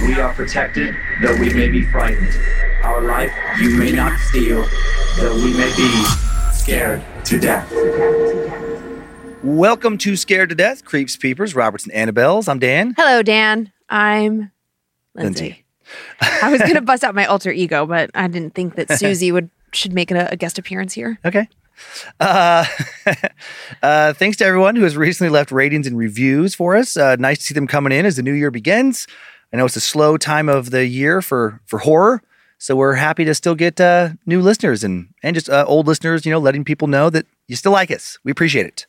[0.00, 2.32] We are protected, though we may be frightened.
[2.84, 4.64] Our life you may not steal,
[5.16, 6.04] though we may be
[6.52, 7.68] scared to death.
[9.42, 12.48] Welcome to Scared to Death, Creeps, Peepers, Roberts, and Annabelles.
[12.48, 12.94] I'm Dan.
[12.96, 13.72] Hello, Dan.
[13.88, 14.52] I'm
[15.16, 15.34] Lynze.
[15.34, 15.62] Lynze.
[16.42, 19.50] I was gonna bust out my alter ego, but I didn't think that Susie would
[19.72, 21.18] should make a, a guest appearance here.
[21.24, 21.48] Okay.
[22.20, 22.64] Uh,
[23.82, 26.96] uh, thanks to everyone who has recently left ratings and reviews for us.
[26.96, 29.08] Uh, nice to see them coming in as the new year begins.
[29.52, 32.22] I know it's a slow time of the year for for horror,
[32.58, 36.26] so we're happy to still get uh, new listeners and and just uh, old listeners.
[36.26, 38.18] You know, letting people know that you still like us.
[38.24, 38.86] We appreciate it.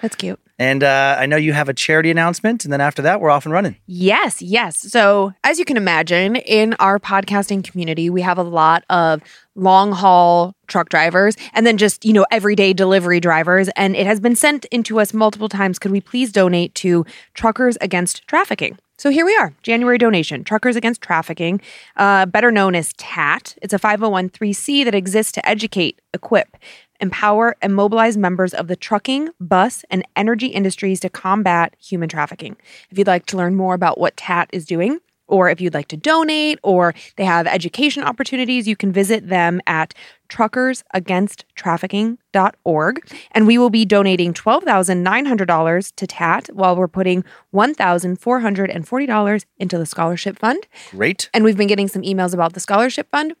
[0.00, 0.38] That's cute.
[0.60, 3.44] And uh, I know you have a charity announcement, and then after that, we're off
[3.44, 3.76] and running.
[3.86, 4.76] Yes, yes.
[4.76, 9.22] So, as you can imagine, in our podcasting community, we have a lot of
[9.54, 13.68] long haul truck drivers and then just, you know, everyday delivery drivers.
[13.70, 15.78] And it has been sent into us multiple times.
[15.78, 18.78] Could we please donate to Truckers Against Trafficking?
[19.00, 21.60] So here we are, January donation, Truckers Against Trafficking,
[21.98, 23.56] uh, better known as TAT.
[23.62, 26.56] It's a 501c that exists to educate, equip,
[26.98, 32.56] empower, and mobilize members of the trucking, bus, and energy industries to combat human trafficking.
[32.90, 35.88] If you'd like to learn more about what TAT is doing, or if you'd like
[35.88, 39.94] to donate, or they have education opportunities, you can visit them at
[40.28, 43.12] truckersagainsttrafficking.org.
[43.32, 50.38] And we will be donating $12,900 to TAT while we're putting $1,440 into the scholarship
[50.38, 50.66] fund.
[50.90, 51.30] Great.
[51.32, 53.34] And we've been getting some emails about the scholarship fund.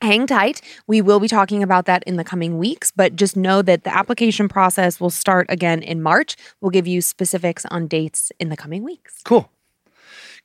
[0.00, 0.60] Hang tight.
[0.86, 3.96] We will be talking about that in the coming weeks, but just know that the
[3.96, 6.36] application process will start again in March.
[6.60, 9.22] We'll give you specifics on dates in the coming weeks.
[9.24, 9.50] Cool.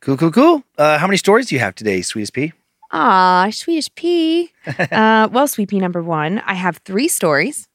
[0.01, 0.63] Cool, cool, cool.
[0.77, 2.53] Uh, how many stories do you have today, sweetest pea?
[2.91, 4.51] Ah, Swedish P.
[4.91, 7.67] uh, well, Sweet Pea number one, I have three stories.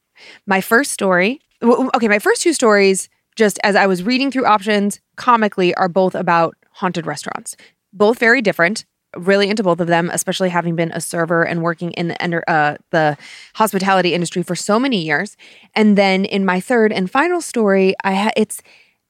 [0.45, 4.99] My first story, okay, my first two stories, just as I was reading through options,
[5.17, 7.55] comically, are both about haunted restaurants.
[7.93, 8.85] Both very different.
[9.17, 12.75] Really into both of them, especially having been a server and working in the uh,
[12.91, 13.17] the
[13.53, 15.37] hospitality industry for so many years.
[15.73, 18.61] And then in my third and final story, I ha- it's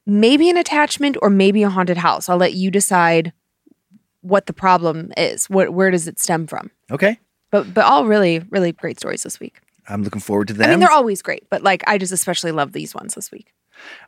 [0.06, 2.30] maybe an attachment or maybe a haunted house.
[2.30, 3.34] I'll let you decide
[4.26, 5.50] what the problem is.
[5.50, 6.72] What where does it stem from?
[6.92, 7.20] Okay.
[7.52, 9.60] But but all really really great stories this week.
[9.88, 10.68] I'm looking forward to them.
[10.68, 13.54] I mean, they're always great, but like I just especially love these ones this week.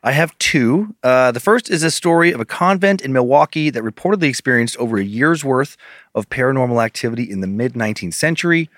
[0.01, 0.95] I have two.
[1.03, 4.97] Uh, the first is a story of a convent in Milwaukee that reportedly experienced over
[4.97, 5.77] a year's worth
[6.15, 8.69] of paranormal activity in the mid 19th century.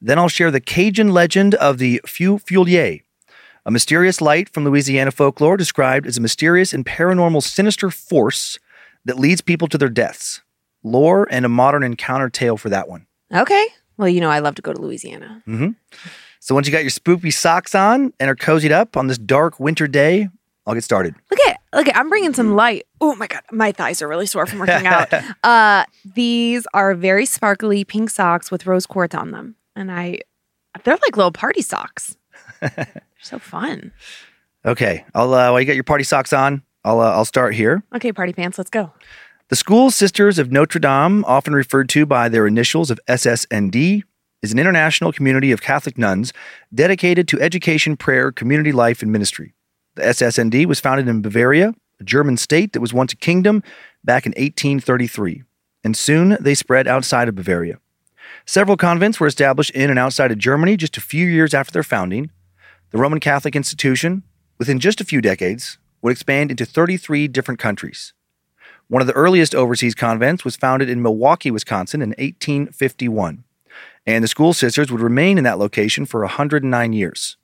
[0.00, 3.02] Then I'll share the Cajun legend of the Feu Follet,
[3.66, 8.58] a mysterious light from Louisiana folklore described as a mysterious and paranormal sinister force
[9.04, 10.42] that leads people to their deaths.
[10.90, 13.06] Lore and a modern encounter tale for that one.
[13.32, 13.66] Okay.
[13.96, 15.42] Well, you know I love to go to Louisiana.
[15.46, 15.70] Mm-hmm.
[16.40, 19.58] So once you got your spoopy socks on and are cozied up on this dark
[19.58, 20.28] winter day,
[20.66, 21.14] I'll get started.
[21.30, 22.86] Look at look at I'm bringing some light.
[23.00, 25.08] Oh my god, my thighs are really sore from working out.
[25.42, 25.84] uh,
[26.14, 30.20] these are very sparkly pink socks with rose quartz on them, and I
[30.84, 32.16] they're like little party socks.
[32.60, 33.92] They're so fun.
[34.64, 37.82] Okay, I'll uh, while you got your party socks on, I'll uh, I'll start here.
[37.94, 38.92] Okay, party pants, let's go.
[39.48, 44.02] The School Sisters of Notre Dame, often referred to by their initials of SSND,
[44.42, 46.34] is an international community of Catholic nuns
[46.74, 49.54] dedicated to education, prayer, community life, and ministry.
[49.94, 53.62] The SSND was founded in Bavaria, a German state that was once a kingdom,
[54.04, 55.44] back in 1833,
[55.82, 57.78] and soon they spread outside of Bavaria.
[58.44, 61.82] Several convents were established in and outside of Germany just a few years after their
[61.82, 62.30] founding.
[62.90, 64.24] The Roman Catholic institution,
[64.58, 68.12] within just a few decades, would expand into 33 different countries.
[68.88, 73.44] One of the earliest overseas convents was founded in Milwaukee, Wisconsin in 1851,
[74.06, 77.36] and the School Sisters would remain in that location for 109 years.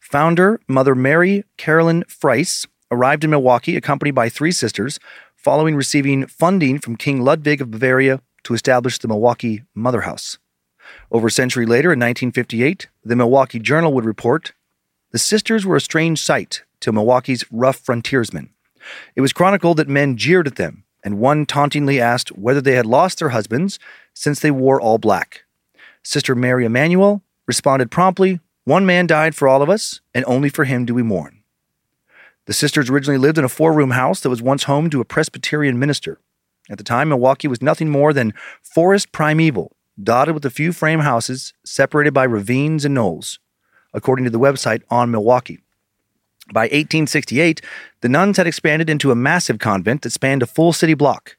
[0.00, 4.98] Founder Mother Mary Carolyn Friess arrived in Milwaukee accompanied by three sisters
[5.36, 10.38] following receiving funding from King Ludwig of Bavaria to establish the Milwaukee Mother House.
[11.12, 14.52] Over a century later, in 1958, the Milwaukee Journal would report
[15.12, 18.50] the sisters were a strange sight to Milwaukee's rough frontiersmen.
[19.14, 22.86] It was chronicled that men jeered at them, and one tauntingly asked whether they had
[22.86, 23.78] lost their husbands
[24.14, 25.44] since they wore all black.
[26.02, 30.64] Sister Mary Emanuel responded promptly, One man died for all of us, and only for
[30.64, 31.42] him do we mourn.
[32.46, 35.04] The sisters originally lived in a four room house that was once home to a
[35.04, 36.18] Presbyterian minister.
[36.68, 41.00] At the time, Milwaukee was nothing more than forest primeval, dotted with a few frame
[41.00, 43.38] houses separated by ravines and knolls,
[43.92, 45.61] according to the website on Milwaukee.
[46.52, 47.62] By 1868,
[48.02, 51.36] the nuns had expanded into a massive convent that spanned a full city block,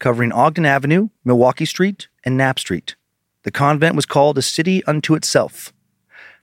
[0.00, 2.96] covering Ogden Avenue, Milwaukee Street, and Knapp Street.
[3.44, 5.72] The convent was called a city unto itself.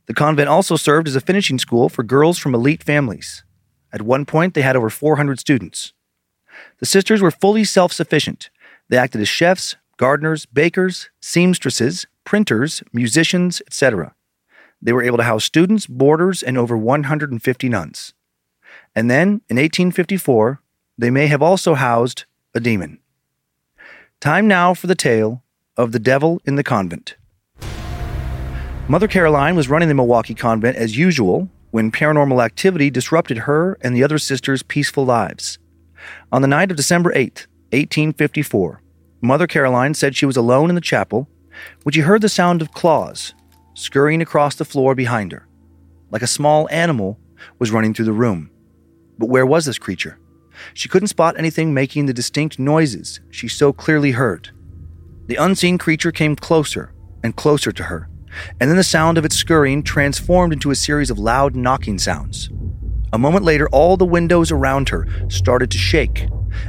[0.05, 3.43] The convent also served as a finishing school for girls from elite families.
[3.91, 5.91] At one point, they had over 400 students.
[6.79, 8.49] The sisters were fully self sufficient.
[8.87, 14.15] They acted as chefs, gardeners, bakers, seamstresses, printers, musicians, etc.
[14.83, 18.13] They were able to house students, boarders, and over 150 nuns.
[18.93, 20.61] And then, in 1854,
[20.97, 22.99] they may have also housed a demon.
[24.19, 25.41] Time now for the tale
[25.77, 27.15] of the devil in the convent.
[28.89, 33.95] Mother Caroline was running the Milwaukee convent as usual when paranormal activity disrupted her and
[33.95, 35.59] the other sisters' peaceful lives.
[36.31, 38.81] On the night of December 8, 1854,
[39.21, 41.29] Mother Caroline said she was alone in the chapel
[41.83, 43.33] when she heard the sound of claws
[43.73, 45.47] scurrying across the floor behind her,
[46.11, 47.19] like a small animal
[47.59, 48.49] was running through the room.
[49.17, 50.19] But where was this creature?
[50.73, 54.51] She couldn't spot anything making the distinct noises she so clearly heard.
[55.27, 56.93] The unseen creature came closer
[57.23, 58.09] and closer to her,
[58.59, 62.49] and then the sound of its scurrying transformed into a series of loud knocking sounds.
[63.13, 66.27] A moment later, all the windows around her started to shake,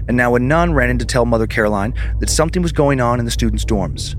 [0.09, 3.19] and now a nun ran in to tell Mother Caroline that something was going on
[3.19, 4.15] in the students' dorms.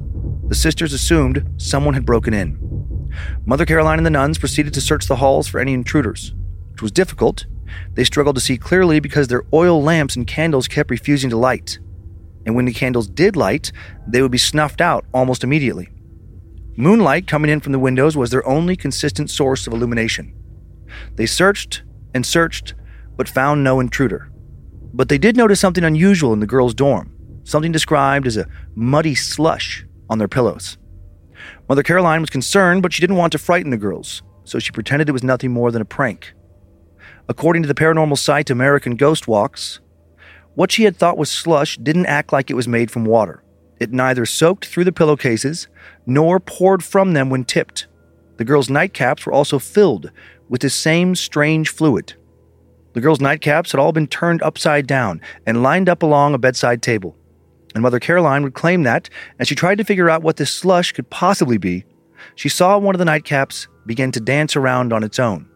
[0.47, 2.59] The sisters assumed someone had broken in.
[3.45, 6.35] Mother Caroline and the nuns proceeded to search the halls for any intruders,
[6.71, 7.47] which was difficult.
[7.93, 11.79] They struggled to see clearly because their oil lamps and candles kept refusing to light.
[12.45, 13.71] And when the candles did light,
[14.07, 15.89] they would be snuffed out almost immediately.
[16.77, 20.31] Moonlight coming in from the windows was their only consistent source of illumination.
[21.15, 21.81] They searched
[22.13, 22.75] and searched,
[23.17, 24.29] but found no intruder.
[24.93, 27.15] But they did notice something unusual in the girls' dorm,
[27.45, 30.77] something described as a muddy slush on their pillows.
[31.67, 35.09] Mother Caroline was concerned, but she didn't want to frighten the girls, so she pretended
[35.09, 36.33] it was nothing more than a prank.
[37.27, 39.79] According to the paranormal site American Ghost Walks,
[40.53, 43.43] what she had thought was slush didn't act like it was made from water.
[43.79, 45.67] It neither soaked through the pillowcases
[46.05, 47.87] nor poured from them when tipped.
[48.37, 50.11] The girls' nightcaps were also filled
[50.47, 52.13] with the same strange fluid.
[52.93, 56.81] The girls' nightcaps had all been turned upside down and lined up along a bedside
[56.81, 57.17] table.
[57.75, 60.93] And Mother Caroline would claim that, as she tried to figure out what this slush
[60.93, 61.83] could possibly be,
[62.33, 65.47] she saw one of the nightcaps begin to dance around on its own.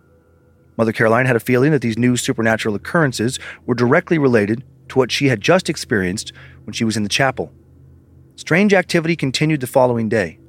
[0.77, 5.11] Mother Caroline had a feeling that these new supernatural occurrences were directly related to what
[5.11, 6.33] she had just experienced
[6.65, 7.51] when she was in the chapel.
[8.35, 10.39] Strange activity continued the following day.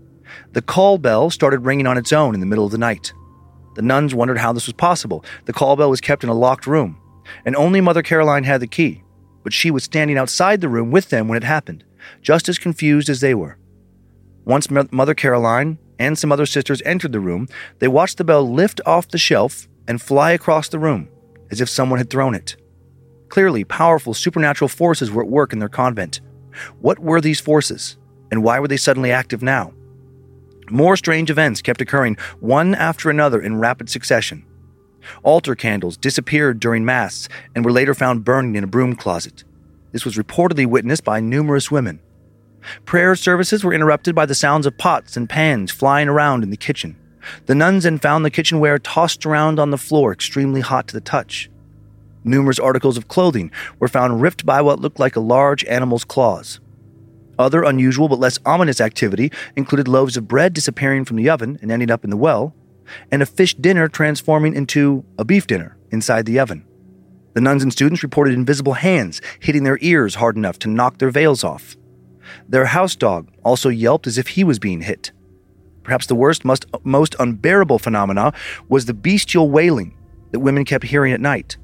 [0.52, 3.12] The call bell started ringing on its own in the middle of the night.
[3.74, 5.24] The nuns wondered how this was possible.
[5.44, 7.00] The call bell was kept in a locked room,
[7.44, 9.02] and only Mother Caroline had the key,
[9.42, 11.84] but she was standing outside the room with them when it happened,
[12.22, 13.58] just as confused as they were.
[14.44, 17.46] Once Mother Caroline and some other sisters entered the room,
[17.78, 21.08] they watched the bell lift off the shelf and fly across the room,
[21.50, 22.56] as if someone had thrown it.
[23.28, 26.20] Clearly, powerful supernatural forces were at work in their convent.
[26.80, 27.96] What were these forces,
[28.30, 29.72] and why were they suddenly active now?
[30.70, 34.44] More strange events kept occurring, one after another in rapid succession.
[35.22, 39.44] Altar candles disappeared during Mass and were later found burning in a broom closet.
[39.92, 42.00] This was reportedly witnessed by numerous women.
[42.84, 46.56] Prayer services were interrupted by the sounds of pots and pans flying around in the
[46.56, 46.96] kitchen.
[47.46, 51.00] The nuns then found the kitchenware tossed around on the floor, extremely hot to the
[51.00, 51.50] touch.
[52.22, 56.60] Numerous articles of clothing were found ripped by what looked like a large animal's claws.
[57.38, 61.72] Other unusual but less ominous activity included loaves of bread disappearing from the oven and
[61.72, 62.54] ending up in the well,
[63.10, 66.64] and a fish dinner transforming into a beef dinner inside the oven.
[67.34, 71.10] The nuns and students reported invisible hands hitting their ears hard enough to knock their
[71.10, 71.76] veils off.
[72.48, 75.12] Their house dog also yelped as if he was being hit.
[75.82, 78.32] Perhaps the worst, most, most unbearable phenomena
[78.68, 79.96] was the bestial wailing
[80.32, 81.56] that women kept hearing at night.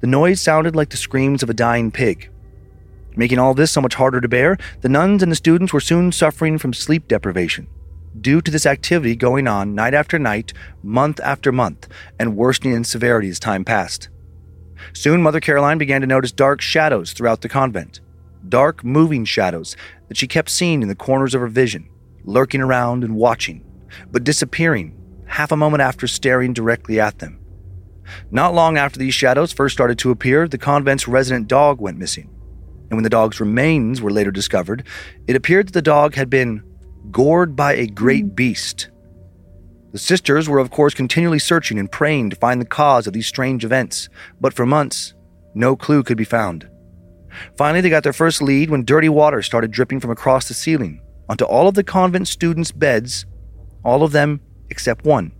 [0.00, 2.30] The noise sounded like the screams of a dying pig.
[3.16, 6.12] Making all this so much harder to bear, the nuns and the students were soon
[6.12, 7.68] suffering from sleep deprivation
[8.20, 12.84] due to this activity going on night after night, month after month, and worsening in
[12.84, 14.08] severity as time passed.
[14.92, 18.00] Soon, Mother Caroline began to notice dark shadows throughout the convent.
[18.48, 19.76] Dark, moving shadows
[20.08, 21.88] that she kept seeing in the corners of her vision,
[22.24, 23.64] lurking around and watching,
[24.10, 24.96] but disappearing
[25.26, 27.40] half a moment after staring directly at them.
[28.30, 32.30] Not long after these shadows first started to appear, the convent's resident dog went missing.
[32.88, 34.86] And when the dog's remains were later discovered,
[35.26, 36.62] it appeared that the dog had been
[37.10, 38.90] gored by a great beast.
[39.92, 43.26] The sisters were, of course, continually searching and praying to find the cause of these
[43.26, 44.08] strange events,
[44.40, 45.14] but for months,
[45.54, 46.68] no clue could be found.
[47.56, 51.00] Finally, they got their first lead when dirty water started dripping from across the ceiling
[51.28, 53.26] onto all of the convent students' beds,
[53.84, 55.32] all of them except one.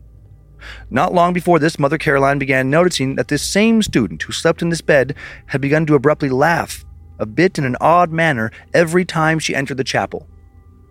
[0.91, 4.71] Not long before this, Mother Caroline began noticing that this same student who slept in
[4.71, 5.15] this bed
[5.47, 6.85] had begun to abruptly laugh,
[7.19, 10.27] a bit in an odd manner, every time she entered the chapel.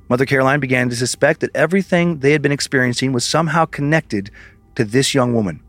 [0.07, 4.29] Mother Caroline began to suspect that everything they had been experiencing was somehow connected
[4.75, 5.62] to this young woman.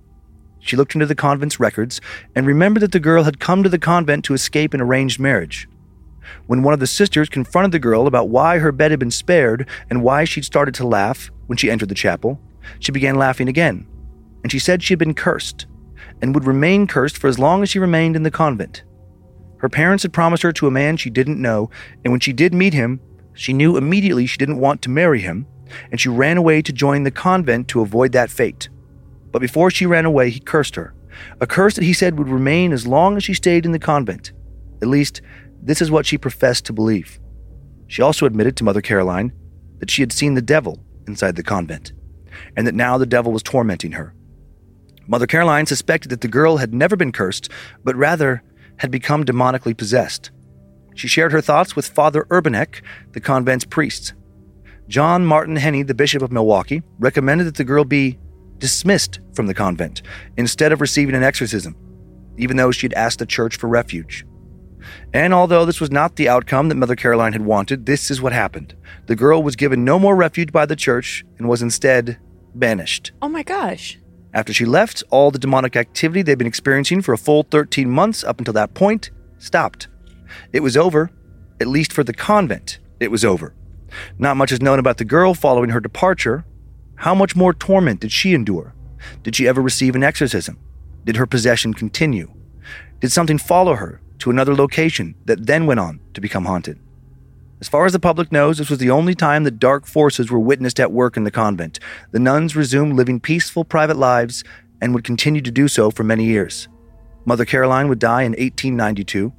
[0.61, 2.01] She looked into the convent's records
[2.35, 5.69] and remembered that the girl had come to the convent to escape an arranged marriage.
[6.47, 9.69] When one of the sisters confronted the girl about why her bed had been spared
[9.89, 12.41] and why she'd started to laugh when she entered the chapel,
[12.81, 13.87] she began laughing again,
[14.43, 15.67] and she said she had been cursed
[16.21, 18.83] and would remain cursed for as long as she remained in the convent.
[19.59, 21.71] Her parents had promised her to a man she didn't know,
[22.05, 23.01] and when she did meet him,
[23.37, 25.47] she knew immediately she didn't want to marry him,
[25.91, 28.69] and she ran away to join the convent to avoid that fate.
[29.31, 30.95] But before she ran away, he cursed her,
[31.41, 34.33] a curse that he said would remain as long as she stayed in the convent.
[34.83, 35.21] At least,
[35.63, 37.19] this is what she professed to believe.
[37.89, 39.33] She also admitted to Mother Caroline
[39.79, 41.93] that she had seen the devil inside the convent,
[42.57, 44.15] and that now the devil was tormenting her.
[45.07, 47.51] Mother Caroline suspected that the girl had never been cursed,
[47.85, 48.43] but rather
[48.79, 50.31] had become demonically possessed.
[50.97, 54.15] She shared her thoughts with Father Urbanek, the convent's priest.
[54.89, 58.19] John Martin Henni, the Bishop of Milwaukee, recommended that the girl be
[58.59, 60.01] dismissed from the convent
[60.39, 61.77] instead of receiving an exorcism,
[62.39, 64.25] even though she had asked the church for refuge.
[65.13, 68.33] And although this was not the outcome that Mother Caroline had wanted, this is what
[68.33, 68.75] happened.
[69.07, 72.19] The girl was given no more refuge by the church and was instead
[72.55, 73.13] banished.
[73.21, 73.99] Oh my gosh.
[74.33, 78.25] After she left, all the demonic activity they'd been experiencing for a full 13 months
[78.25, 79.89] up until that point stopped.
[80.53, 81.11] It was over,
[81.61, 83.55] at least for the convent, it was over.
[84.19, 86.45] Not much is known about the girl following her departure.
[86.97, 88.75] How much more torment did she endure?
[89.23, 90.59] Did she ever receive an exorcism?
[91.05, 92.33] Did her possession continue?
[93.01, 96.79] Did something follow her to another location that then went on to become haunted?
[97.61, 100.39] As far as the public knows, this was the only time that dark forces were
[100.39, 101.79] witnessed at work in the convent.
[102.13, 104.45] The nuns resumed living peaceful private lives
[104.83, 106.69] and would continue to do so for many years.
[107.25, 109.33] Mother Caroline would die in 1892.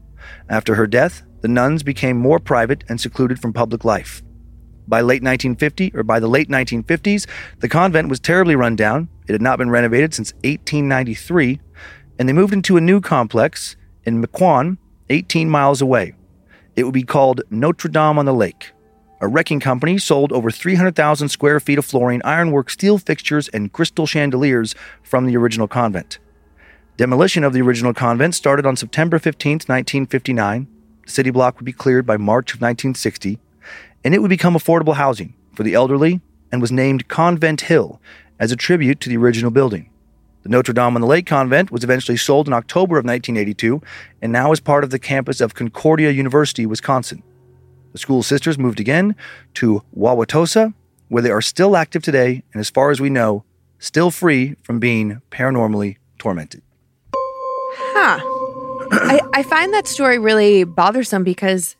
[0.49, 4.21] After her death, the nuns became more private and secluded from public life.
[4.87, 7.27] By late 1950 or by the late 1950s,
[7.59, 9.09] the convent was terribly run down.
[9.27, 11.59] It had not been renovated since 1893,
[12.17, 14.77] and they moved into a new complex in Mequon,
[15.09, 16.15] 18 miles away.
[16.75, 18.71] It would be called Notre Dame on the Lake.
[19.19, 24.05] A wrecking company sold over 300,000 square feet of flooring, ironwork, steel fixtures, and crystal
[24.05, 26.19] chandeliers from the original convent.
[26.97, 30.67] Demolition of the original convent started on September 15, 1959.
[31.05, 33.37] The city block would be cleared by March of 1960,
[34.03, 38.01] and it would become affordable housing for the elderly and was named Convent Hill
[38.39, 39.91] as a tribute to the original building.
[40.41, 43.79] The Notre Dame on the Lake convent was eventually sold in October of 1982
[44.23, 47.21] and now is part of the campus of Concordia University, Wisconsin.
[47.91, 49.15] The school sisters moved again
[49.53, 50.73] to Wauwatosa,
[51.09, 53.43] where they are still active today and, as far as we know,
[53.77, 56.63] still free from being paranormally tormented.
[57.75, 58.19] Huh.
[58.91, 61.75] I, I find that story really bothersome because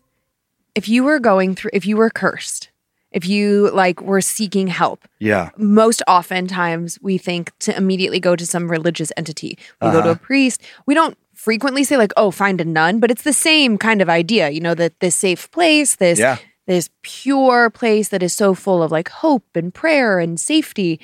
[0.76, 2.70] if you were going through, if you were cursed,
[3.12, 5.50] if you like were seeking help, Yeah.
[5.58, 9.58] most oftentimes we think to immediately go to some religious entity.
[9.82, 10.20] We go to a Uh-huh.
[10.22, 10.62] priest.
[10.86, 14.10] We don't frequently say like, "Oh, find a nun," but it's the same kind of
[14.10, 14.50] idea.
[14.50, 16.38] You know that this safe place, this Yeah.
[16.68, 21.00] this pure place that is so full of like hope and prayer and safety,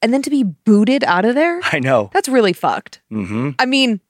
[0.00, 2.10] and then to be booted out of there, I know.
[2.14, 3.00] that's really fucked.
[3.12, 3.50] Mm-hmm.
[3.58, 4.00] I mean,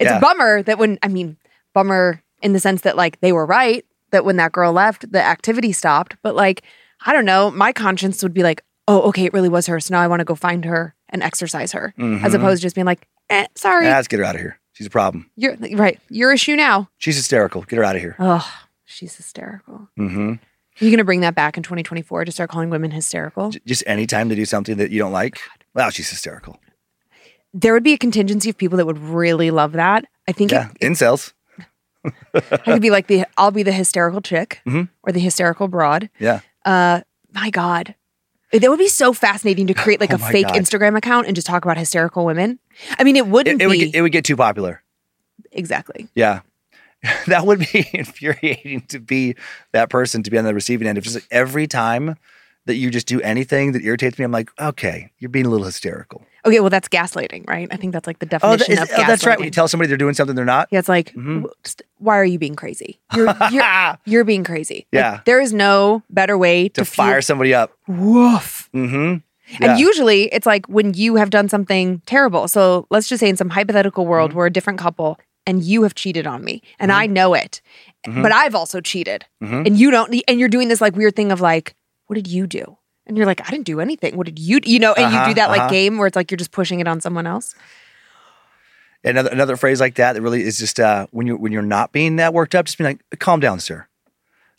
[0.00, 0.18] it's Yeah.
[0.18, 1.36] a bummer that when I mean,
[1.74, 5.22] bummer in the sense that like they were right that when that girl left, the
[5.22, 6.16] activity stopped.
[6.22, 6.62] But like,
[7.06, 9.78] I don't know, my conscience would be like, oh, okay, it really was her.
[9.78, 12.74] So now I want to go find her and exercise her, as opposed to just
[12.74, 14.58] being like, eh, sorry, Yeah, let's get her out of here.
[14.72, 15.30] She's a problem.
[15.36, 16.88] you're right, your issue now.
[16.98, 17.62] She's hysterical.
[17.62, 18.16] Get her out of here.
[18.18, 18.48] Oh,
[18.84, 19.88] she's hysterical.
[19.98, 20.34] Mm-hmm.
[20.78, 23.50] You're gonna bring that back in 2024 to start calling women hysterical.
[23.66, 25.38] Just anytime they do something that you don't like,
[25.74, 26.58] wow, she's hysterical.
[27.52, 30.04] There would be a contingency of people that would really love that.
[30.28, 31.32] I think Yeah, it, incels.
[32.34, 34.88] I could be like the I'll be the hysterical chick Mhm.
[35.02, 36.08] or the hysterical broad.
[36.18, 36.40] Yeah.
[36.64, 37.00] Uh,
[37.32, 37.94] my God.
[38.52, 40.56] That would be so fascinating to create like Oh a fake God.
[40.56, 42.58] Instagram account and just talk about hysterical women.
[42.98, 44.82] I mean, it wouldn't It, it would get, it would get too popular.
[45.52, 46.08] exactly.
[46.14, 46.40] Yeah.
[47.28, 49.34] that would be infuriating to be
[49.72, 50.98] that person to be on the receiving end.
[50.98, 52.16] If just like every time
[52.66, 55.66] that you just do anything that irritates me, I'm like, okay, you're being a little
[55.66, 56.24] hysterical.
[56.46, 57.68] Okay, well, that's gaslighting, right?
[57.70, 59.06] I think that's like the Oh, definition that is- of oh, gaslighting.
[59.06, 59.38] that's right.
[59.38, 60.68] When you tell somebody they're doing something they're not.
[60.70, 61.46] yeah, it's like, Mhm.
[61.64, 62.98] just, why are you being crazy?
[63.14, 64.86] You're you're, you're being crazy.
[64.92, 65.20] Like, Yeah.
[65.26, 67.72] there is no better way to, to fire somebody up.
[67.86, 68.68] Woof.
[68.74, 69.16] Mm-hmm.
[69.60, 69.70] Yeah.
[69.72, 72.46] And usually it's like when you have done something terrible.
[72.48, 74.10] So let's just say in some hypothetical Mm-hmm.
[74.10, 77.00] world where a different couple and you have cheated on me and Mm-hmm.
[77.00, 77.60] I know it.
[78.06, 79.26] But I've also cheated.
[79.42, 79.66] Mhm.
[79.66, 81.74] And you don't and you're doing this like weird thing of like,
[82.06, 82.78] what did you do?
[83.06, 84.16] And you're like, I didn't do anything.
[84.16, 84.70] What did you do?
[84.70, 85.70] You know, and you Uh-huh, do that like uh-huh.
[85.70, 87.54] game where it's like you're just pushing it on someone else.
[89.02, 91.90] Another another phrase like that that really is just uh, when you when you're not
[91.90, 93.86] being that worked up, just be like, calm down, sir.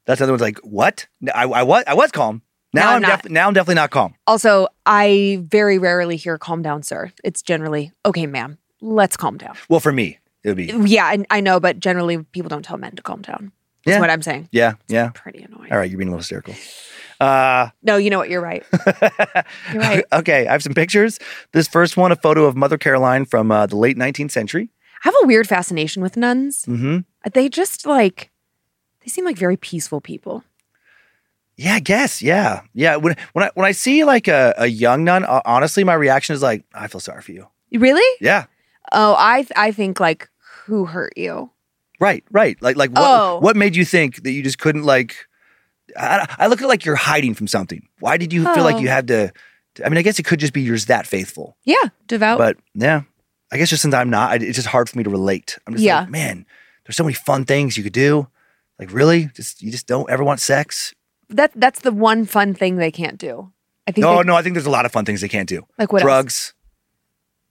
[0.06, 1.06] That's the other one's like, what?
[1.34, 2.42] I, I was I was calm.
[2.74, 4.16] Now No, I'm I'm, def- now I'm definitely not calm.
[4.26, 7.12] Also, I very rarely hear calm down, sir.
[7.24, 9.56] It's generally, okay, ma'am, let's calm down.
[9.70, 12.78] Well, for me, it would be Yeah, I, I know, but generally people don't tell
[12.78, 13.52] men to calm down.
[13.86, 14.00] That's Yeah.
[14.00, 14.50] what I'm saying.
[14.52, 15.10] yeah, yeah.
[15.14, 15.72] Pretty annoying.
[15.72, 16.56] All right, you're being a little hysterical.
[17.22, 18.30] Uh, No, you know what?
[18.30, 18.64] You're right.
[19.72, 20.04] You're right.
[20.12, 21.20] okay, I have some pictures.
[21.54, 24.70] This first one, a photo of Mother Caroline from uh, the late 19th century.
[25.04, 26.66] I have a weird fascination with nuns.
[26.66, 27.00] Mm-hmm.
[27.34, 28.32] They just like,
[29.02, 30.44] they seem like very peaceful people.
[31.58, 32.22] Yeah, I guess.
[32.22, 32.96] Yeah, yeah.
[32.96, 36.34] When when I when I see like a, a young nun, uh, honestly, my reaction
[36.34, 37.48] is like, I feel sorry for you.
[37.72, 38.18] Really?
[38.20, 38.46] Yeah,
[38.92, 40.28] Oh, I I think like,
[40.66, 41.52] who hurt you?
[42.00, 42.58] right, right.
[42.62, 43.40] Like like what Oh.
[43.42, 45.28] what made you think that you just couldn't like?
[45.98, 47.88] I, I look at it like you're hiding from something.
[48.00, 48.80] Why did you feel like Oh.
[48.80, 49.32] you had to?
[49.86, 51.58] I mean, I guess it could just be you're that faithful.
[51.64, 52.38] Yeah, devout.
[52.38, 53.04] But yeah,
[53.52, 55.58] I guess just since I'm not, I, it's just hard for me to relate.
[55.66, 56.02] I'm just Yeah.
[56.02, 56.46] like, man,
[56.86, 58.28] there's so many fun things you could do.
[58.80, 60.94] Like really, just you just don't ever want sex.
[61.30, 63.52] that that's the one fun thing they can't do.
[63.88, 64.04] I think.
[64.04, 65.66] No, they- no, I think there's a lot of fun things they can't do.
[65.78, 66.06] Like what else?
[66.08, 66.54] Drugs,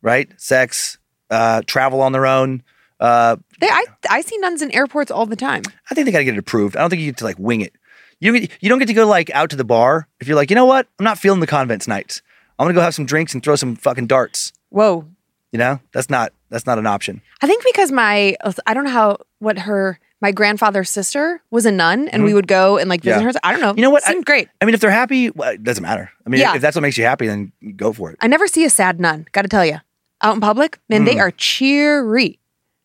[0.02, 0.28] right?
[0.38, 0.98] Sex,
[1.30, 2.62] uh, travel on their own.
[2.98, 5.62] Uh, They, I I see nuns in airports all the time.
[5.90, 6.76] I think they gotta get it approved.
[6.76, 7.72] I don't think you get to like wing it.
[8.20, 10.36] You don't get, you don't get to go like out to the bar if you're
[10.36, 10.86] like, you know what?
[10.98, 12.20] I'm not feeling the convent tonight.
[12.58, 14.52] I'm gonna go have some drinks and throw some fucking darts.
[14.68, 15.06] Whoa.
[15.52, 17.22] You know, that's not that's not an option.
[17.40, 18.36] I think because my
[18.66, 22.46] I don't know how what her my grandfather's sister was a nun and we would
[22.46, 23.26] go and like visit Mm-hmm.
[23.28, 23.32] Yeah.
[23.32, 23.40] her.
[23.42, 23.74] I don't know.
[23.74, 24.02] You know what?
[24.02, 24.48] Seemed great.
[24.60, 26.10] I mean, if they're happy, well, it doesn't matter.
[26.26, 26.54] I mean, Yeah.
[26.54, 28.18] if that's what makes you happy, then go for it.
[28.20, 29.26] I never see a sad nun.
[29.32, 29.78] Got to tell you,
[30.20, 32.38] out in public, man, they are cheery.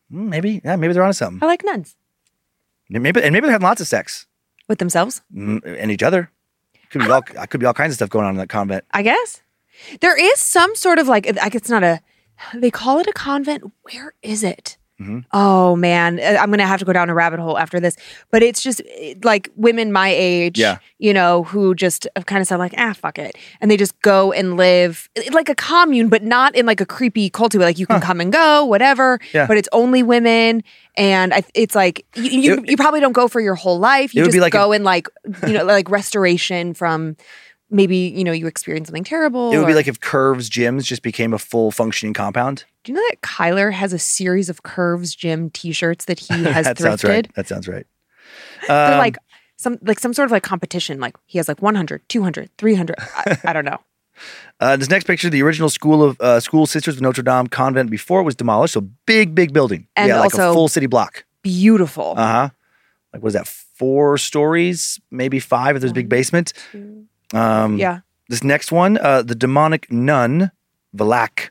[0.10, 1.44] Mm, Maybe, yeah, maybe they're onto something.
[1.44, 1.98] I like nuns
[2.90, 4.28] Maybe, and maybe they're having lots of sex
[4.68, 5.22] with themselves.
[5.36, 6.32] and each other.
[6.92, 8.86] Could be all could be all kinds of stuff going on in that convent.
[8.92, 9.42] I guess
[10.02, 12.02] there is some sort of like I guess it's not a.
[12.54, 13.72] They call it a convent.
[13.84, 14.78] Where is it?
[15.02, 15.20] Mm-hmm.
[15.34, 17.98] Oh man, I- I'm gonna have to go down a rabbit hole after this.
[18.32, 20.78] But it's just eh, like women my age, Yeah.
[21.00, 24.00] you know, who just have kind of said like, ah, fuck it, and they just
[24.02, 27.66] go and live eh, like a commune, but not in like a creepy culty way.
[27.66, 29.20] Like you can come and go, whatever.
[29.34, 29.48] Yeah.
[29.48, 30.64] But it's only women,
[30.96, 34.16] and I, it's like you you, It- you probably don't go for your whole life.
[34.16, 35.08] You just like go in like
[35.46, 37.18] you know like restoration from
[37.70, 39.52] maybe you know you experience something terrible.
[39.52, 42.66] It would be like if Curves gyms just became a full functioning compound.
[42.84, 46.66] Do you know that Kyler has a series of Curves Gym T-shirts that he has
[46.66, 46.82] that thrifted?
[46.82, 47.34] sounds right.
[47.36, 47.88] That sounds right.
[48.68, 49.18] They're Um, like
[49.58, 51.00] some like some sort of like competition.
[51.00, 52.96] Like he has like 100, 200, 300.
[53.00, 53.78] I, I don't know.
[54.62, 57.92] Uh, this next picture, the original school of uh, School Sisters of Notre Dame convent
[57.92, 58.74] before it was demolished.
[58.76, 59.90] So big, big building.
[59.98, 61.26] And yeah, like a full city block.
[61.42, 62.14] Beautiful.
[62.16, 62.50] Uh huh.
[63.12, 63.46] Like what is that?
[63.46, 66.54] Four stories, maybe five if there's a big basement.
[67.34, 68.00] Um, yeah.
[68.30, 70.52] This next one, uh, the demonic nun,
[70.96, 71.50] Valak,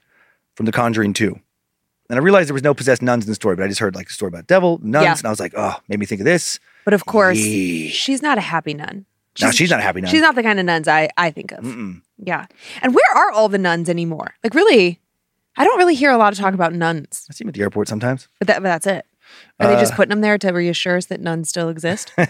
[0.56, 1.38] from The Conjuring 2.
[2.10, 3.94] And I realized there was no possessed nuns in the story, but I just heard
[3.94, 5.12] like a story about devil, nuns, Yeah.
[5.18, 6.58] and I was like, oh, made me think of this.
[6.84, 7.90] But of course, Yeah.
[7.90, 9.06] she's not a happy nun.
[9.40, 10.10] No, she's not a happy nun.
[10.10, 11.64] She's not the kind of nuns I I think of.
[11.64, 12.02] Mm-mm.
[12.18, 12.46] Yeah.
[12.82, 14.34] And where are all the nuns anymore?
[14.44, 15.00] Like really,
[15.56, 17.26] I don't really hear a lot of talk about nuns.
[17.28, 18.28] I see them at the airport sometimes.
[18.38, 19.06] But that but that's it.
[19.58, 22.12] Are they Uh, just putting them there to reassure us that nuns still exist?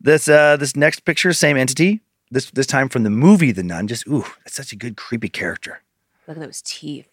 [0.00, 2.00] This uh, this next picture, same entity.
[2.32, 3.86] This this time from the movie The Nun.
[3.86, 5.82] Just ooh, that's such a good creepy character.
[6.26, 7.06] Look at those teeth.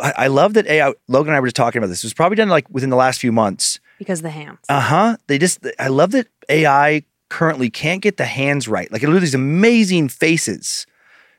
[0.00, 0.94] I, I love that AI.
[1.06, 2.02] Logan and I were just talking about this.
[2.02, 3.78] It was probably done like within the last few months.
[3.98, 4.60] Because of the hands.
[4.68, 5.18] Uh huh.
[5.26, 5.66] They just.
[5.78, 7.02] I love that AI
[7.32, 8.92] currently can't get the hands right.
[8.92, 10.86] Like it'll do these amazing faces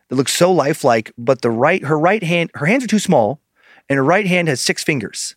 [0.10, 3.40] that look so lifelike, but the right, her right hand, her hands are too small,
[3.88, 5.36] and her right hand has six fingers.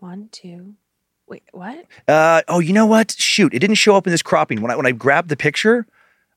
[0.00, 0.74] One, two.
[1.26, 1.86] Wait, what?
[2.06, 3.12] Uh, oh, you know what?
[3.12, 5.86] Shoot, it didn't show up in this cropping when I when I grabbed the picture.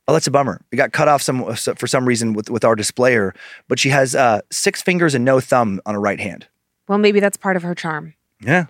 [0.08, 0.62] Oh, that's a bummer.
[0.72, 3.36] It got cut off some for some reason with with our displayer.
[3.68, 6.48] But she has uh, six fingers and no thumb on her right hand.
[6.88, 8.14] Well, maybe that's part of her charm.
[8.40, 8.68] Yeah.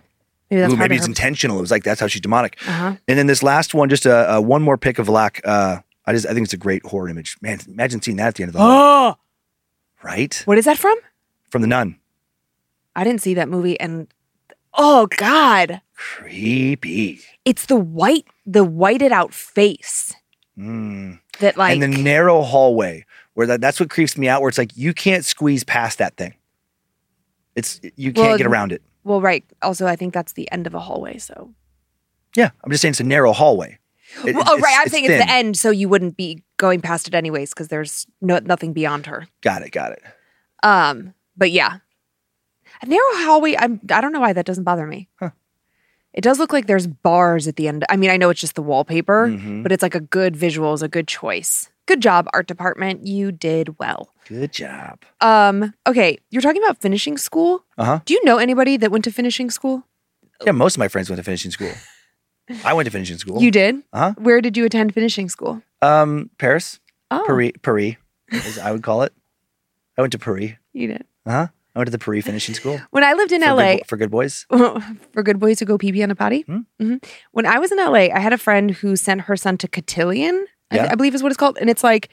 [0.50, 1.10] Maybe that's Ooh, maybe it's her.
[1.12, 1.58] intentional.
[1.58, 2.58] It was like that's how she's demonic.
[2.68, 2.96] Uh-huh.
[3.08, 5.42] And then this last one, just a, a one more pick of Valak.
[5.44, 7.36] Uh, I just I think it's a great horror image.
[7.42, 9.16] Man, imagine seeing that at the end of the movie, Oh,
[10.04, 10.42] right?
[10.46, 10.96] what is that from?
[11.50, 11.98] From the Nun.
[12.96, 14.08] I didn't see that movie, and
[14.74, 17.20] oh god, Creepy.
[17.46, 20.14] it's the white, the whited out face
[20.58, 21.20] Mm.
[21.40, 21.74] that like.
[21.80, 23.06] and the narrow hallway
[23.36, 24.42] where that, that's what creeps me out.
[24.42, 26.34] Where it's like you can't squeeze past that thing.
[27.56, 28.82] It's you can't Well, get around it.
[29.08, 29.44] Well, right.
[29.62, 31.18] Also, I think that's the end of a hallway.
[31.18, 31.54] So.
[32.36, 33.80] Yeah, I'm just saying it's a narrow hallway.
[34.26, 34.78] It- Well, oh, right.
[34.80, 38.06] I'm saying it's the end, so you wouldn't be going past it anyways because there's
[38.22, 39.28] no nothing beyond her.
[39.42, 39.72] Got it.
[39.72, 40.04] Got it.
[40.64, 41.78] Um, but yeah,
[42.82, 43.56] a narrow hallway.
[43.58, 43.80] I'm.
[43.92, 45.08] I don't know why that doesn't bother me.
[45.20, 45.32] Huh.
[46.14, 47.86] It does look like there's bars at the end.
[47.90, 49.62] I mean, I know it's just the wallpaper, Mhm.
[49.64, 51.70] but it's like a good visual, is a good choice.
[51.88, 53.08] Good job, art department.
[53.08, 54.14] You did well.
[54.28, 55.00] Good job.
[55.22, 57.64] Um, okay, you're talking about finishing school.
[57.78, 58.00] Uh huh.
[58.06, 59.84] Do you know anybody that went to finishing school?
[60.46, 61.72] Yeah, most of my friends went to finishing school.
[62.64, 63.42] I went to finishing school.
[63.42, 63.76] You did.
[63.94, 64.14] Uh-huh.
[64.18, 65.62] Where did you attend finishing school?
[65.82, 67.96] Um, Paris, Oh, Paris, Paris,
[68.32, 69.14] as I would call it.
[69.98, 70.52] I went to Paris.
[70.74, 71.06] you did.
[71.26, 71.48] Uh huh.
[71.76, 73.98] I went to the Paris finishing school When I lived in for, LA, good, for
[73.98, 74.46] good boys.
[75.14, 76.42] for good boys to go pee pee on a potty.
[76.42, 76.60] Hmm.
[76.82, 77.04] Mhm.
[77.32, 80.48] When I was in LA, I had a friend who sent her son to Cotillion,
[80.72, 80.90] Yeah.
[80.92, 81.58] I believe is what it's called.
[81.60, 82.10] And it's like,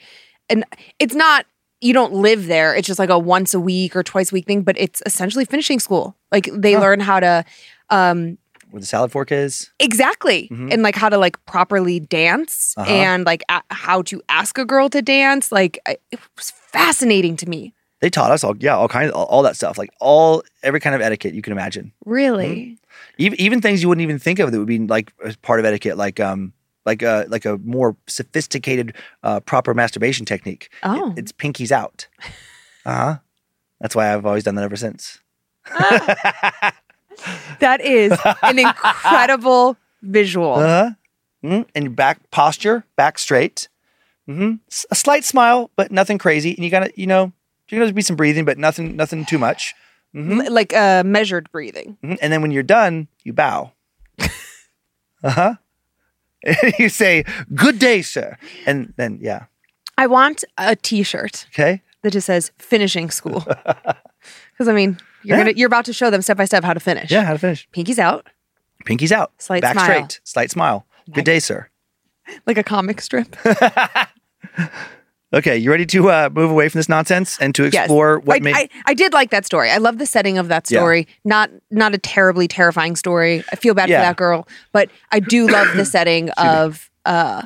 [0.49, 0.63] and
[0.99, 1.45] it's not,
[1.81, 2.73] you don't live there.
[2.75, 5.45] It's just like a once a week or twice a week thing, but it's essentially
[5.45, 6.15] finishing school.
[6.31, 7.43] Like they learn how to,
[7.89, 8.37] um,
[8.71, 9.71] Where the salad fork is.
[9.79, 10.71] exactly, Mhm.
[10.73, 12.89] and like how to like properly dance Uh-huh.
[12.91, 15.51] and like a- how to ask a girl to dance.
[15.51, 17.73] Like I- it was fascinating to me.
[18.01, 20.95] They taught us all, yeah, all kinds, all, all that stuff, like all every kind
[20.95, 21.91] of etiquette you can imagine.
[22.05, 22.77] Really?
[23.17, 25.65] Even even things you wouldn't even think of that would be like as part of
[25.65, 26.53] etiquette, like um,
[26.85, 30.69] like a like a more sophisticated, uh, proper masturbation technique.
[30.83, 31.13] It- Oh.
[31.17, 32.07] it's pinkies out.
[32.87, 33.15] Uh huh.
[33.81, 35.17] That's why I've always done that ever since.
[37.59, 40.53] That is an incredible visual.
[40.55, 40.91] Uh-huh.
[41.43, 41.65] Mhm.
[41.73, 43.69] And your back posture, back straight.
[44.29, 44.55] Mm-hmm.
[44.91, 46.53] A slight smile, but nothing crazy.
[46.55, 47.31] And you gotta, you know,
[47.69, 49.73] you gotta be some breathing, but nothing, nothing too much.
[50.15, 50.41] Mm-hmm.
[50.41, 51.97] L- like uh, measured breathing.
[52.03, 52.17] Mhm.
[52.21, 53.71] And then when you're done, you bow.
[54.19, 54.27] uh
[55.31, 55.53] huh.
[56.79, 59.45] you say, "Good day, sir," and then yeah,
[59.97, 61.81] I want a T-shirt okay.
[62.03, 63.39] that just says "finishing school,"
[64.51, 65.43] because I mean, you're Yeah.
[65.45, 67.09] gonna you're about to show them step by step how to finish.
[67.11, 67.67] Yeah, how to finish?
[67.71, 68.27] pinkies out,
[68.85, 69.85] Pinkies out, Slight back smile.
[69.85, 70.85] straight, slight smile.
[71.11, 71.69] Good day, sir.
[72.45, 73.35] like a comic strip.
[75.35, 77.73] Okay, you ready to uh, move away from this nonsense and to Yes.
[77.75, 78.53] explore what I, may?
[78.53, 79.69] I, I did like that story.
[79.69, 80.79] I love the setting of that Yeah.
[80.79, 81.07] story.
[81.25, 83.43] Not not a terribly terrifying story.
[83.51, 83.99] I feel bad Yeah.
[83.99, 87.43] for that girl, but I do love the setting of uh,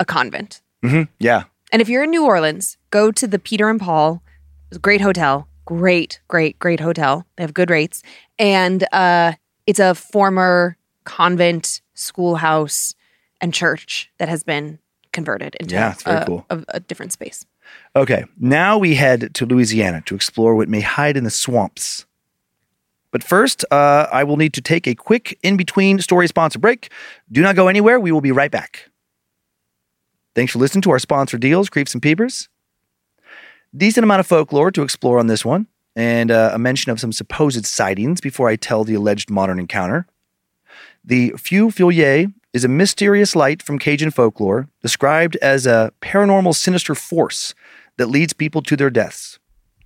[0.00, 0.62] a convent.
[0.82, 4.22] Mhm, Yeah, And if you're in New Orleans, go to the Peter and Paul.
[4.70, 5.46] It's a great hotel.
[5.66, 7.24] Great, great, great hotel.
[7.36, 8.02] They have good rates.
[8.38, 9.34] And uh,
[9.66, 12.94] it's a former convent, schoolhouse,
[13.40, 14.78] and church that has been
[15.12, 16.46] converted into Yeah, a, cool.
[16.50, 17.44] a, a different space.
[17.94, 22.06] Okay, now we head to Louisiana to explore what may hide in the swamps.
[23.10, 26.90] But first, uh, I will need to take a quick in between story sponsor break.
[27.30, 28.00] Do not go anywhere.
[28.00, 28.88] We will be right back.
[30.34, 32.48] Thanks for listening to our sponsor deals, Creeps and Peepers.
[33.76, 37.12] Decent amount of folklore to explore on this one, and uh, a mention of some
[37.12, 40.06] supposed sightings before I tell the alleged modern encounter.
[41.04, 46.94] The Feu Follet is a mysterious light from Cajun folklore described as a paranormal sinister
[46.94, 47.54] force
[47.96, 49.38] that leads people to their deaths.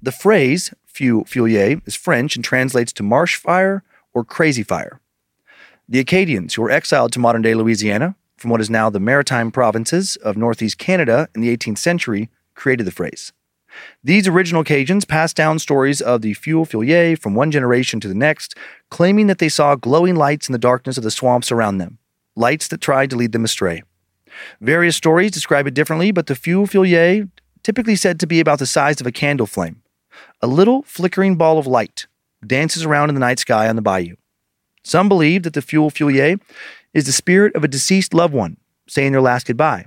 [0.03, 5.01] The phrase Feu Follet is French and translates to marsh fire or crazy fire.
[5.89, 9.51] The Acadians, who were exiled to modern day Louisiana from what is now the maritime
[9.51, 13.33] provinces of northeast Canada in the 18th century, created the phrase.
[14.03, 18.15] These original Cajuns passed down stories of the Feu Follet from one generation to the
[18.15, 18.57] next,
[18.91, 21.99] claiming that they saw glowing lights in the darkness of the swamps around them,
[22.37, 23.83] lights that tried to lead them astray.
[24.61, 27.29] Various stories describe it differently, but the Feu Follet,
[27.63, 29.83] typically said to be about the size of a candle flame,
[30.41, 32.07] a little flickering ball of light,
[32.47, 34.15] dances around in the night sky on the bayou.
[34.85, 36.41] Some believe that the Feu Follet
[36.95, 38.57] is the spirit of a deceased loved one
[38.89, 39.87] saying their last goodbye.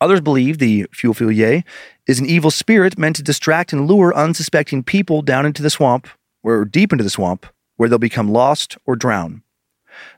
[0.00, 1.64] Others believe the Feu Follet
[2.06, 6.06] is an evil spirit meant to distract and lure unsuspecting people down into the swamp,
[6.42, 9.42] or deep into the swamp, where they'll become lost or drown.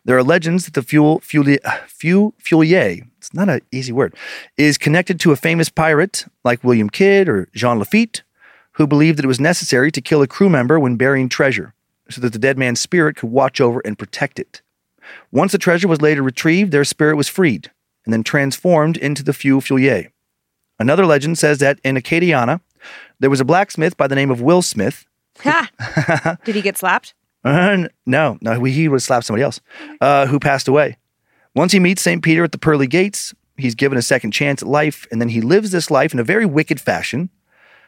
[0.05, 4.15] There are legends that the fuel, Filier, Feu Follet, it's not an easy word,
[4.57, 8.23] is connected to a famous pirate like William Kidd or Jean Lafitte,
[8.73, 11.75] who believed that it was necessary to kill a crew member when burying treasure,
[12.09, 14.63] so that the dead man's spirit could watch over and protect it.
[15.33, 17.71] Once the treasure was later retrieved, their spirit was freed
[18.05, 20.11] and then transformed into the Feu Follet.
[20.79, 22.61] Another legend says that in Acadiana,
[23.19, 25.05] there was a blacksmith by the name of Will Smith.
[25.41, 26.39] Ha!
[26.45, 27.15] Did he get slapped?
[27.45, 29.61] Uh, no, no, he would slapped somebody else,
[30.01, 30.99] uh, who passed away.
[31.55, 32.23] Once he meets St.
[32.23, 35.41] Peter at the pearly gates, he's given a second chance at life, and then he
[35.41, 37.31] lives this life in a very wicked fashion.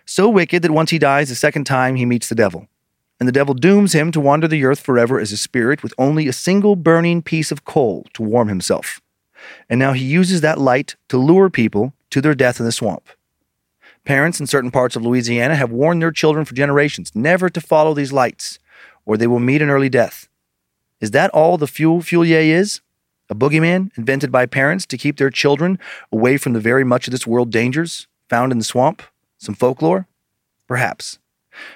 [0.05, 2.67] So wicked that once he dies the second time, he meets the devil.
[3.21, 6.27] And the devil dooms him to wander the earth forever as a spirit with only
[6.27, 9.01] a single burning piece of coal to warm himself.
[9.69, 13.09] And now he uses that light to lure people to their death in the swamp.
[14.05, 17.95] Parents in certain parts of Louisiana have warned their children for generations never to follow
[17.95, 18.59] these lights,
[19.05, 20.29] or they will meet an early death.
[21.01, 22.81] Is that all the Feu Follet is?
[23.29, 25.79] A boogeyman invented by parents to keep their children
[26.12, 29.03] away from the very much of this world dangers found in the swamp?
[29.38, 30.07] Some folklore?
[30.69, 31.19] Perhaps.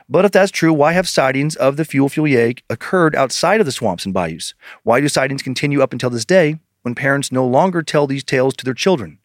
[0.08, 3.72] But if that's true, why have sightings of the Feu Follet occurred outside of the
[3.72, 4.54] swamps and bayous?
[4.82, 8.54] Why do sightings continue up until this day when parents no longer tell these tales
[8.56, 9.18] to their children?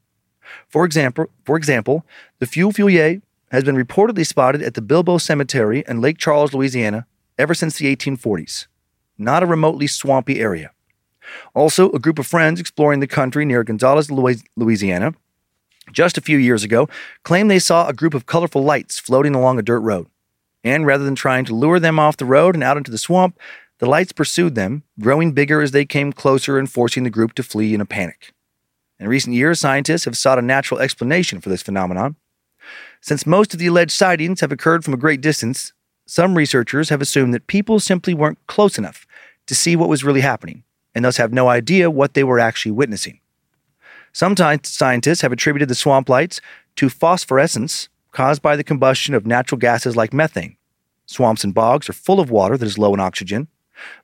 [0.68, 2.06] For example, for example,
[2.40, 7.06] the Feu Follet has been reportedly spotted at the Bilbo Cemetery in Lake Charles, Louisiana,
[7.38, 8.68] ever since the 1840s.
[9.18, 10.72] Not a remotely swampy area.
[11.54, 15.14] Also, a group of friends exploring the country near Gonzales, Louisiana,
[15.92, 16.90] just a few years ago,
[17.24, 20.08] claimed they saw a group of colorful lights floating along a dirt road.
[20.64, 23.40] And rather than trying to lure them off the road and out into the swamp,
[23.80, 27.44] the lights pursued them, growing bigger as they came closer and forcing the group to
[27.44, 28.32] flee in a panic.
[29.00, 32.16] In recent years, scientists have sought a natural explanation for this phenomenon.
[33.02, 35.74] Since most of the alleged sightings have occurred from a great distance,
[36.12, 39.08] some researchers have assumed that people simply weren't close enough
[39.46, 40.62] to see what was really happening,
[40.94, 43.22] and thus have no idea what they were actually witnessing.
[44.12, 46.42] Some scientists have attributed the swamp lights
[46.76, 50.58] to phosphorescence caused by the combustion of natural gases like methane.
[51.06, 53.48] Swamps and bogs are full of water that is low in oxygen.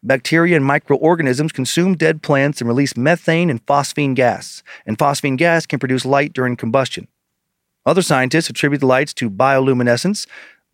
[0.01, 5.65] Bacteria and microorganisms consume dead plants and release methane and phosphine gas, and phosphine gas
[5.65, 7.09] can produce light during combustion.
[7.85, 10.25] Other scientists attribute the lights to bioluminescence,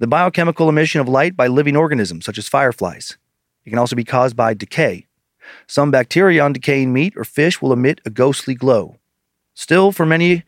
[0.03, 3.17] the biochemical emission of light by living organisms such as fireflies.
[3.63, 5.07] It can also be caused by decay.
[5.65, 8.97] Some bacteria on decaying meat or fish will emit a ghostly glow.
[9.53, 10.43] Still, for many,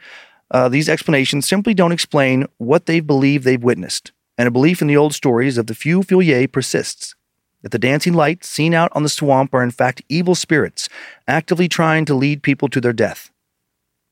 [0.52, 4.90] uh, these explanations simply don't explain what they believe they've witnessed, and a belief in
[4.90, 7.16] the old stories of the Feu Follet persists
[7.62, 10.90] that the dancing lights seen out on the swamp are in fact evil spirits
[11.30, 13.32] actively trying to lead people to their death.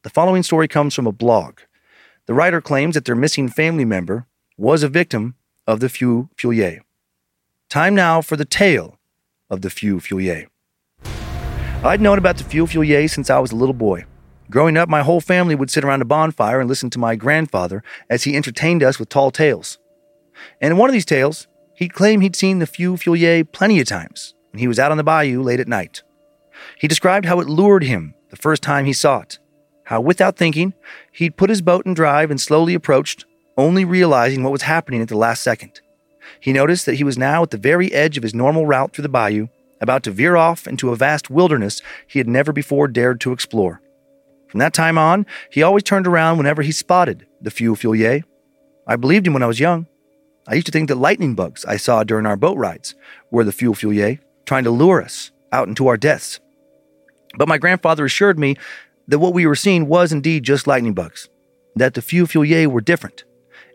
[0.04, 1.60] The following story comes from a blog
[2.28, 4.26] the writer claims that their missing family member
[4.58, 5.36] was a victim
[5.66, 6.82] of the Feu Follet.
[7.70, 9.00] Time now for the tale
[9.50, 10.48] of the Feu Follet.
[11.84, 14.06] I'd known about the Feu Follet since I was a little boy.
[14.50, 17.84] Growing up, my whole family would sit around a bonfire and listen to my grandfather
[18.10, 19.80] as he entertained us with tall tales.
[20.62, 23.88] And in one of these tales, he'd claim he'd seen the Feu Fourier plenty of
[23.88, 26.04] times when he was out on the bayou late at night.
[26.78, 29.40] He described how it lured him the first time he saw it,
[29.86, 30.74] how, without thinking,
[31.12, 33.26] he'd put his boat in drive and slowly approached,
[33.58, 35.82] only realizing what was happening at the last second.
[36.40, 39.04] He noticed that he was now at the very edge of his normal route through
[39.04, 39.48] the bayou,
[39.82, 43.82] about to veer off into a vast wilderness he had never before dared to explore.
[44.48, 48.24] From that time on, he always turned around whenever he spotted the Feu Follet.
[48.88, 49.88] I believed him when I was young.
[50.48, 52.96] I used to think that lightning bugs I saw during our boat rides
[53.32, 56.40] were the Feu Follet, trying to lure us out into our deaths.
[57.38, 58.58] But my grandfather assured me
[59.08, 61.30] that what we were seeing was indeed just lightning bugs,
[61.76, 63.24] that the Feu Follet were different,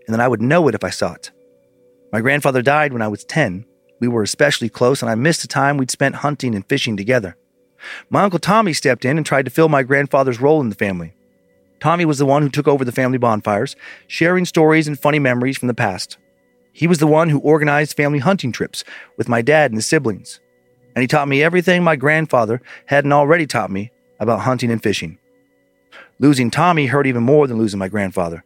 [0.08, 1.30] and that I would know it if I saw it.
[2.12, 3.66] My grandfather died when I was 10.
[4.00, 7.36] We were especially close, and I missed the time we'd spent hunting and fishing together.
[8.08, 11.14] My Uncle Tommy stepped in and tried to fill my grandfather's role in the family.
[11.78, 15.58] Tommy was the one who took over the family bonfires, sharing stories and funny memories
[15.58, 16.16] from the past.
[16.72, 18.84] He was the one who organized family hunting trips
[19.18, 20.40] with my dad and his siblings.
[20.94, 25.18] And he taught me everything my grandfather hadn't already taught me about hunting and fishing.
[26.18, 28.44] Losing Tommy hurt even more than losing my grandfather.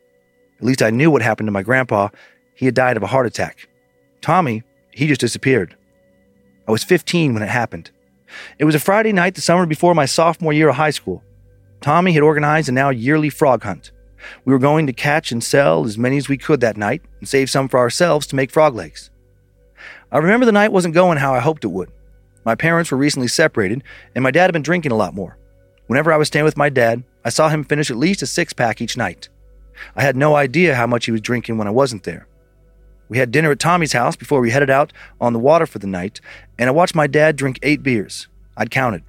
[0.62, 2.10] At least I knew what happened to my grandpa.
[2.54, 3.68] He had died of a heart attack.
[4.20, 5.76] Tommy, he just disappeared.
[6.68, 7.90] I was 15 when it happened.
[8.60, 11.24] It was a Friday night the summer before my sophomore year of high school.
[11.80, 13.90] Tommy had organized a now yearly frog hunt.
[14.44, 17.28] We were going to catch and sell as many as we could that night and
[17.28, 19.10] save some for ourselves to make frog legs.
[20.12, 21.90] I remember the night wasn't going how I hoped it would.
[22.44, 23.82] My parents were recently separated,
[24.14, 25.38] and my dad had been drinking a lot more.
[25.88, 28.52] Whenever I was staying with my dad, I saw him finish at least a six
[28.52, 29.28] pack each night.
[29.96, 32.26] I had no idea how much he was drinking when I wasn't there.
[33.08, 35.86] We had dinner at Tommy's house before we headed out on the water for the
[35.86, 36.20] night,
[36.58, 38.28] and I watched my dad drink eight beers.
[38.56, 39.02] I'd counted.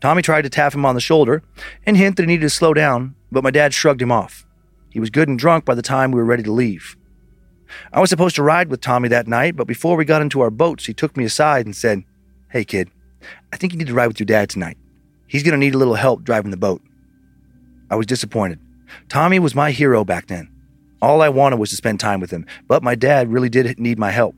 [0.00, 1.42] Tommy tried to tap him on the shoulder
[1.86, 4.46] and hint that he needed to slow down, but my dad shrugged him off.
[4.90, 6.96] He was good and drunk by the time we were ready to leave.
[7.92, 10.50] I was supposed to ride with Tommy that night, but before we got into our
[10.50, 12.04] boats, he took me aside and said,
[12.50, 12.90] Hey, kid,
[13.52, 14.78] I think you need to ride with your dad tonight.
[15.26, 16.82] He's going to need a little help driving the boat.
[17.90, 18.58] I was disappointed.
[19.08, 20.50] Tommy was my hero back then.
[21.00, 23.98] All I wanted was to spend time with him, but my dad really did need
[23.98, 24.34] my help.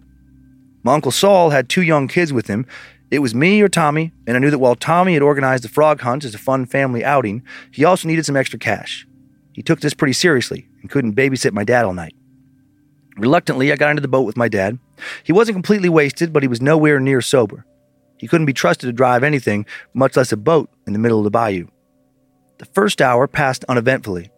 [0.83, 2.67] My Uncle Saul had two young kids with him.
[3.11, 6.01] It was me or Tommy, and I knew that while Tommy had organized the frog
[6.01, 9.07] hunt as a fun family outing, he also needed some extra cash.
[9.53, 12.15] He took this pretty seriously and couldn't babysit my dad all night.
[13.17, 14.79] Reluctantly, I got into the boat with my dad.
[15.25, 17.67] He wasn't completely wasted, but he was nowhere near sober.
[18.19, 21.25] He couldn't be trusted to drive anything, much less a boat, in the middle of
[21.25, 21.67] the bayou.
[22.59, 24.31] The first hour passed uneventfully.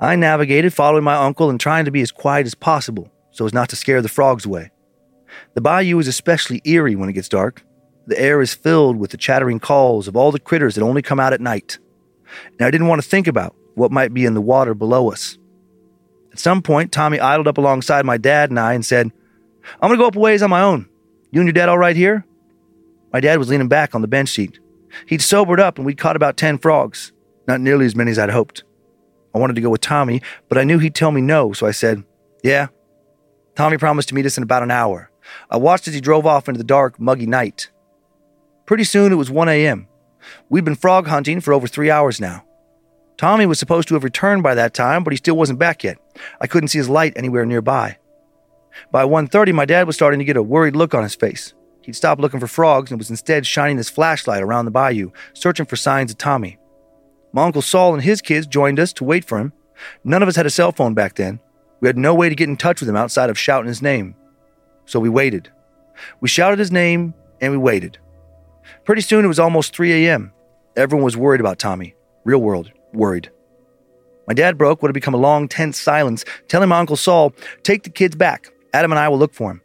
[0.00, 3.52] I navigated following my uncle and trying to be as quiet as possible so as
[3.52, 4.70] not to scare the frogs away.
[5.54, 7.62] The bayou is especially eerie when it gets dark.
[8.06, 11.20] The air is filled with the chattering calls of all the critters that only come
[11.20, 11.78] out at night.
[12.58, 15.38] And I didn't want to think about what might be in the water below us.
[16.32, 19.10] At some point, Tommy idled up alongside my dad and I and said,
[19.80, 20.88] I'm going to go up a ways on my own.
[21.30, 22.24] You and your dad all right here?
[23.12, 24.58] My dad was leaning back on the bench seat.
[25.06, 27.12] He'd sobered up and we'd caught about 10 frogs,
[27.46, 28.64] not nearly as many as I'd hoped.
[29.34, 31.70] I wanted to go with Tommy, but I knew he'd tell me no, so I
[31.70, 32.04] said,
[32.42, 32.68] Yeah.
[33.56, 35.10] Tommy promised to meet us in about an hour.
[35.50, 37.70] I watched as he drove off into the dark, muggy night.
[38.66, 39.86] Pretty soon it was 1 a.m.
[40.48, 42.44] We'd been frog hunting for over three hours now.
[43.16, 45.98] Tommy was supposed to have returned by that time, but he still wasn't back yet.
[46.40, 47.98] I couldn't see his light anywhere nearby.
[48.90, 51.52] By 1.30, my dad was starting to get a worried look on his face.
[51.82, 55.66] He'd stopped looking for frogs and was instead shining his flashlight around the bayou, searching
[55.66, 56.58] for signs of Tommy.
[57.32, 59.52] My Uncle Saul and his kids joined us to wait for him.
[60.04, 61.40] None of us had a cell phone back then.
[61.80, 64.14] We had no way to get in touch with him outside of shouting his name.
[64.84, 65.50] So we waited.
[66.20, 67.98] We shouted his name and we waited.
[68.84, 70.32] Pretty soon it was almost 3 a.m.
[70.76, 71.94] Everyone was worried about Tommy.
[72.24, 73.30] Real world, worried.
[74.26, 77.82] My dad broke what had become a long, tense silence, telling my Uncle Saul, Take
[77.84, 78.52] the kids back.
[78.72, 79.62] Adam and I will look for him.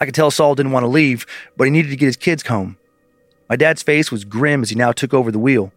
[0.00, 1.26] I could tell Saul didn't want to leave,
[1.56, 2.78] but he needed to get his kids home.
[3.48, 5.72] My dad's face was grim as he now took over the wheel.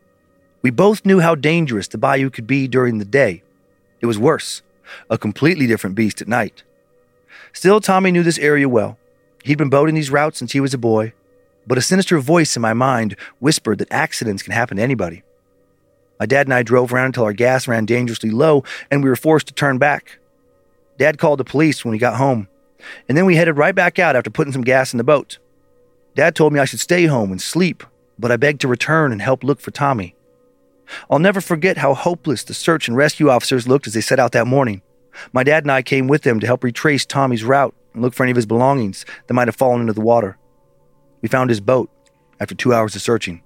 [0.61, 3.43] We both knew how dangerous the bayou could be during the day.
[4.01, 4.61] It was worse,
[5.09, 6.63] a completely different beast at night.
[7.53, 8.97] Still, Tommy knew this area well.
[9.43, 11.13] He'd been boating these routes since he was a boy,
[11.65, 15.23] but a sinister voice in my mind whispered that accidents can happen to anybody.
[16.19, 19.15] My dad and I drove around until our gas ran dangerously low and we were
[19.15, 20.19] forced to turn back.
[20.97, 22.47] Dad called the police when we got home,
[23.07, 25.37] and then we headed right back out after putting some gas in the boat.
[26.15, 27.83] Dad told me I should stay home and sleep,
[28.17, 30.15] but I begged to return and help look for Tommy.
[31.09, 34.31] I'll never forget how hopeless the search and rescue officers looked as they set out
[34.33, 34.81] that morning.
[35.33, 38.23] My dad and I came with them to help retrace Tommy's route and look for
[38.23, 40.37] any of his belongings that might have fallen into the water.
[41.21, 41.89] We found his boat
[42.39, 43.41] after two hours of searching.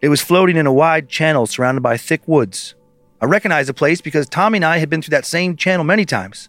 [0.00, 2.74] It was floating in a wide channel surrounded by thick woods.
[3.20, 6.04] I recognized the place because Tommy and I had been through that same channel many
[6.04, 6.48] times.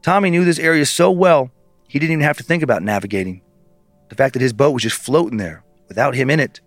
[0.00, 1.50] Tommy knew this area so well,
[1.88, 3.42] he didn't even have to think about navigating.
[4.08, 6.60] The fact that his boat was just floating there, without him in it,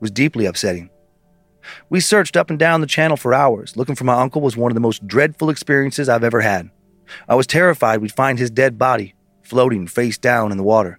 [0.00, 0.90] was deeply upsetting.
[1.88, 3.76] We searched up and down the channel for hours.
[3.76, 6.70] Looking for my uncle was one of the most dreadful experiences I've ever had.
[7.28, 10.98] I was terrified we'd find his dead body, floating face down in the water.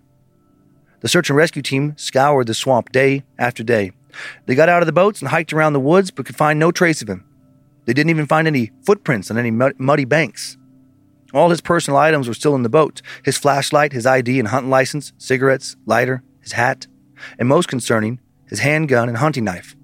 [1.02, 3.92] The search and rescue team scoured the swamp day after day.
[4.46, 6.72] They got out of the boats and hiked around the woods but could find no
[6.72, 7.26] trace of him.
[7.86, 10.58] They didn't even find any footprints on any muddy banks.
[11.34, 14.70] All his personal items were still in the boat his flashlight, his ID and hunting
[14.70, 16.88] license, cigarettes, lighter, his hat,
[17.40, 19.76] and most concerning, his handgun and hunting knife.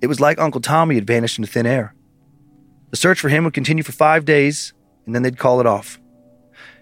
[0.00, 1.94] It was like Uncle Tommy had vanished into thin air.
[2.90, 4.72] The search for him would continue for five days,
[5.06, 6.00] and then they'd call it off.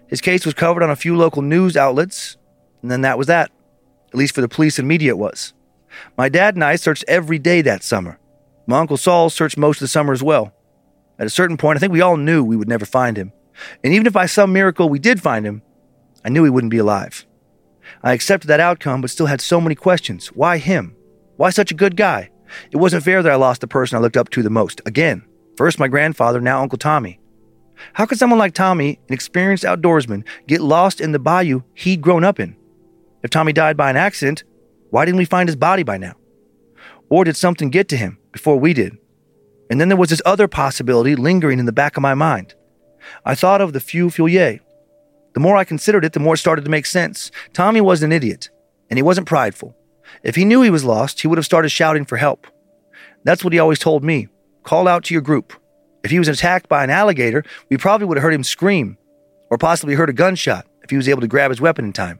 [0.07, 2.37] His case was covered on a few local news outlets,
[2.81, 3.51] and then that was that.
[4.09, 5.53] At least for the police and media, it was.
[6.17, 8.19] My dad and I searched every day that summer.
[8.65, 10.53] My Uncle Saul searched most of the summer as well.
[11.19, 13.33] At a certain point, I think we all knew we would never find him.
[13.83, 15.61] And even if by some miracle we did find him,
[16.23, 17.25] I knew he wouldn't be alive.
[18.01, 20.27] I accepted that outcome, but still had so many questions.
[20.27, 20.95] Why him?
[21.35, 22.29] Why such a good guy?
[22.71, 24.81] It wasn't fair that I lost the person I looked up to the most.
[24.85, 25.23] Again,
[25.57, 27.19] first my grandfather, now Uncle Tommy.
[27.93, 32.23] How could someone like Tommy, an experienced outdoorsman, get lost in the bayou he'd grown
[32.23, 32.55] up in?
[33.23, 34.43] If Tommy died by an accident,
[34.89, 36.15] why didn't we find his body by now?
[37.09, 38.97] Or did something get to him before we did?
[39.69, 42.55] And then there was this other possibility lingering in the back of my mind.
[43.25, 44.59] I thought of the Feu Follet.
[45.33, 47.31] The more I considered it, the more it started to make sense.
[47.53, 48.49] Tommy wasn't an idiot,
[48.89, 49.75] and he wasn't prideful.
[50.23, 52.47] If he knew he was lost, he would have started shouting for help.
[53.23, 54.27] That's what he always told me
[54.63, 55.53] call out to your group.
[56.03, 58.97] If he was attacked by an alligator, we probably would have heard him scream,
[59.49, 62.19] or possibly heard a gunshot if he was able to grab his weapon in time.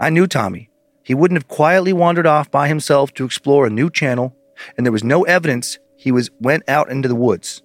[0.00, 0.70] I knew Tommy.
[1.02, 4.36] He wouldn't have quietly wandered off by himself to explore a new channel,
[4.76, 7.62] and there was no evidence he was went out into the woods.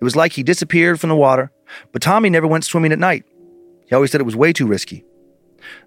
[0.00, 1.50] It was like he disappeared from the water,
[1.92, 3.24] but Tommy never went swimming at night.
[3.88, 5.04] He always said it was way too risky.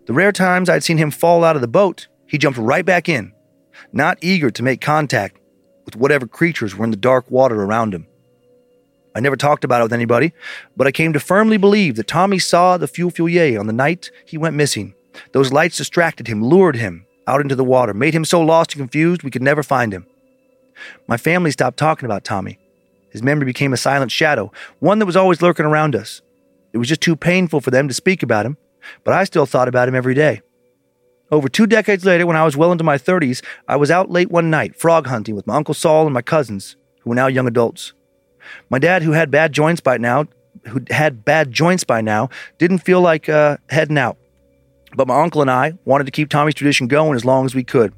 [0.08, 3.10] The rare times I'd seen him fall out of the boat, he jumped right back
[3.10, 3.34] in,
[3.92, 5.38] not eager to make contact
[5.86, 8.08] with whatever creatures were in the dark water around him.
[9.15, 10.34] I never talked about it with anybody,
[10.77, 14.12] but I came to firmly believe that Tommy saw the Feu Follet on the night
[14.25, 14.94] he went missing.
[15.32, 18.82] Those lights distracted him, lured him out into the water, made him so lost and
[18.82, 20.06] confused we could never find him.
[21.08, 22.60] My family stopped talking about Tommy.
[23.10, 26.21] His memory became a silent shadow, one that was always lurking around us.
[26.73, 28.58] It was just too painful for them to speak about him,
[29.04, 30.42] but I still thought about him every day.
[31.32, 34.32] Over two decades later, when I was well into my 30s, I was out late
[34.32, 37.48] one night frog hunting with my Uncle Saul and my cousins, who were now young
[37.48, 37.94] adults.
[38.69, 40.25] My dad, who had bad joints by now,
[40.67, 44.17] who had bad joints by now, didn't feel like uh, heading out.
[44.96, 47.63] But my uncle and I wanted to keep Tommy's tradition going as long as we
[47.63, 47.94] could,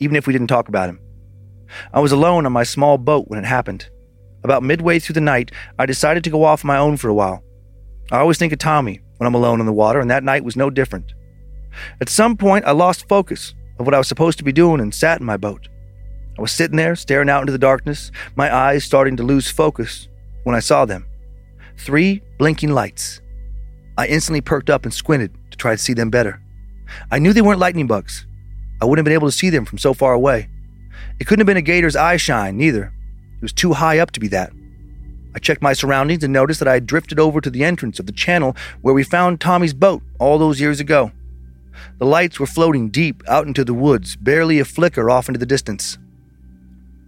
[0.00, 0.98] even if we didn't talk about him.
[1.92, 3.88] I was alone on my small boat when it happened.
[4.42, 7.14] About midway through the night, I decided to go off on my own for a
[7.14, 7.44] while.
[8.10, 10.56] I always think of Tommy when I'm alone in the water, and that night was
[10.56, 11.14] no different.
[12.00, 14.94] At some point, I lost focus of what I was supposed to be doing and
[14.94, 15.68] sat in my boat.
[16.38, 20.08] I was sitting there, staring out into the darkness, my eyes starting to lose focus
[20.44, 21.06] when I saw them.
[21.76, 23.20] Three blinking lights.
[23.98, 26.40] I instantly perked up and squinted to try to see them better.
[27.10, 28.26] I knew they weren't lightning bugs.
[28.80, 30.48] I wouldn't have been able to see them from so far away.
[31.20, 32.92] It couldn't have been a gator's eye shine, neither.
[33.36, 34.52] It was too high up to be that.
[35.34, 38.06] I checked my surroundings and noticed that I had drifted over to the entrance of
[38.06, 41.10] the channel where we found Tommy's boat all those years ago.
[41.98, 45.46] The lights were floating deep out into the woods, barely a flicker off into the
[45.46, 45.98] distance.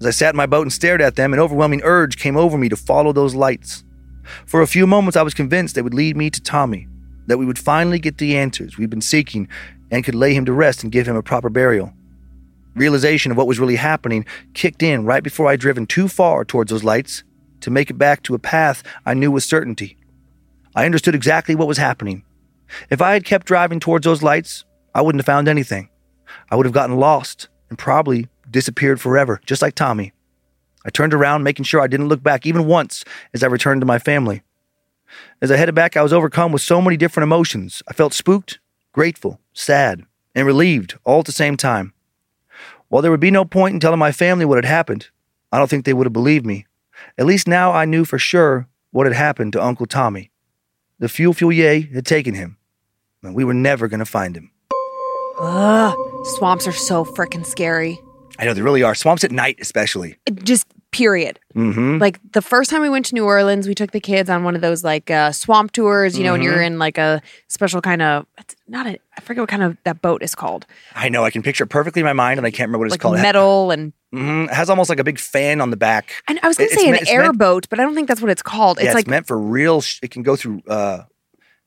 [0.01, 2.59] As I sat in my boat and stared at them, an overwhelming urge came over
[2.59, 3.85] me to follow those lights.
[4.47, 6.89] For a few moments, I was convinced they would lead me to Tommy,
[7.27, 9.49] that we would finally get the answers we'd been seeking
[9.91, 11.93] and could lay him to rest and give him a proper burial.
[12.75, 16.71] Realization of what was really happening kicked in right before I'd driven too far towards
[16.71, 17.23] those lights
[17.61, 19.97] to make it back to a path I knew with certainty.
[20.75, 22.25] I understood exactly what was happening.
[22.91, 25.89] If I had kept driving towards those lights, I wouldn't have found anything.
[26.51, 30.12] I would have gotten lost and probably disappeared forever, just like Tommy.
[30.85, 33.87] I turned around, making sure I didn't look back even once as I returned to
[33.87, 34.43] my family.
[35.41, 37.83] As I headed back, I was overcome with so many different emotions.
[37.89, 38.59] I felt spooked,
[38.93, 40.05] grateful, sad,
[40.35, 41.93] and relieved all at the same time.
[42.89, 45.09] While there would be no point in telling my family what had happened,
[45.51, 46.67] I don't think they would have believed me.
[47.19, 50.31] At least now I knew for sure what had happened to Uncle Tommy.
[50.99, 52.57] The Feu Follet had taken him,
[53.22, 54.51] and we were never going to find him.
[55.40, 55.95] Ugh,
[56.36, 58.01] swamps are so freaking scary.
[58.38, 58.95] I know they really are.
[58.95, 60.16] Swamps at night, especially.
[60.42, 61.40] Just period.
[61.57, 61.99] Mm-hmm.
[61.99, 64.55] Like the first time we went to New Orleans, we took the kids on one
[64.55, 68.01] of those like uh, swamp tours, you know, and you're in like a special kind
[68.01, 70.66] of it's not a I forget what kind of that boat is called.
[70.95, 71.24] I know.
[71.24, 73.01] I can picture it perfectly in my mind, and I can't remember what it's like
[73.01, 73.16] called.
[73.16, 74.45] Metal and Mhm.
[74.45, 76.23] It has almost like a big fan on the back.
[76.29, 78.79] and I was gonna say an airboat, but I don't think that's what it's called.
[78.79, 79.81] It's yeah, like it's meant for real.
[79.81, 80.62] Sh- it can go through.
[80.69, 81.03] Uh,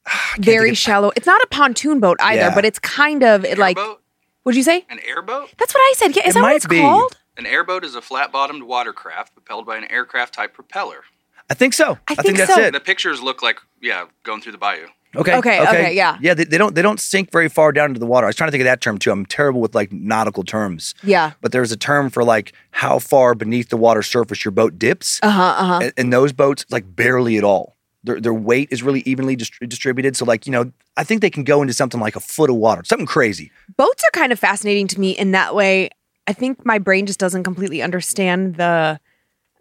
[0.39, 1.11] very think of- shallow.
[1.15, 2.55] It's not a pontoon boat either, Yeah.
[2.55, 4.01] but it's kind of it like Airboat?
[4.43, 4.85] what'd you say?
[4.89, 5.49] An airboat?
[5.57, 6.15] That's what I said.
[6.15, 6.79] Yeah, is It that what it's be.
[6.81, 7.17] called?
[7.37, 11.03] An airboat is a flat bottomed watercraft propelled by an aircraft type propeller.
[11.49, 11.97] I think so.
[12.07, 12.61] I think, think that's so.
[12.61, 12.71] it.
[12.71, 14.87] The pictures look like, yeah, going through the bayou.
[15.17, 15.35] Okay.
[15.37, 16.17] Okay, okay, yeah.
[16.21, 16.33] Yeah.
[16.33, 16.75] They, they don't.
[16.75, 18.25] They don't sink very far down into the water.
[18.27, 19.11] I was trying to think of that term too.
[19.11, 20.93] I'm terrible with like nautical terms.
[21.03, 21.31] Yeah.
[21.41, 25.19] But there's a term for like how far beneath the water surface your boat dips,
[25.23, 25.41] Uh huh.
[25.57, 25.79] Uh huh.
[25.83, 27.75] and, and those boats like barely at all.
[28.03, 30.15] Their their weight is really evenly dist- distributed.
[30.15, 32.55] So like you know, I think they can go into something like a foot of
[32.57, 33.51] water, something crazy.
[33.75, 35.89] boats are kind of fascinating to me in that way.
[36.27, 38.99] I think my brain just doesn't completely understand the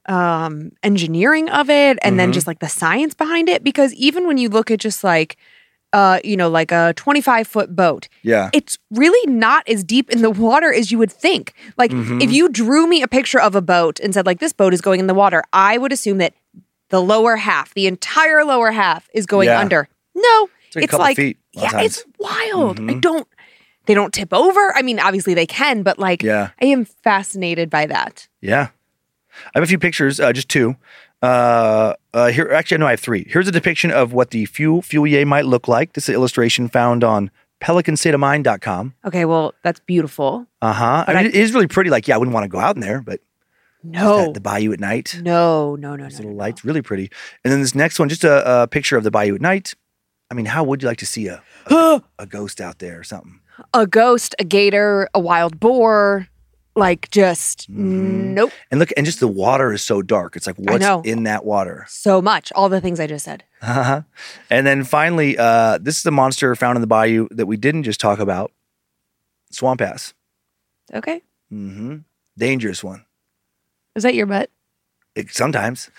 [0.09, 2.35] um engineering of it and then Mhm.
[2.35, 5.37] just like the science behind it because even when you look at just like
[5.93, 8.51] uh you know like a 25 foot boat Yeah.
[8.53, 12.23] it's really not as deep in the water as you would think like Mhm.
[12.23, 14.81] if you drew me a picture of a boat and said like this boat is
[14.81, 16.35] going in the water i would assume that
[16.91, 19.61] the lower half the entire lower half is going Yeah.
[19.61, 23.01] under no It's like a couple feet yeah it's wild i Mhm.
[23.01, 23.29] don't
[23.87, 26.51] they don't tip over i mean obviously they can but like Yeah.
[26.63, 28.69] i am fascinated by that Yeah.
[29.47, 30.77] I have a few pictures, uh, just two.
[31.23, 33.27] Uh, uh, here, actually, no, I have three.
[33.29, 35.95] Here's a depiction of what the Feu Follet might look like.
[35.95, 37.31] This is an illustration found on
[37.63, 38.95] pelicanstateofmind.com.
[39.07, 41.05] okay well that's beautiful Uh huh.
[41.07, 41.91] I mean, I- it is really pretty.
[41.91, 43.21] Like, yeah, I wouldn't want to go out in there, but
[43.83, 46.37] no the bayou at night, no no no no, those no, little no.
[46.39, 47.11] lights, really pretty.
[47.45, 49.75] And then this next one, just a, a picture of the bayou at night.
[50.31, 53.05] I mean, how would you like to see a a, a ghost out there or
[53.05, 53.41] something?
[53.73, 56.29] a ghost a gator a wild boar
[56.77, 58.35] like just Mhm.
[58.35, 60.37] nope And look, and just the water is so dark.
[60.37, 61.85] It's like what's in that water.
[61.89, 64.03] so much all the things i just said Uh-huh.
[64.51, 67.85] And then finally, uh, this is the monster found in the bayou that we didn't
[67.85, 68.53] just talk about.
[69.51, 70.13] Swamp ass.
[70.95, 71.23] okay
[71.53, 71.97] Mm hmm
[72.39, 73.05] Dangerous one.
[73.95, 74.51] is that your butt
[75.15, 75.91] It, sometimes.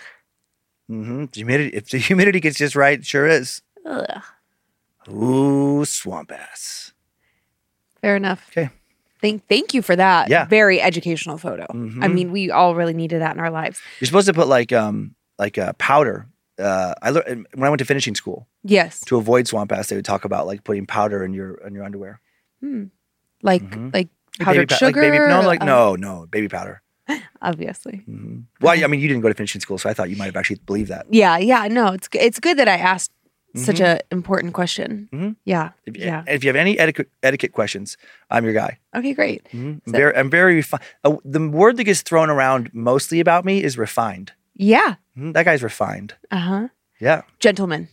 [0.88, 1.76] hmm Humidity.
[1.76, 3.62] If the humidity gets just right, it sure is.
[3.84, 4.22] Ugh.
[5.10, 6.92] Ooh, swamp ass.
[8.00, 8.70] fair enough Okay.
[9.20, 10.44] Thank thank you for that Yeah.
[10.46, 12.14] very educational photo i Mhm.
[12.14, 15.14] mean we all really needed that in our lives You're supposed to put like um
[15.38, 16.26] like uh, powder.
[16.58, 19.86] Uh, I learned when I went to finishing school yes to avoid swamp ass.
[19.88, 22.20] They would talk about like putting powder in your in your underwear.
[22.60, 22.84] Hmm.
[23.42, 23.94] like Mhm.
[23.94, 24.08] like
[24.38, 26.82] Like powdered baby, pow- sugar Like baby, no, like uh, no, no, baby powder.
[27.42, 30.16] obviously hmm Well, I mean, you didn't go to finishing school, so I thought you
[30.16, 31.06] might have actually believed that.
[31.10, 33.12] yeah yeah no it's it's good that i asked
[33.56, 33.84] such Mhm.
[33.86, 35.36] a important question Mhm.
[35.44, 37.96] yeah If, yeah If you have any etiquette, etiquette questions,
[38.30, 38.78] I'm your guy.
[38.94, 40.82] okay great I'm So- very, I'm very refined.
[41.04, 44.32] Uh, the word that gets thrown around mostly about me is refined.
[44.54, 46.14] yeah Mhm, That guy's refined.
[46.30, 46.68] uh-huh
[47.00, 47.22] Yeah.
[47.40, 47.88] gentleman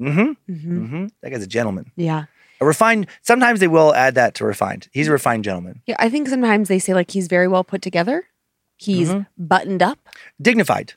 [0.00, 0.32] Mm-hmm.
[0.52, 1.06] hmm Mm-hmm.
[1.22, 1.92] That guy's a gentleman.
[1.96, 2.24] yeah
[2.60, 3.06] A refined.
[3.22, 4.88] Sometimes they will add that to refined.
[4.92, 5.82] He's a refined gentleman.
[5.86, 8.24] Yeah, I think sometimes they say like he's very well put together.
[8.78, 9.46] He's Mm-hmm.
[9.52, 9.98] buttoned up,
[10.40, 10.94] Dignified.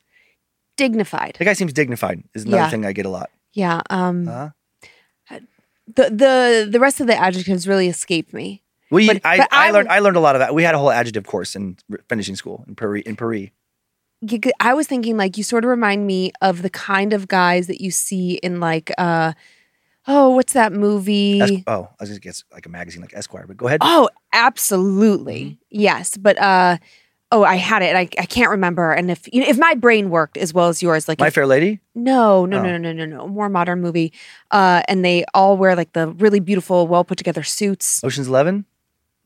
[0.78, 1.36] dignified.
[1.40, 2.24] The guy seems dignified.
[2.34, 2.70] Is another Yeah.
[2.70, 3.30] thing I get a lot.
[3.54, 3.82] Yeah.
[3.90, 4.50] Um Huh?
[5.96, 8.64] the the the rest of the adjectives really escape me.
[8.92, 9.90] We, But- I, but I, I learned.
[9.90, 10.54] I learned a lot of that.
[10.56, 11.78] We had a whole adjective course in
[12.08, 13.04] finishing school in Paris.
[13.06, 13.50] In Paris.
[14.60, 17.82] I was thinking like you sort of remind me of the kind of guys that
[17.82, 19.34] you see in like uh
[20.08, 21.40] oh, what's that movie?
[21.40, 23.46] Es- oh, I was just guess like a magazine like Esquire.
[23.48, 23.80] But go ahead.
[23.82, 25.42] Oh, absolutely.
[25.46, 25.54] Mm-hmm.
[25.70, 26.78] Yes, but uh
[27.32, 30.10] oh, I had it I, I can't remember and if you know, if my brain
[30.10, 31.80] worked as well as yours like My if- Fair Lady.
[31.96, 32.62] no, no, Oh.
[32.64, 34.12] no, no, no, no, no, more modern movie.
[34.52, 38.04] Uh and they all wear like the really beautiful well put together suits.
[38.04, 38.66] Ocean's Eleven.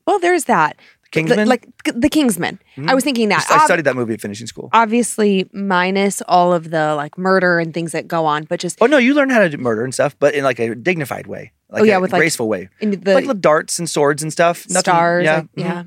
[0.06, 0.76] Well, there's that.
[0.76, 1.46] The- Kingsman.
[1.48, 2.58] like the Kingsman.
[2.88, 3.46] I was thinking that.
[3.48, 4.68] I studied that movie at finishing school.
[4.72, 8.86] obviously minus all of the like murder and things that go on, but just Oh
[8.86, 11.52] no, you learn how to do murder and stuff, but in like a dignified way,
[11.70, 14.32] like Oh, yeah, a with, like, graceful way, in the like darts and swords and
[14.32, 14.66] stuff.
[14.68, 15.24] Nothing- stars.
[15.24, 15.84] yeah, like- mhm, yeah.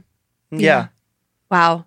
[0.51, 0.87] yeah,
[1.51, 1.85] Wow.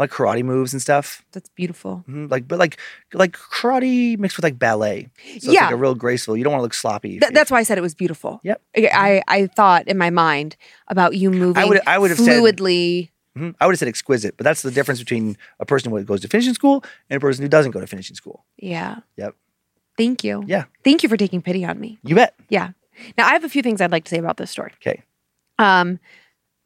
[0.00, 1.22] Like karate moves and stuff.
[1.32, 2.04] That's beautiful.
[2.08, 2.78] Mhm, Like, but like,
[3.12, 5.04] like karate mixed with like ballet.
[5.04, 5.66] So it's Yeah.
[5.66, 6.36] like a real graceful.
[6.36, 7.20] You don't want to look sloppy.
[7.20, 8.40] Th- that's why I said it was beautiful.
[8.42, 8.60] Yep.
[8.76, 10.56] I, I thought in my mind
[10.88, 13.10] about you moving I would- I would have said- fluidly.
[13.38, 13.54] Mhm.
[13.60, 16.28] I would have said exquisite, but that's the difference between a person who goes to
[16.28, 18.44] finishing school and a person who doesn't go to finishing school.
[18.56, 18.96] Yeah.
[19.16, 19.36] Yep.
[19.96, 20.42] Thank you.
[20.46, 20.64] Yeah.
[20.82, 21.98] Thank you for taking pity on me.
[22.02, 22.34] You bet.
[22.48, 22.70] Yeah.
[23.18, 24.72] Now I have a few things I'd like to say about this story.
[24.80, 25.02] Okay.
[25.58, 26.00] Um,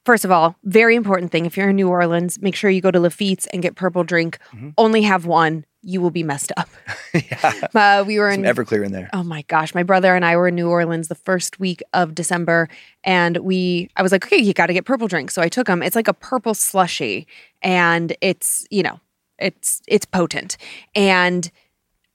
[0.05, 1.47] first of all, very important thing.
[1.47, 4.39] If you're in New Orleans, make sure you go to Lafitte's and get purple drink.
[4.53, 4.71] Mm-hmm.
[4.79, 5.65] Only have one.
[5.83, 6.69] You will be messed up.
[7.15, 7.69] yeah.
[7.75, 9.11] Uh, we were in Some Everclear in there.
[9.13, 12.15] Oh my gosh, my brother and I were in New Orleans the first week of
[12.15, 12.69] December,
[13.03, 15.31] and we I was like, okay, you got to get purple drink.
[15.31, 15.83] So I took them.
[15.83, 17.27] It's like a purple slushy,
[17.61, 18.99] and it's you know,
[19.39, 20.57] it's it's potent,
[20.95, 21.51] and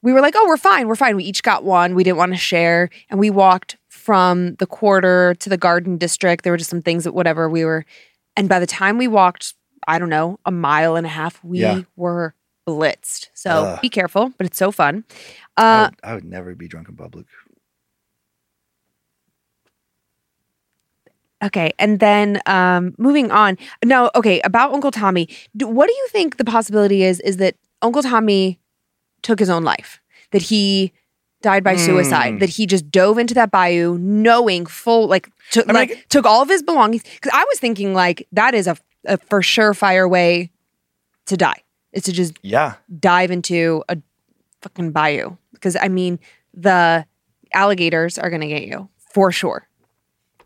[0.01, 1.15] we were like, oh, we're fine, we're fine.
[1.15, 1.93] We each got one.
[1.93, 3.77] We didn't want to share, and we walked
[4.09, 6.43] from the quarter to the Garden District.
[6.43, 7.85] There were just some things that whatever we were,
[8.35, 9.53] and by the time we walked,
[9.87, 11.81] I don't know, a mile and a half, we Yeah.
[11.95, 12.33] were
[12.67, 13.27] blitzed.
[13.35, 13.81] So Ugh.
[13.83, 15.03] be careful, but it's so fun.
[15.57, 17.27] I, Uh, would, I would never be drunk in public.
[21.43, 23.59] Okay, and then um, moving on.
[23.85, 25.29] No, okay, about Uncle Tommy.
[25.55, 27.19] Do, what do you think the possibility is?
[27.19, 28.59] Is that Uncle Tommy
[29.21, 30.01] took his own life?
[30.31, 30.93] That he
[31.41, 32.35] died by suicide?
[32.35, 32.39] Mm.
[32.39, 35.29] That he just dove into that bayou, knowing full like
[35.67, 37.03] like took all of his belongings?
[37.03, 40.51] Because I was thinking like that is a, a for sure fire way
[41.27, 41.63] to die.
[41.91, 42.75] Is to just Yeah.
[42.99, 43.97] dive into a
[44.61, 45.37] fucking bayou.
[45.53, 46.19] Because I mean,
[46.53, 47.05] the
[47.53, 49.67] alligators are gonna get you for sure.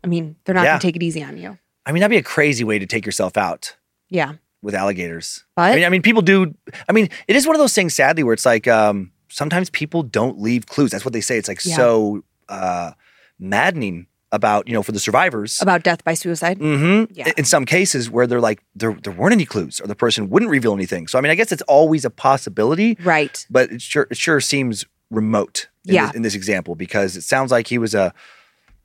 [0.02, 0.70] I mean, they're not Yeah.
[0.72, 1.58] gonna take it easy on you.
[1.86, 3.76] I mean, that'd be a crazy way to take yourself out
[4.08, 4.34] Yeah.
[4.62, 5.44] with alligators.
[5.56, 6.54] But I mean, I mean, people do.
[6.88, 10.02] I mean, it is one of those things, sadly, where it's like um, sometimes people
[10.02, 10.90] don't leave clues.
[10.92, 11.36] That's what they say.
[11.38, 11.76] It's like Yeah.
[11.76, 12.92] so uh,
[13.38, 15.60] maddening about you know for the survivors.
[15.62, 16.58] about death by suicide.
[16.58, 17.32] hmm Yeah.
[17.36, 20.50] In some cases where they're like there there weren't any clues or the person wouldn't
[20.50, 21.06] reveal anything.
[21.08, 23.46] So I mean, I guess it's always a possibility, Right.
[23.50, 25.68] but it sure it sure seems remote.
[25.86, 26.06] In Yeah.
[26.06, 28.12] This, in this example, because it sounds like he was a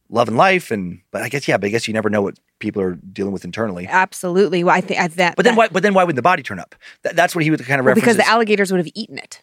[0.10, 2.82] loving life, and but I guess yeah, but I guess you never know what people
[2.82, 3.88] are dealing with internally.
[3.88, 4.64] Absolutely.
[4.66, 5.36] Well, I think that.
[5.36, 5.68] But then that- why?
[5.70, 6.76] But then why would the body turn up?
[7.04, 9.42] That, that's what he would kind of Well, because the alligators would have eaten it.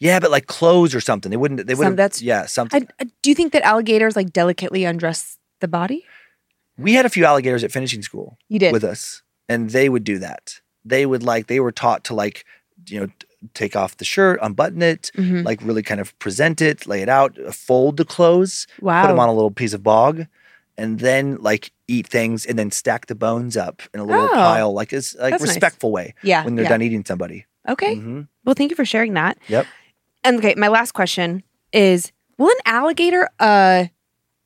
[0.00, 1.30] Yeah, but like clothes or something.
[1.30, 1.66] They wouldn't.
[1.66, 1.96] They Some- would.
[1.96, 2.88] that's- yeah, something.
[3.00, 6.04] I, do you think that alligators like delicately undress the body?
[6.80, 8.72] we had a few alligators at finishing school You did.
[8.72, 10.60] with us, and they would do that.
[10.84, 11.48] They would like.
[11.48, 12.44] They were taught to like,
[12.86, 13.08] you know,
[13.54, 15.44] take off the shirt, unbutton it, Mhm.
[15.44, 19.02] like really kind of present it, lay it out, uh, fold the clothes, Wow.
[19.02, 20.26] put them on a little piece of bog,
[20.76, 24.34] and then like eat things, and then stack the bones up in a little Oh.
[24.34, 25.50] pile, like it's like That's nice.
[25.50, 26.44] respectful way yeah.
[26.44, 26.68] when they're yeah.
[26.70, 27.44] done eating somebody.
[27.68, 27.96] Okay.
[27.96, 29.36] hmm Well, thank you for sharing that.
[29.48, 29.66] Yep.
[30.24, 31.42] And okay, my last question
[31.72, 33.86] is: Will an alligator, uh,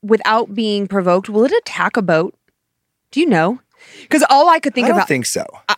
[0.02, 2.34] without being provoked, will it attack a boat?
[3.10, 3.60] Do you know?
[4.02, 5.44] Because all I could think I don't about, think so.
[5.68, 5.74] I,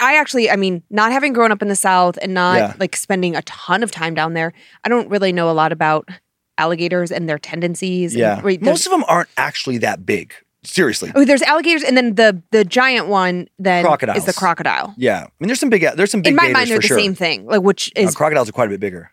[0.00, 2.74] I actually, I mean, not having grown up in the South and not Yeah.
[2.78, 4.52] like spending a ton of time down there,
[4.84, 6.08] I don't really know a lot about
[6.56, 8.14] alligators and their tendencies.
[8.14, 10.32] and- Yeah, most of them aren't actually that big.
[10.64, 11.10] Seriously.
[11.16, 13.84] oh, there's alligators, and then the the giant one then
[14.14, 14.94] is the crocodile.
[14.96, 16.96] Yeah, I mean, there's some big, there's some big In my mind, they're the sure.
[16.98, 19.10] same thing, like which Uh, is, crocodiles are quite a bit bigger.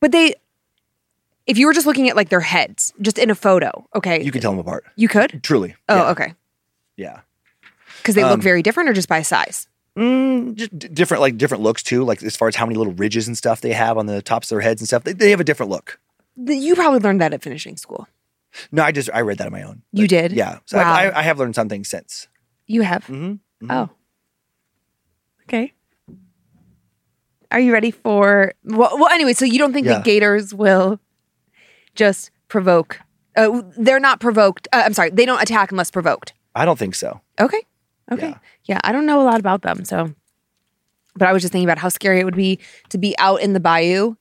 [0.00, 0.34] But they.
[1.46, 4.30] If you were just looking at like their heads, just in a photo, okay, You
[4.30, 4.84] can tell them apart.
[4.94, 5.42] you could.
[5.42, 5.74] Truly.
[5.88, 6.10] Oh, yeah.
[6.10, 6.34] okay,
[6.96, 7.20] Yeah.
[7.98, 9.66] because they Um, look very different, or just by size.
[9.98, 12.04] Mm, just d- different, like different looks too.
[12.04, 14.52] Like as far as how many little ridges and stuff they have on the tops
[14.52, 15.98] of their heads and stuff, they, they have a different look.
[16.36, 18.06] The- You probably learned that at finishing school.
[18.70, 19.82] No, I just I read that on my own.
[19.92, 20.30] You did?
[20.32, 20.58] Yeah.
[20.66, 20.92] So Wow.
[20.92, 22.28] I, I, I have learned something since.
[22.66, 23.04] You have.
[23.06, 23.34] hmm
[23.68, 23.88] Oh.
[25.44, 25.72] Okay.
[27.52, 29.94] Are you ready for well, well anyway, so you don't think Yeah.
[29.94, 31.00] that gators will
[31.94, 33.00] just provoke
[33.36, 34.66] Uh, they're not provoked.
[34.72, 36.32] Uh, I'm sorry, they don't attack unless provoked.
[36.54, 37.20] I don't think so.
[37.40, 37.62] Okay.
[38.12, 38.28] Okay.
[38.30, 38.38] Yeah.
[38.64, 38.80] Yeah.
[38.84, 39.84] I don't know a lot about them.
[39.84, 40.12] So,
[41.14, 43.52] but I was just thinking about how scary it would be to be out in
[43.52, 44.16] the bayou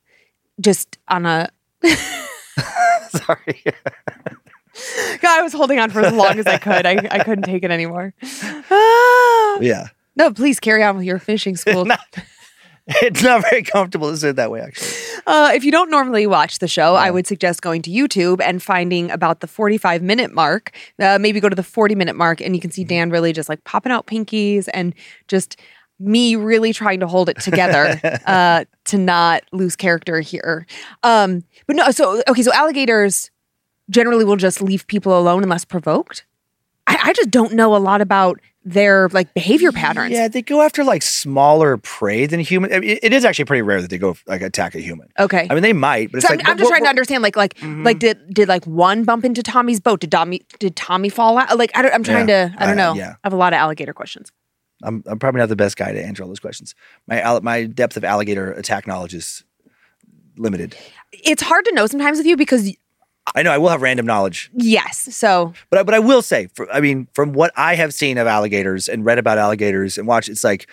[0.61, 1.49] just on a.
[3.09, 3.63] Sorry.
[5.21, 6.85] God, I was holding on for as long as I could.
[6.85, 8.13] I, I couldn't take it anymore.
[8.23, 9.57] Ah.
[9.61, 9.87] yeah.
[10.15, 11.85] No, please carry on with your fishing school.
[13.01, 14.89] It's not very comfortable to sit that way, actually.
[15.27, 18.63] Uh, if you don't normally watch the show, I would suggest going to YouTube and
[18.63, 20.75] finding about the 45 minute mark.
[20.97, 23.47] Uh, maybe go to the 40 minute mark and you can see Dan really just
[23.47, 24.95] like popping out pinkies and
[25.27, 25.59] just
[25.99, 30.65] me really trying to hold it together uh, to not lose character here.
[31.03, 33.29] Um, but no, so, okay, so alligators
[33.89, 36.25] generally will just leave people alone unless provoked.
[36.87, 38.39] I, I just don't know a lot about
[38.69, 40.11] their like behavior patterns.
[40.13, 42.71] Yeah, they go after like smaller prey than human.
[42.73, 45.09] I mean, It, it is actually pretty rare that they go like attack a human.
[45.17, 45.47] Okay.
[45.49, 47.23] I mean, they might, but it's So like I'm, I'm what- just trying to understand,
[47.23, 47.83] like, like, Mm-hmm.
[47.83, 49.99] like, did did like one bump into Tommy's boat?
[50.01, 51.57] Did Tommy did Tommy fall out?
[51.57, 52.49] Like, I don't, I'm trying Yeah.
[52.49, 52.93] to, I don't Uh, know.
[52.95, 53.11] yeah.
[53.11, 54.31] I have a lot of alligator questions.
[54.83, 56.73] I'm, I'm probably not the best guy to answer all those questions.
[57.07, 59.43] My my depth of alligator attack knowledge is
[60.37, 60.75] limited.
[61.11, 62.71] It's hard to know sometimes with you because
[63.35, 66.47] I know I will have random knowledge, yes, so but I, but I will say,
[66.53, 70.07] for, I mean, from what I have seen of alligators and read about alligators and
[70.07, 70.69] watched, it's like,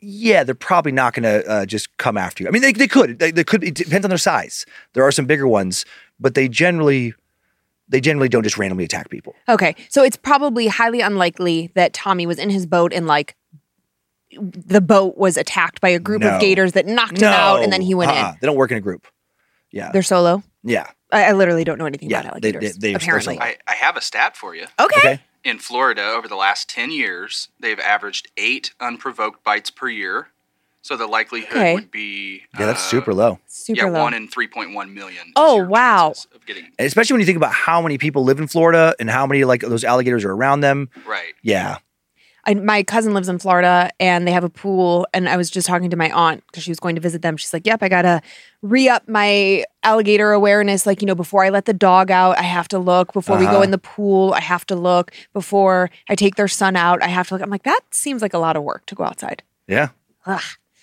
[0.00, 2.48] yeah, they're probably not going to uh, just come after you.
[2.48, 3.64] I mean, they, they could, they, they could.
[3.64, 4.66] It depends on their size.
[4.92, 5.84] There are some bigger ones,
[6.20, 7.14] but they generally
[7.88, 9.34] they generally don't just randomly attack people.
[9.48, 13.36] okay, so it's probably highly unlikely that Tommy was in his boat and like
[14.40, 16.34] the boat was attacked by a group No.
[16.34, 18.34] of gators that knocked him out and then he went Uh-uh.
[18.40, 19.06] They don't work in a group.
[19.70, 19.92] Yeah.
[19.92, 20.42] They're solo.
[20.64, 20.88] yeah.
[21.12, 22.76] I, I literally don't know anything Yeah, about they- alligators.
[22.78, 23.38] they- they're- they're apparently.
[23.40, 24.66] I, I have a stat for you.
[24.78, 24.98] okay.
[24.98, 25.20] Okay.
[25.44, 30.28] In Florida, over the last 10 years, they've averaged eight unprovoked bites per year.
[30.82, 31.74] So the likelihood Okay.
[31.74, 32.42] would be.
[32.58, 33.38] Yeah, that's uh, super low.
[33.46, 34.02] super yeah, low.
[34.02, 35.32] one in 3.1 million.
[35.36, 36.14] Oh, wow.
[36.34, 39.26] Of getting, especially when you think about how many people live in Florida and how
[39.26, 40.88] many like those alligators are around them.
[41.06, 41.34] right.
[41.42, 41.78] Yeah,
[42.46, 45.06] I, my cousin lives in Florida and they have a pool.
[45.12, 47.36] And I was just talking to my aunt because she was going to visit them.
[47.36, 48.20] She's like, Yep, I got to
[48.62, 50.86] re up my alligator awareness.
[50.86, 53.12] Like, you know, before I let the dog out, I have to look.
[53.12, 53.62] Before we go Uh-huh.
[53.62, 55.10] in the pool, I have to look.
[55.32, 57.42] Before I take their son out, I have to look.
[57.42, 59.42] I'm like, That seems like a lot of work to go outside.
[59.66, 59.88] yeah,
[60.26, 60.42] Ugh.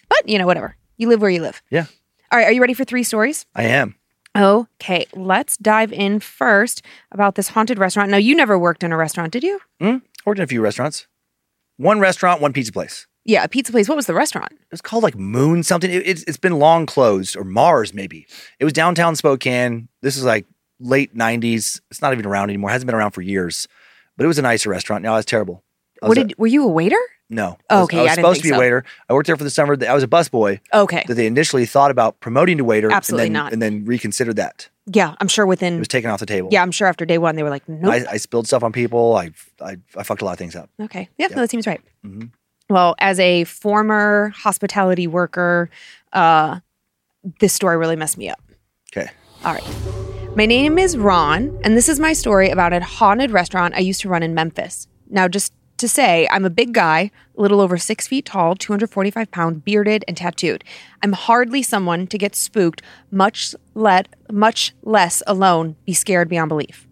[0.09, 0.75] But, you know, whatever.
[0.97, 1.61] You live where you live.
[1.69, 1.85] yeah.
[2.31, 2.45] All right.
[2.47, 3.45] Are you ready for three stories?
[3.55, 3.95] I am.
[4.35, 5.05] Okay.
[5.13, 8.09] Let's dive in first about this haunted restaurant.
[8.09, 9.59] Now, you never worked in a restaurant, did you?
[9.81, 11.07] Mm, worked in a few restaurants.
[11.77, 13.07] One restaurant, one pizza place.
[13.25, 13.87] Yeah, a pizza place.
[13.87, 14.51] What was the restaurant?
[14.51, 15.89] It was called like Moon something.
[15.89, 18.27] It, it's it's been long closed or Mars maybe.
[18.59, 19.87] It was downtown Spokane.
[20.01, 20.45] This is like
[20.79, 21.79] late '90s.
[21.89, 22.69] It's not even around anymore.
[22.69, 23.67] It hasn't been around for years.
[24.17, 25.03] But it was a nicer restaurant.
[25.03, 25.63] Now it's terrible.
[26.01, 26.99] I What was a- did, were you a waiter?
[27.33, 27.57] No.
[27.69, 28.83] Oh, I was, okay, I was I didn't supposed to be a waiter.
[29.09, 29.75] I worked there for the summer.
[29.87, 31.03] I was a busboy Okay.
[31.07, 32.91] that they initially thought about promoting to waiter.
[32.91, 33.53] Absolutely and then, not.
[33.53, 34.69] And then reconsidered that.
[34.85, 35.79] Yeah, I'm sure It within.
[35.79, 36.49] was taken off the table.
[36.51, 37.93] Yeah, I'm sure after day one they were like, nope.
[37.93, 39.15] I, I spilled stuff on people.
[39.15, 39.31] I,
[39.61, 40.69] I I fucked a lot of things up.
[40.81, 41.09] okay.
[41.17, 41.35] Yeah, Yeah.
[41.35, 41.81] no, that seems right.
[42.05, 42.31] Mhm.
[42.69, 45.69] Well, as a former hospitality worker,
[46.13, 46.59] uh,
[47.39, 48.41] this story really messed me up.
[48.95, 49.09] Okay.
[49.45, 49.63] All right.
[50.35, 54.01] My name is Ron, and this is my story about a haunted restaurant I used
[54.01, 54.87] to run in Memphis.
[55.09, 55.53] Now, just
[55.83, 60.05] to say, I'm a big guy, a little over six feet tall, 245 pound, bearded
[60.07, 60.63] and tattooed.
[61.01, 62.81] I'm hardly someone to get spooked,
[63.11, 66.87] much let much less alone be scared beyond belief.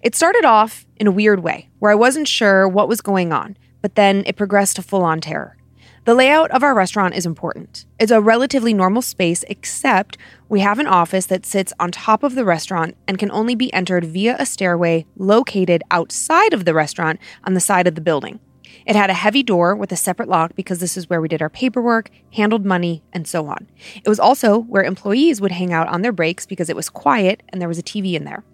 [0.00, 3.58] It started off in a weird way, where I wasn't sure what was going on,
[3.82, 5.58] but then it progressed to full on terror.
[6.04, 7.86] The layout of our restaurant is important.
[7.98, 10.18] It's a relatively normal space, except
[10.50, 13.72] we have an office that sits on top of the restaurant and can only be
[13.72, 18.38] entered via a stairway located outside of the restaurant on the side of the building.
[18.84, 21.40] It had a heavy door with a separate lock because this is where we did
[21.40, 23.66] our paperwork, handled money, and so on.
[23.94, 27.42] It was also where employees would hang out on their breaks because it was quiet
[27.48, 28.44] and there was a TV in there.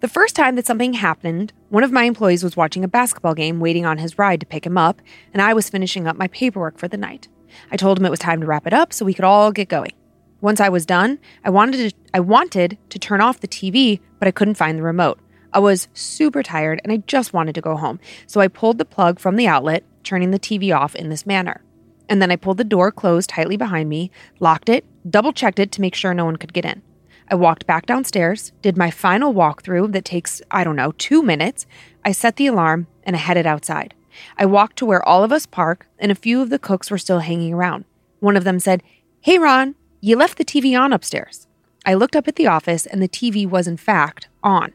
[0.00, 3.60] The first time that something happened, one of my employees was watching a basketball game
[3.60, 5.00] waiting on his ride to pick him up,
[5.32, 7.28] and I was finishing up my paperwork for the night.
[7.70, 9.68] I told him it was time to wrap it up so we could all get
[9.68, 9.92] going.
[10.40, 14.28] Once I was done, I wanted to, I wanted to turn off the TV, but
[14.28, 15.18] I couldn't find the remote.
[15.52, 18.00] I was super tired and I just wanted to go home.
[18.26, 21.62] So I pulled the plug from the outlet, turning the TV off in this manner.
[22.08, 25.72] And then I pulled the door closed tightly behind me, locked it, double checked it
[25.72, 26.82] to make sure no one could get in.
[27.30, 31.64] I walked back downstairs, did my final walkthrough that takes, I don't know, two minutes.
[32.04, 33.94] I set the alarm and I headed outside.
[34.36, 36.98] I walked to where all of us park, and a few of the cooks were
[36.98, 37.84] still hanging around.
[38.18, 38.82] One of them said,
[39.20, 41.46] Hey, Ron, you left the TV on upstairs.
[41.86, 44.72] I looked up at the office, and the TV was, in fact, on.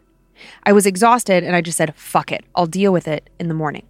[0.63, 3.53] I was exhausted, and I just said, Fuck it, I'll deal with it in the
[3.53, 3.85] morning.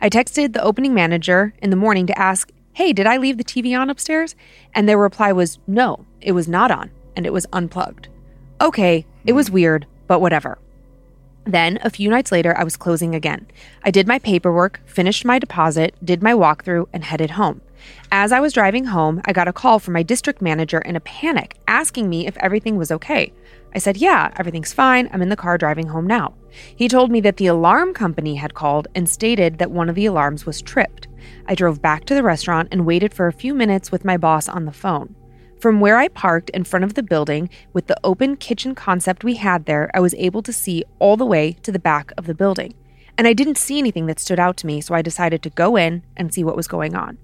[0.00, 3.44] I texted the opening manager in the morning to ask, Hey, did I leave the
[3.44, 4.34] TV on upstairs?
[4.74, 8.08] And their reply was, No, it was not on, and it was unplugged.
[8.60, 10.58] Okay, it was weird, but whatever.
[11.44, 13.46] Then, a few nights later, I was closing again.
[13.82, 17.62] I did my paperwork, finished my deposit, did my walkthrough, and headed home.
[18.12, 21.00] As I was driving home, I got a call from my district manager in a
[21.00, 23.32] panic asking me if everything was okay.
[23.74, 25.08] I said, Yeah, everything's fine.
[25.12, 26.34] I'm in the car driving home now.
[26.76, 30.06] He told me that the alarm company had called and stated that one of the
[30.06, 31.08] alarms was tripped.
[31.46, 34.48] I drove back to the restaurant and waited for a few minutes with my boss
[34.48, 35.14] on the phone.
[35.60, 39.34] From where I parked in front of the building with the open kitchen concept we
[39.34, 42.34] had there, I was able to see all the way to the back of the
[42.34, 42.72] building.
[43.18, 45.76] And I didn't see anything that stood out to me, so I decided to go
[45.76, 47.18] in and see what was going on.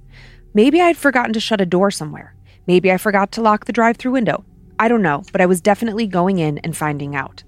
[0.53, 2.35] Maybe I had forgotten to shut a door somewhere.
[2.67, 4.45] Maybe I forgot to lock the drive through window.
[4.79, 7.43] I don't know, but I was definitely going in and finding out.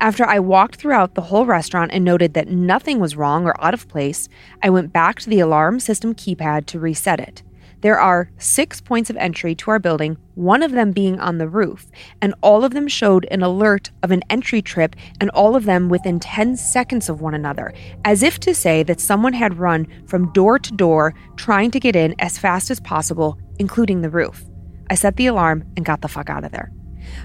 [0.00, 3.74] After I walked throughout the whole restaurant and noted that nothing was wrong or out
[3.74, 4.30] of place,
[4.62, 7.42] I went back to the alarm system keypad to reset it.
[7.82, 11.48] There are six points of entry to our building, one of them being on the
[11.48, 11.88] roof,
[12.20, 15.88] and all of them showed an alert of an entry trip, and all of them
[15.88, 17.74] within 10 seconds of one another,
[18.04, 21.96] as if to say that someone had run from door to door trying to get
[21.96, 24.44] in as fast as possible, including the roof.
[24.88, 26.70] I set the alarm and got the fuck out of there.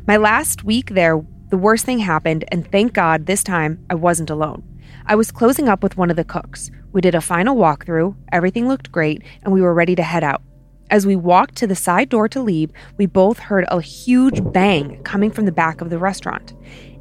[0.07, 4.31] My last week there, the worst thing happened, and thank God this time I wasn't
[4.31, 4.63] alone.
[5.05, 6.71] I was closing up with one of the cooks.
[6.93, 10.41] We did a final walkthrough, everything looked great, and we were ready to head out.
[10.89, 15.03] As we walked to the side door to leave, we both heard a huge bang
[15.03, 16.53] coming from the back of the restaurant.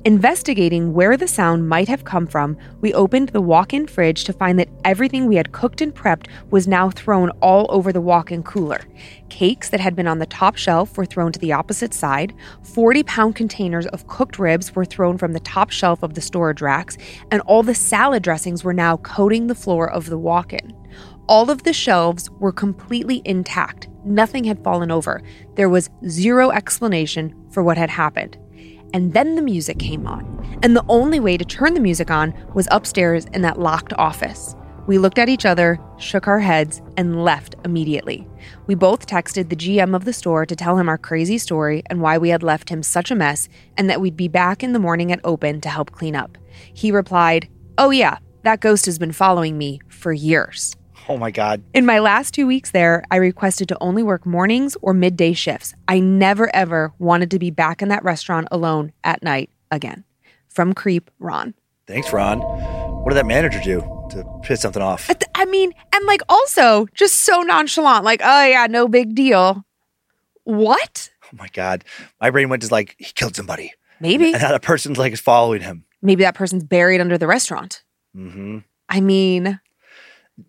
[0.05, 4.33] Investigating where the sound might have come from, we opened the walk in fridge to
[4.33, 8.33] find that everything we had cooked and prepped was now thrown all over the walk
[8.33, 8.81] in cooler.
[9.29, 13.05] Cakes that had been on the top shelf were thrown to the opposite side, 40
[13.05, 16.97] pound containers of cooked ribs were thrown from the top shelf of the storage racks,
[17.31, 20.73] and all the salad dressings were now coating the floor of the walk in.
[21.29, 23.89] All of the shelves were completely intact.
[24.05, 25.23] Nothing had fallen over.
[25.57, 28.39] There was zero explanation for what had happened.
[28.95, 30.59] And then the music came on.
[30.63, 34.55] And the only way to turn the music on was upstairs in that locked office.
[34.87, 38.29] We looked at each other, shook our heads, and left immediately.
[38.69, 42.01] We both texted the GM of the store to tell him our crazy story and
[42.01, 44.79] why we had left him such a mess, and that we'd be back in the
[44.79, 46.39] morning at open to help clean up.
[46.73, 50.77] He replied, Oh, yeah, that ghost has been following me for years.
[51.09, 51.63] Oh my God.
[51.73, 55.75] In my last two weeks there, I requested to only work mornings or midday shifts.
[55.87, 60.05] I never ever wanted to be back in that restaurant alone at night again.
[60.49, 61.55] From Creep, Ron.
[61.87, 62.41] Thanks, Ron.
[62.41, 63.81] What did that manager do
[64.11, 65.09] to piss something off?
[65.37, 69.65] I mean, and like also just so nonchalant, like, oh yeah, no big deal.
[70.43, 71.11] What?
[71.25, 71.85] Oh my God.
[72.21, 73.73] My brain went to like, he killed somebody.
[74.01, 74.33] Maybe.
[74.33, 75.85] And now that person's like is following him.
[76.03, 77.85] Maybe that person's buried under the restaurant.
[78.17, 78.59] Mm-hmm.
[78.89, 79.61] I mean,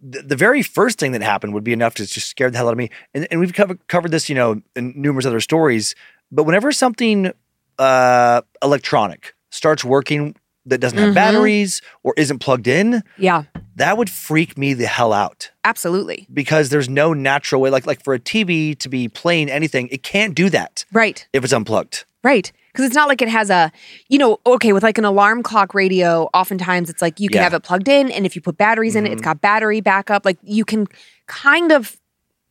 [0.02, 2.68] The, the very first thing that happened would be enough to just scare the hell
[2.68, 2.90] out of me.
[3.14, 5.96] And, and we've covered, covered this, you know, in numerous other stories.
[6.32, 7.32] But whenever something
[7.80, 10.36] uh, electronic starts working
[10.66, 11.16] that doesn't have Mhm.
[11.16, 13.44] batteries or isn't plugged in, yeah,
[13.78, 15.52] that would freak me the hell out.
[15.64, 16.26] absolutely.
[16.34, 20.02] because there's no natural way like like for a TV to be playing anything it
[20.02, 21.28] can't do that Right.
[21.34, 22.52] if it's unplugged Right.
[22.74, 23.72] Because it's not like it has a,
[24.10, 27.44] you know, okay, with like an alarm clock radio, oftentimes it's like you can Yeah.
[27.44, 29.30] have it plugged in, and if you put batteries in it, it's mm-hmm.
[29.32, 30.26] got battery backup.
[30.26, 30.88] Like you can
[31.28, 31.96] kind of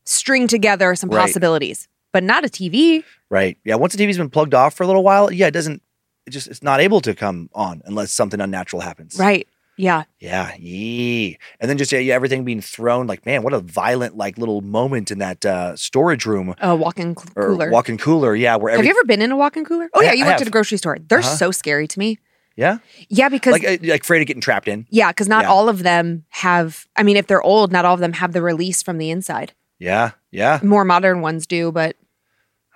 [0.05, 1.21] string together some Right.
[1.21, 3.05] possibilities, but not a TV.
[3.29, 5.83] right yeah once the TV's been plugged off for a little while yeah it doesn't
[6.27, 9.47] it just it's not able to come on unless something unnatural happens Right.
[9.79, 10.05] Yeah.
[10.21, 11.39] yeah yee.
[11.61, 15.11] and then just yeah, everything being thrown like man what a violent like little moment
[15.11, 17.71] in that uh storage room A walk in cl- cooler.
[17.71, 19.89] walk-in cooler yeah where have you ever been in a walk in cooler?
[19.95, 20.13] Oh, I- yeah.
[20.13, 20.47] You I went to have.
[20.47, 20.97] the grocery store.
[21.09, 21.37] They're Uh-huh.
[21.37, 22.19] so scary to me.
[22.57, 23.29] yeah Yeah.
[23.29, 25.51] Because, like uh, like afraid of getting trapped in yeah, because not Yeah.
[25.51, 28.41] all of them have, I mean, if they're old, not all of them have the
[28.43, 29.53] release from the inside.
[29.79, 31.97] yeah yeah More modern ones do, but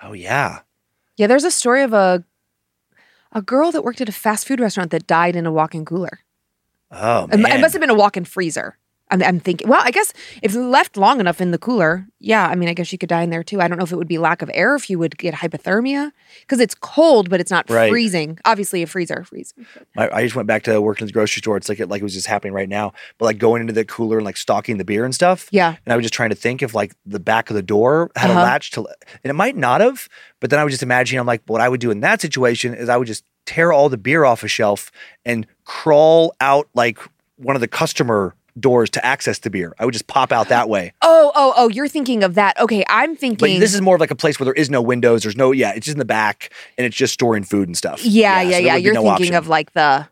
[0.02, 0.60] oh yeah
[1.16, 2.24] Yeah, there's a story of a
[3.32, 6.20] a girl that worked at a fast food restaurant that died in a walk-in cooler.
[6.90, 8.76] Oh It, man it must have been a walk-in freezer.
[9.10, 9.68] I'm, I'm thinking.
[9.68, 12.46] Well, I guess if left long enough in the cooler, yeah.
[12.46, 13.60] I mean, I guess you could die in there too.
[13.60, 16.12] I don't know if it would be lack of air, if you would get hypothermia,
[16.42, 17.90] because it's cold, but it's not Right.
[17.90, 18.38] freezing.
[18.44, 19.66] Obviously, a freezer freezing.
[19.96, 21.56] I, I just went back to working at the grocery store.
[21.56, 22.92] It's like it, like it was just happening right now.
[23.18, 25.48] But like going into the cooler and like stocking the beer and stuff.
[25.50, 28.10] Yeah, And I was just trying to think if like the back of the door
[28.16, 28.40] had Uh-huh.
[28.40, 28.80] a latch to,
[29.24, 30.08] and it might not have.
[30.40, 32.74] But then I was just imagining, I'm like, what I would do in that situation
[32.74, 34.92] is I would just tear all the beer off a shelf
[35.24, 36.98] and crawl out like
[37.36, 39.74] one of the customer doors to access the beer.
[39.78, 40.92] I would just pop out that way.
[41.22, 41.68] Oh, oh, oh!
[41.68, 42.58] You're thinking of that.
[42.58, 43.60] Okay, I'm But thinking.
[43.60, 45.22] this is more of like a place where there is no windows.
[45.22, 48.04] There's no, yeah, it's just in the back and it's just storing food and stuff.
[48.04, 48.76] yeah, yeah, so yeah.
[48.76, 49.34] You're no thinking option.
[49.36, 50.08] of like the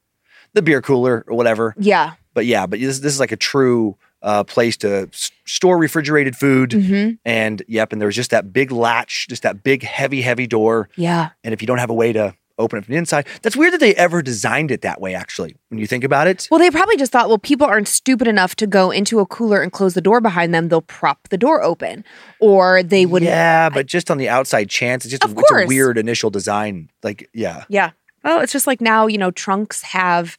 [0.53, 1.75] the beer cooler or whatever.
[1.79, 2.15] yeah.
[2.35, 6.37] but yeah, but this, this is like a true uh, place to s- store refrigerated
[6.37, 6.73] food.
[6.73, 10.47] hmm And yep, and there was just that big latch, just that big, heavy, heavy
[10.47, 10.89] door.
[10.97, 11.31] Yeah.
[11.43, 13.27] And if you don't have a way to open it from the inside.
[13.43, 16.49] That's weird that they ever designed it that way, actually, when you think about it.
[16.51, 19.63] Well, they probably just thought, well, people aren't stupid enough to go into a cooler
[19.63, 20.69] and close the door behind them.
[20.69, 22.05] They'll prop the door open,
[22.41, 23.23] or they would.
[23.23, 26.91] Yeah, but just on the outside chance, it's just a, it's a weird initial design.
[27.03, 27.91] Like, yeah, Yeah.
[28.25, 30.37] Well, it's just like now, you know, trunks have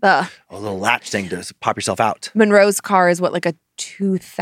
[0.00, 2.30] the a little latch thing to pop yourself out.
[2.34, 3.54] Monroe's car is what like a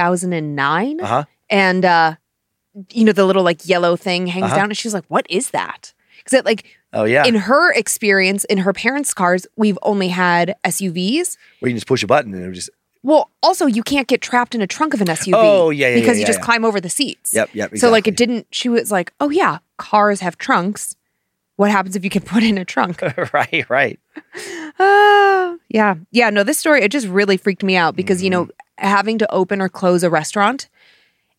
[0.04, 1.24] 2009, Uh huh.
[1.50, 2.14] and uh,
[2.90, 4.56] you know the little like yellow thing hangs Uh-huh.
[4.56, 7.24] down, and she's like, "What is that?" Because it like Oh yeah.
[7.24, 11.36] in her experience in her parents' cars, we've only had SUVs.
[11.60, 12.70] Where you can just push a button and it just.
[13.02, 15.32] Well, also you can't get trapped in a trunk of an SUV.
[15.34, 16.44] Oh, yeah, yeah, because yeah, you just yeah.
[16.44, 17.32] climb over the seats.
[17.32, 17.76] Yep, yep.
[17.78, 18.46] So like it didn't.
[18.50, 20.96] She was like, "Oh yeah, cars have trunks.
[21.56, 23.00] What happens if you can put in a trunk?"
[23.32, 23.98] right, right.
[24.82, 26.30] Ah, yeah, yeah.
[26.30, 28.86] No, this story it just really freaked me out because you know Mm-hmm.
[28.88, 30.68] having to open or close a restaurant,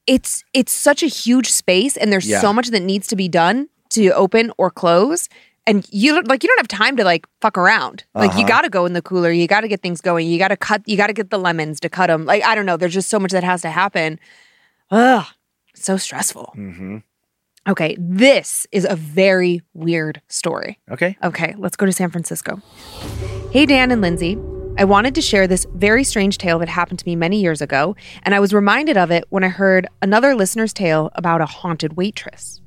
[0.06, 3.68] it's it's such a huge space and there's so much that needs to be done
[3.92, 5.30] to open or close.
[5.68, 8.04] And you don't- like you don't have time to like fuck around.
[8.16, 8.48] Like you Uh-huh.
[8.48, 9.32] got to go in the cooler.
[9.32, 10.28] You got to get things going.
[10.28, 10.82] You got to cut.
[10.88, 12.26] You got to get the lemons to cut them.
[12.26, 12.78] Like I don't know.
[12.78, 14.20] There's just so much that has to happen.
[14.89, 15.26] Ugh,
[15.76, 16.52] so stressful.
[16.56, 16.98] hmm
[17.70, 20.80] Okay, this is a very weird story.
[20.89, 21.16] Okay.
[21.24, 22.60] Okay, let's go to San Francisco.
[23.52, 24.36] Hey, Dan and Lynze.
[24.80, 27.96] I wanted to share this very strange tale that happened to me many years ago,
[28.24, 31.98] and I was reminded of it when I heard another listener's tale about a haunted
[31.98, 32.61] waitress.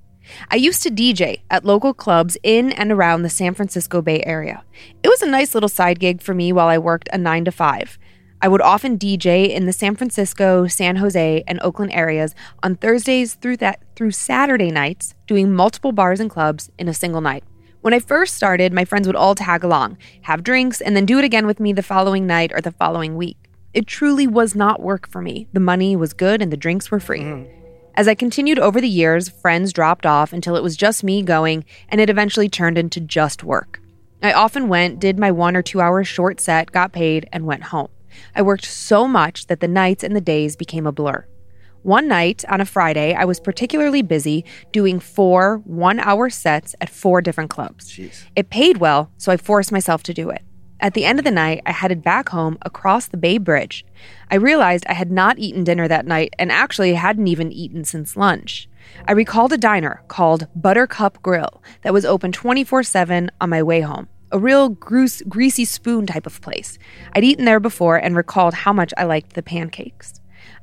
[0.50, 4.64] I used to DJ at local clubs in and around the San Francisco Bay Area.
[5.02, 7.52] It was a nice little side gig for me while I worked a 9 to
[7.52, 7.98] 5.
[8.42, 13.34] I would often DJ in the San Francisco, San Jose, and Oakland areas on Thursdays
[13.34, 17.44] through that through Saturday nights, doing multiple bars and clubs in a single night.
[17.80, 21.18] When I first started, my friends would all tag along, have drinks, and then do
[21.18, 23.36] it again with me the following night or the following week.
[23.72, 25.48] It truly was not work for me.
[25.52, 27.20] The money was good and the drinks were free.
[27.20, 27.63] Mm.
[27.96, 31.64] As I continued over the years, friends dropped off until it was just me going,
[31.88, 33.80] and it eventually turned into just work.
[34.20, 37.64] I often went, did my one or two hour short set, got paid, and went
[37.64, 37.88] home.
[38.34, 41.24] I worked so much that the nights and the days became a blur.
[41.82, 46.88] One night on a Friday, I was particularly busy doing four one hour sets at
[46.88, 47.92] four different clubs.
[47.92, 48.24] Jeez.
[48.34, 50.42] It paid well, so I forced myself to do it.
[50.80, 53.86] At the end of the night, I headed back home across the Bay Bridge.
[54.30, 58.16] I realized I had not eaten dinner that night and actually hadn't even eaten since
[58.16, 58.68] lunch.
[59.06, 63.80] I recalled a diner called Buttercup Grill that was open 24 7 on my way
[63.80, 64.08] home.
[64.32, 66.76] A real greasy spoon type of place.
[67.12, 70.14] I'd eaten there before and recalled how much I liked the pancakes.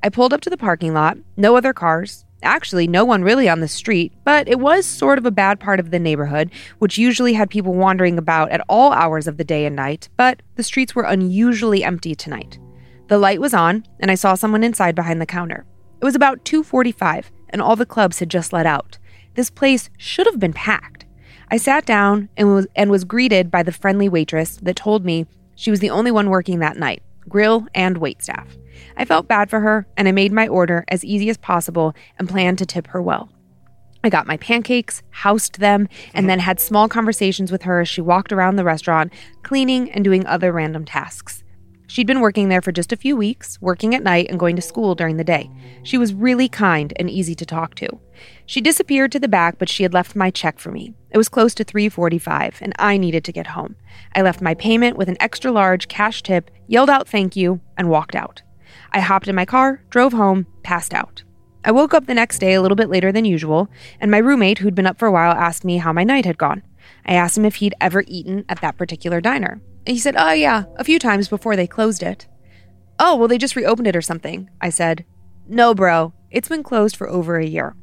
[0.03, 2.25] I pulled up to the parking lot, no other cars.
[2.43, 5.79] Actually, no one really on the street, but it was sort of a bad part
[5.79, 9.65] of the neighborhood, which usually had people wandering about at all hours of the day
[9.65, 12.57] and night, but the streets were unusually empty tonight.
[13.07, 15.65] The light was on, and I saw someone inside behind the counter.
[16.01, 18.97] It was about 2:45, and all the clubs had just let out.
[19.35, 21.05] This place should have been packed.
[21.51, 25.27] I sat down and was and was greeted by the friendly waitress that told me
[25.55, 28.57] she was the only one working that night, grill and wait staff.
[28.97, 32.29] I felt bad for her, and I made my order as easy as possible and
[32.29, 33.29] planned to tip her well.
[34.03, 38.01] I got my pancakes, housed them, and then had small conversations with her as she
[38.01, 39.13] walked around the restaurant,
[39.43, 41.43] cleaning and doing other random tasks.
[41.85, 44.61] She'd been working there for just a few weeks, working at night and going to
[44.61, 45.51] school during the day.
[45.83, 47.99] She was really kind and easy to talk to.
[48.45, 50.93] She disappeared to the back, but she had left my check for me.
[51.11, 53.75] It was close to 3:45, and I needed to get home.
[54.15, 57.89] I left my payment with an extra large cash tip, yelled out thank you, and
[57.89, 58.41] walked out.
[58.93, 61.23] I hopped in my car, drove home, passed out.
[61.63, 63.69] I woke up the next day a little bit later than usual,
[63.99, 66.37] and my roommate, who'd been up for a while, asked me how my night had
[66.37, 66.63] gone.
[67.05, 69.61] I asked him if he'd ever eaten at that particular diner.
[69.85, 72.27] He said, Oh, yeah, a few times before they closed it.
[72.99, 74.49] Oh, well, they just reopened it or something.
[74.59, 75.05] I said,
[75.47, 77.75] No, bro, it's been closed for over a year.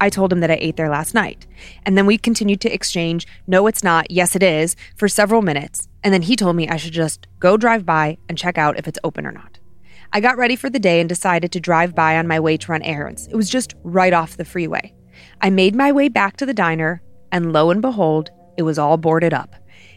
[0.00, 1.46] I told him that I ate there last night.
[1.84, 5.88] And then we continued to exchange, no, it's not, yes, it is, for several minutes.
[6.04, 8.86] And then he told me I should just go drive by and check out if
[8.86, 9.55] it's open or not.
[10.16, 12.72] I got ready for the day and decided to drive by on my way to
[12.72, 13.26] run errands.
[13.26, 14.94] It was just right off the freeway.
[15.42, 17.02] I made my way back to the diner,
[17.32, 19.54] and lo and behold, it was all boarded up.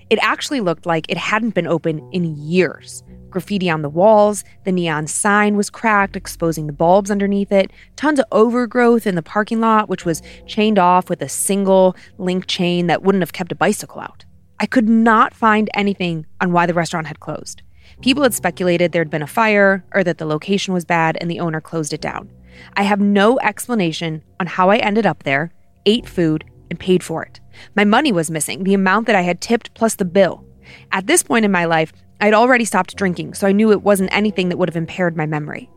[0.09, 3.01] It actually looked like it hadn't been open in years.
[3.29, 8.19] Graffiti on the walls, the neon sign was cracked, exposing the bulbs underneath it, tons
[8.19, 12.87] of overgrowth in the parking lot, which was chained off with a single link chain
[12.87, 14.25] that wouldn't have kept a bicycle out.
[14.59, 17.61] I could not find anything on why the restaurant had closed.
[18.01, 21.39] People had speculated there'd been a fire or that the location was bad and the
[21.39, 22.29] owner closed it down.
[22.75, 25.51] I have no explanation on how I ended up there,
[25.85, 27.39] ate food, and paid for it.
[27.75, 30.45] My money was missing, the amount that I had tipped plus the bill.
[30.91, 31.91] At this point in my life,
[32.21, 35.25] I'd already stopped drinking, so I knew it wasn't anything that would have impaired my
[35.25, 35.69] memory.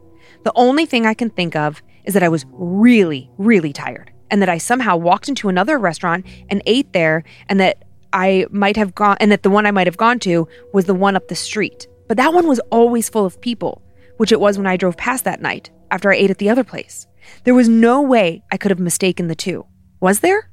[0.44, 4.42] The only thing I can think of is that I was really, really tired, and
[4.42, 8.94] that I somehow walked into another restaurant and ate there, and that I might have
[8.94, 11.36] gone, and that the one I might have gone to was the one up the
[11.36, 11.86] street.
[12.12, 13.80] But that one was always full of people,
[14.18, 16.62] which it was when I drove past that night after I ate at the other
[16.62, 17.06] place.
[17.44, 19.64] There was no way I could have mistaken the two.
[19.98, 20.50] Was there?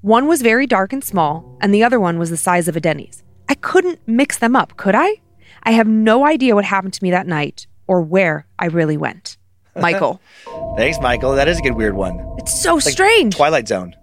[0.00, 2.80] One was very dark and small, and the other one was the size of a
[2.80, 3.22] Denny's.
[3.46, 5.16] I couldn't mix them up, could I?
[5.64, 9.36] I have no idea what happened to me that night or where I really went.
[9.76, 10.22] Michael.
[10.78, 11.34] Thanks, Michael.
[11.34, 12.24] That is a good weird one.
[12.38, 13.36] it's so strange.
[13.36, 13.94] Twilight Zone.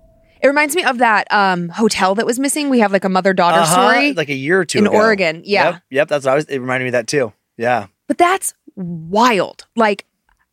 [0.44, 2.70] It reminds me of that um, hotel that was missing.
[2.70, 4.14] We have like a mother daughter Uh-huh, story.
[4.14, 4.96] like a year or two in ago.
[4.98, 5.64] Oregon, yeah.
[5.72, 6.08] Yep, yep.
[6.10, 6.46] That's what I was.
[6.46, 7.32] It reminded me of that too.
[7.58, 7.88] Yeah.
[8.08, 9.66] but that's wild.
[9.76, 10.06] Like,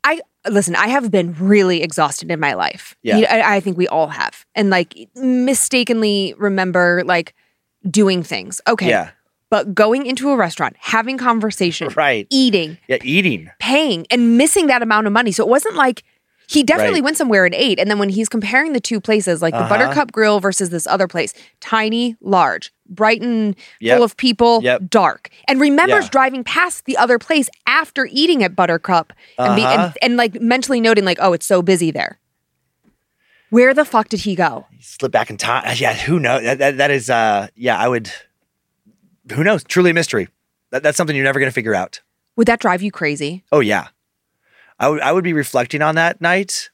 [0.05, 2.97] I listen, I have been really exhausted in my life.
[3.03, 3.19] Yeah.
[3.29, 4.47] I, I think we all have.
[4.55, 7.35] And like, mistakenly remember like
[7.89, 8.61] doing things.
[8.69, 8.89] Okay.
[8.89, 9.11] Yeah.
[9.51, 12.27] But going into a restaurant, having conversation, Right.
[12.31, 12.99] eating, Yeah.
[13.03, 13.51] Eating.
[13.59, 15.33] paying, and missing that amount of money.
[15.33, 16.05] So it wasn't like
[16.51, 17.05] he definitely Right.
[17.05, 17.79] went somewhere and ate.
[17.79, 19.69] And then when he's comparing the two places, like the Uh-huh.
[19.69, 23.97] Buttercup Grill versus this other place, tiny, large, Brighton, Yep.
[23.97, 24.83] full of people, Yep.
[24.91, 26.11] dark, and remembers Yeah.
[26.11, 29.83] driving past the other place after eating at Buttercup and, Uh-huh.
[29.85, 32.19] and, and like mentally noting, like, oh, it's so busy there.
[33.51, 34.67] Where the fuck did he go?
[34.81, 35.75] Slip back in time.
[35.77, 35.95] Yeah.
[35.95, 36.43] Who knows?
[36.43, 37.11] That, that, that is.
[37.11, 37.49] Uh.
[37.57, 37.77] Yeah.
[37.79, 38.11] I would.
[39.33, 39.65] Who knows?
[39.65, 40.29] Truly a mystery.
[40.71, 42.01] That, that's something you're never going to figure out.
[42.37, 43.43] Would that drive you crazy?
[43.53, 43.89] Oh yeah.
[44.81, 45.01] I would.
[45.01, 46.71] I would be reflecting on that night,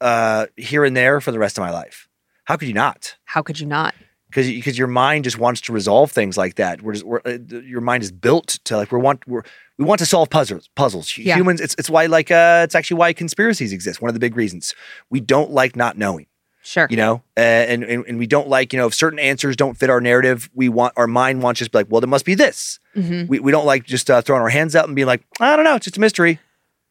[0.00, 2.08] uh, here and there for the rest of my life.
[2.44, 3.16] How could you not?
[3.26, 3.94] How could you not?
[4.30, 6.82] because because your mind just wants to resolve things like that.
[6.82, 9.42] We're just, we're, uh, your mind is built to like we want we're,
[9.76, 10.68] we want to solve puzzles.
[10.76, 11.18] Puzzles.
[11.18, 11.36] Yeah.
[11.36, 11.60] Humans.
[11.60, 14.00] It's it's why like uh it's actually why conspiracies exist.
[14.00, 14.74] One of the big reasons
[15.10, 16.26] we don't like not knowing.
[16.62, 16.86] Sure.
[16.90, 19.76] You know, uh, and, and and we don't like you know if certain answers don't
[19.76, 22.34] fit our narrative, we want our mind wants just be like, well, there must be
[22.34, 22.78] this.
[22.94, 23.28] Mhm.
[23.28, 25.64] We we don't like just uh, throwing our hands up and being like, I don't
[25.64, 26.38] know, it's just a mystery.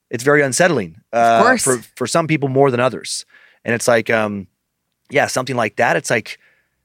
[0.09, 1.01] It's very unsettling.
[1.13, 3.25] Uh, for for some people more than others,
[3.63, 4.47] and it's like um,
[5.09, 5.95] yeah, something like that.
[5.95, 6.37] It's like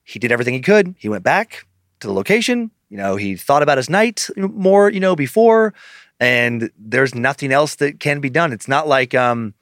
[0.02, 0.94] he did everything he could.
[0.98, 1.66] He went back
[2.00, 2.70] to the location.
[2.90, 5.74] You know, he thought about his night more, you know, before,
[6.20, 8.52] and there's nothing else that can be done.
[8.52, 9.54] It's not like um,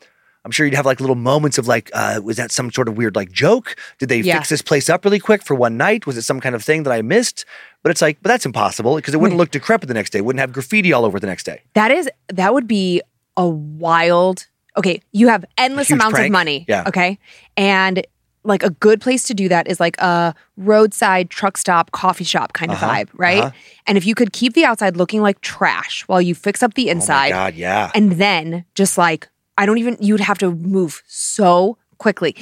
[0.44, 2.96] I'm sure you'd have like little moments of like, uh, was that some sort of
[2.96, 3.76] weird like joke?
[3.98, 4.36] Did they Yeah.
[4.38, 6.04] fix this place up really quick for one night?
[6.06, 7.44] Was it some kind of thing that I missed?
[7.82, 10.18] But it's like, but that's impossible because it wouldn't look decrepit the next day.
[10.18, 11.62] It wouldn't have graffiti all over the next day.
[11.74, 13.00] That is that would be
[13.36, 14.46] a wild.
[14.76, 16.26] Okay, you have endless amounts prank?
[16.28, 16.64] of money.
[16.68, 16.84] Yeah.
[16.86, 17.18] Okay,
[17.56, 18.06] and
[18.44, 22.52] like a good place to do that is like a roadside truck stop, coffee shop
[22.54, 23.38] kind of Uh-huh, vibe, right?
[23.44, 23.50] uh-huh.
[23.86, 26.84] And if you could keep the outside looking like trash while you fix up the
[26.84, 27.90] Oh my inside, God, yeah.
[27.94, 29.28] and then just like
[29.58, 32.34] I don't even you'd have to move so quickly.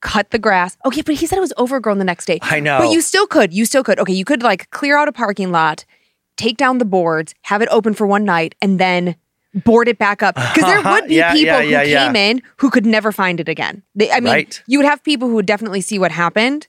[0.00, 0.76] Cut the grass.
[0.84, 2.38] Okay, but he said it was overgrown the next day.
[2.42, 2.78] I know.
[2.78, 3.52] But you still could.
[3.52, 3.98] You still could.
[3.98, 5.84] Okay, you could like clear out a parking lot,
[6.36, 9.16] take down the boards, have it open for one night, and then
[9.54, 10.34] board it back up.
[10.34, 13.40] Because there would be Yeah, people yeah, yeah, who came in who could never find
[13.40, 13.82] it again.
[13.94, 14.62] They, I mean, Right.
[14.66, 16.68] you would have people who would definitely see what happened.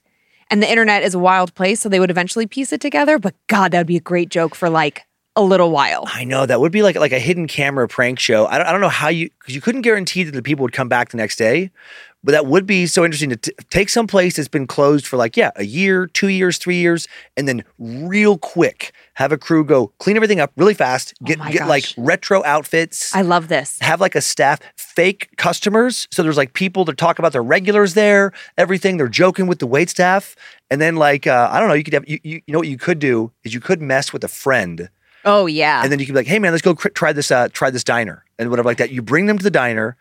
[0.52, 3.20] And the internet is a wild place, so they would eventually piece it together.
[3.20, 5.04] But God, that would be a great joke for like
[5.36, 6.06] a little while.
[6.08, 8.48] I know that would be like like a hidden camera prank show.
[8.48, 10.74] I don't, I don't know how you because you couldn't guarantee that the people would
[10.74, 11.70] come back the next day,
[12.24, 15.18] but that would be so interesting to t- take some place that's been closed for
[15.18, 17.08] like yeah a year, two years, three years,
[17.38, 21.50] and then real quick have a crew go clean everything up really fast, get Oh
[21.52, 23.14] get like retro outfits.
[23.16, 23.78] I love this.
[23.82, 27.94] have like a staff fake customers so there's like people that talk about their regulars
[27.94, 30.36] there everything they're joking with the wait staff
[30.70, 32.68] and then like uh, i don't know you could have you, you, you know what
[32.68, 34.90] you could do is you could mess with a friend
[35.26, 35.84] Oh yeah.
[35.84, 37.70] and then you could be like, "Hey man, let's go cr- try this uh, try
[37.70, 39.98] this diner and whatever like that." You bring them to the diner,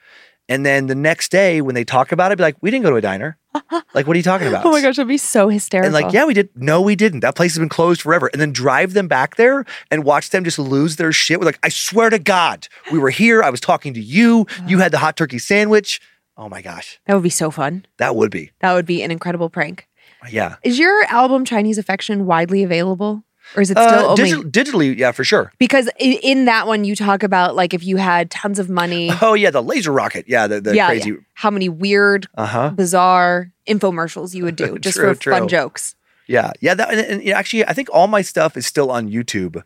[0.48, 2.90] and then the next day when they talk about it, be like, "We didn't go
[2.90, 3.36] to a diner.
[3.94, 5.86] like, what are you talking about?" oh my gosh, that'd be so hysterical.
[5.86, 6.48] And like, yeah, we did.
[6.54, 7.20] No, we didn't.
[7.20, 8.28] That place has been closed forever.
[8.32, 11.38] And then drive them back there and watch them just lose their shit.
[11.38, 13.42] With like, I swear to God, we were here.
[13.42, 14.46] I was talking to you.
[14.66, 16.00] You had the hot turkey sandwich.
[16.36, 17.84] Oh my gosh, That would be so fun.
[17.96, 18.52] that would be.
[18.60, 19.88] That would be an incredible prank.
[20.30, 20.56] Yeah.
[20.62, 23.24] Is your album Chinese Affection widely available?
[23.56, 24.44] Or is it Uh, still only digital,
[24.80, 25.52] digitally, yeah, for sure.
[25.58, 29.34] because in that one you talk about like if you had tons of money, Oh
[29.34, 30.26] yeah, the laser rocket.
[30.28, 31.10] Yeah, the, the yeah, crazy.
[31.10, 32.70] yeah, how many weird, Uh huh.
[32.70, 35.94] bizarre infomercials you would do just True, for fun jokes.
[36.26, 36.74] Yeah, yeah.
[36.74, 39.62] That and, and actually, I think all my stuff is still on YouTube,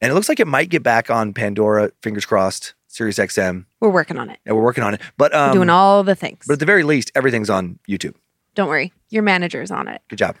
[0.00, 1.90] and it looks like it might get back on Pandora.
[2.02, 2.74] Fingers crossed.
[2.88, 3.66] Sirius XM.
[3.80, 4.38] We're working on it.
[4.46, 5.02] Yeah, we're working on it.
[5.18, 6.44] But um, We're doing all the things.
[6.46, 8.14] but at the very least, everything's on YouTube.
[8.54, 10.00] Don't worry, your manager's on it.
[10.08, 10.36] Good job.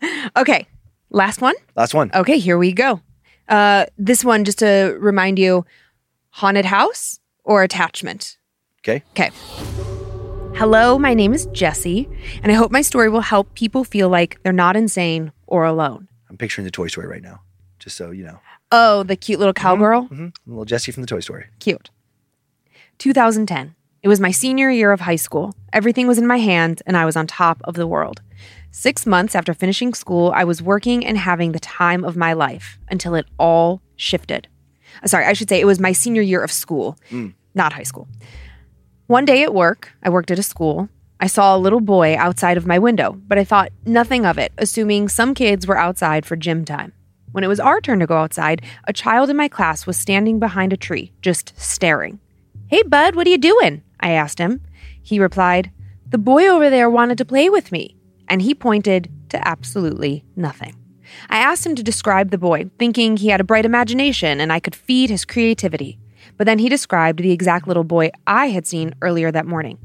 [0.36, 0.66] Okay,
[1.10, 1.54] last one.
[1.76, 2.10] Last one.
[2.14, 3.00] Okay, here we go.
[3.48, 5.64] Uh, this one, just to remind you,
[6.30, 8.36] haunted house or attachment.
[8.80, 9.02] Okay.
[9.10, 9.30] Okay.
[10.56, 12.08] Hello, my name is Jesse,
[12.42, 16.08] and I hope my story will help people feel like they're not insane or alone.
[16.28, 17.40] I'm picturing the Toy Story right now,
[17.78, 18.40] just so you know.
[18.72, 20.02] Oh, the cute little cowgirl?
[20.02, 21.46] hmm Little Jesse from the Toy Story.
[21.60, 21.90] Cute.
[22.98, 23.74] 2010.
[24.02, 25.54] It was my senior year of high school.
[25.72, 28.20] Everything was in my hands, and I was on top of the world.
[28.80, 32.78] Six months after finishing school, I was working and having the time of my life
[32.88, 34.46] until it all shifted.
[35.02, 36.96] Uh, Sorry, I should say it was my senior year of school,
[37.56, 38.06] not high school.
[39.08, 40.88] One day at work, I worked at a school.
[41.18, 44.52] I saw a little boy outside of my window, but I thought nothing of it,
[44.58, 46.92] assuming some kids were outside for gym time.
[47.32, 50.38] When it was our turn to go outside, a child in my class was standing
[50.38, 52.20] behind a tree, just staring.
[52.68, 53.82] Hey, bud, what are you doing?
[53.98, 54.60] I asked him.
[55.02, 55.72] He replied,
[56.10, 57.96] The boy over there wanted to play with me.
[58.28, 60.74] And he pointed to absolutely nothing.
[61.30, 64.60] I asked him to describe the boy, thinking he had a bright imagination and I
[64.60, 65.98] could feed his creativity.
[66.36, 69.78] But then he described the exact little boy I had seen earlier that morning.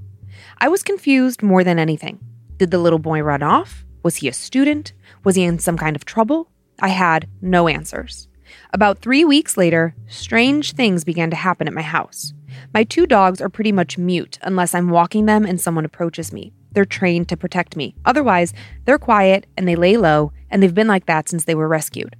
[0.59, 2.19] I was confused more than anything.
[2.57, 3.85] Did the little boy run off?
[4.03, 4.93] Was he a student?
[5.23, 6.49] Was he in some kind of trouble?
[6.79, 8.27] I had no answers.
[8.73, 12.33] About three weeks later, strange things began to happen at my house.
[12.73, 16.53] My two dogs are pretty much mute unless I'm walking them and someone approaches me.
[16.73, 17.95] They're trained to protect me.
[18.05, 18.53] Otherwise,
[18.85, 22.15] they're quiet and they lay low, and they've been like that since they were rescued.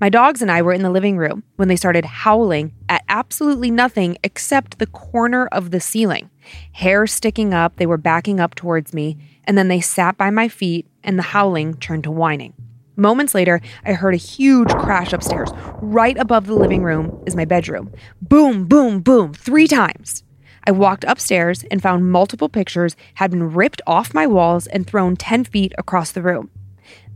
[0.00, 3.70] My dogs and I were in the living room when they started howling at absolutely
[3.70, 6.30] nothing except the corner of the ceiling.
[6.72, 10.48] Hair sticking up, they were backing up towards me, and then they sat by my
[10.48, 12.54] feet, and the howling turned to whining.
[12.96, 15.50] Moments later, I heard a huge crash upstairs.
[15.82, 17.92] Right above the living room is my bedroom.
[18.22, 20.24] Boom, boom, boom, three times.
[20.66, 25.16] I walked upstairs and found multiple pictures had been ripped off my walls and thrown
[25.16, 26.50] 10 feet across the room.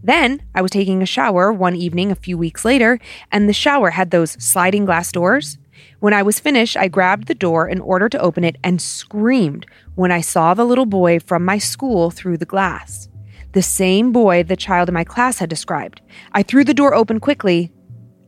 [0.03, 2.99] Then I was taking a shower one evening a few weeks later,
[3.31, 5.59] and the shower had those sliding glass doors.
[5.99, 9.67] When I was finished, I grabbed the door in order to open it and screamed
[9.97, 13.09] when I saw the little boy from my school through the glass.
[13.53, 16.01] The same boy the child in my class had described.
[16.33, 17.73] I threw the door open quickly.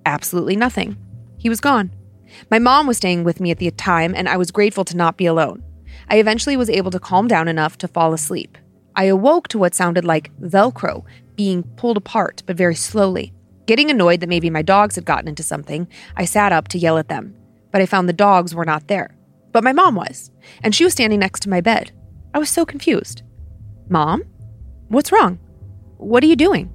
[0.05, 0.97] Absolutely nothing.
[1.39, 1.93] He was gone.
[2.51, 5.17] My mom was staying with me at the time, and I was grateful to not
[5.17, 5.63] be alone.
[6.09, 8.59] I eventually was able to calm down enough to fall asleep.
[8.95, 11.05] I awoke to what sounded like Velcro
[11.37, 13.33] being pulled apart, but very slowly.
[13.67, 16.99] Getting annoyed that maybe my dogs had gotten into something, I sat up to yell
[16.99, 17.35] at them.
[17.71, 19.17] But I found the dogs were not there.
[19.53, 20.31] But my mom was,
[20.63, 21.93] and she was standing next to my bed.
[22.35, 23.23] I was so confused.
[23.89, 24.23] Mom?
[24.89, 25.39] What's wrong?
[25.97, 26.73] What are you doing?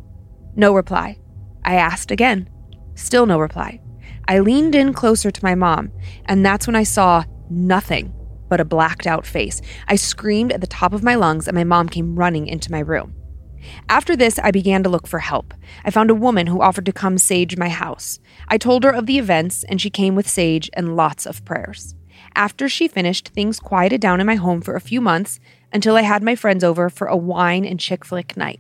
[0.56, 1.20] No reply.
[1.66, 2.50] I asked again.
[2.96, 3.82] Still no reply.
[4.28, 5.92] I leaned in closer to my mom,
[6.26, 8.14] and that's when I saw nothing
[8.50, 9.62] but a blacked out face.
[9.88, 12.80] I screamed at the top of my lungs, and my mom came running into my
[12.80, 13.14] room.
[13.90, 15.54] After this, I began to look for help.
[15.84, 18.20] I found a woman who offered to come sage my house.
[18.48, 21.96] I told her of the events, and she came with sage and lots of prayers.
[22.36, 25.40] After she finished, things quieted down in my home for a few months
[25.74, 28.60] until I had my friends over for a wine and chick flick night.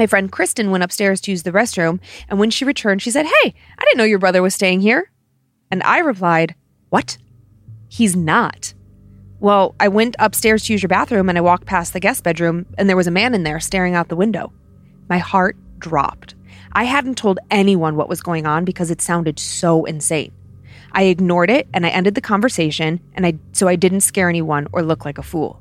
[0.00, 3.26] My friend Kristen went upstairs to use the restroom, and when she returned, she said,
[3.26, 5.10] Hey, I didn't know your brother was staying here.
[5.70, 6.54] And I replied,
[6.88, 7.18] What?
[7.86, 8.72] He's not.
[9.40, 12.64] Well, I went upstairs to use your bathroom and I walked past the guest bedroom,
[12.78, 14.54] and there was a man in there staring out the window.
[15.10, 16.34] My heart dropped.
[16.72, 20.32] I hadn't told anyone what was going on because it sounded so insane.
[20.92, 24.66] I ignored it and I ended the conversation, and I so I didn't scare anyone
[24.72, 25.60] or look like a fool.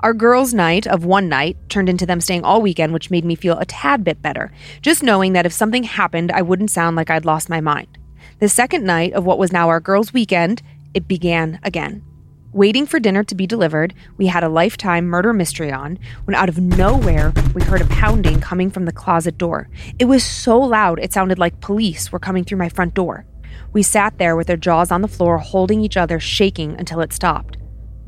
[0.00, 3.34] Our girls' night of one night turned into them staying all weekend, which made me
[3.34, 7.10] feel a tad bit better, just knowing that if something happened, I wouldn't sound like
[7.10, 7.98] I'd lost my mind.
[8.38, 10.62] The second night of what was now our girls' weekend,
[10.94, 12.04] it began again.
[12.52, 16.48] Waiting for dinner to be delivered, we had a lifetime murder mystery on when out
[16.48, 19.68] of nowhere we heard a pounding coming from the closet door.
[19.98, 23.26] It was so loud it sounded like police were coming through my front door.
[23.72, 27.12] We sat there with our jaws on the floor, holding each other, shaking until it
[27.12, 27.56] stopped.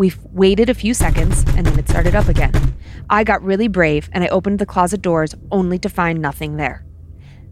[0.00, 2.74] We waited a few seconds and then it started up again.
[3.10, 6.86] I got really brave and I opened the closet doors only to find nothing there.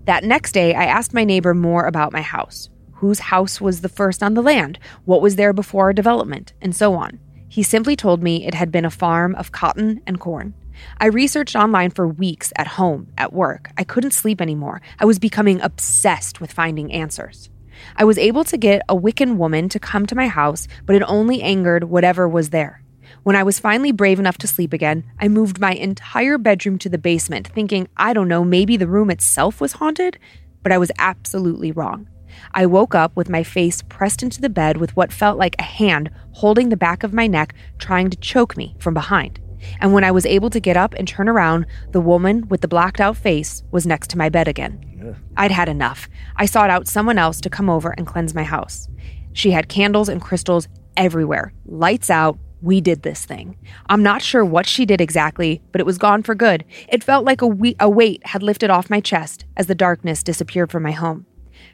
[0.07, 3.89] That next day, I asked my neighbor more about my house whose house was the
[3.91, 7.21] first on the land, what was there before our development, and so on.
[7.51, 10.55] He simply told me it had been a farm of cotton and corn.
[10.99, 13.73] I researched online for weeks at home, at work.
[13.77, 14.81] I couldn't sleep anymore.
[14.99, 17.51] I was becoming obsessed with finding answers.
[17.97, 21.03] I was able to get a Wiccan woman to come to my house, but it
[21.07, 22.83] only angered whatever was there.
[23.23, 26.89] When I was finally brave enough to sleep again, I moved my entire bedroom to
[26.89, 30.19] the basement, thinking, I don't know, maybe the room itself was haunted?
[30.63, 32.09] But I was absolutely wrong.
[32.53, 35.65] I woke up with my face pressed into the bed with what felt like a
[35.65, 39.41] hand holding the back of my neck, trying to choke me from behind.
[39.81, 42.69] And when I was able to get up and turn around, the woman with the
[42.69, 44.88] blacked out face was next to my bed again.
[45.37, 46.09] I'd had enough.
[46.37, 48.89] I sought out someone else to come over and cleanse my house.
[49.33, 52.39] She had candles and crystals everywhere, lights out.
[52.61, 53.57] We did this thing.
[53.89, 56.65] I'm not sure what she did exactly, but it was gone for good.
[56.89, 60.25] It felt like a, we- a weight had lifted off my chest as the darkness
[60.25, 61.25] disappeared from my home.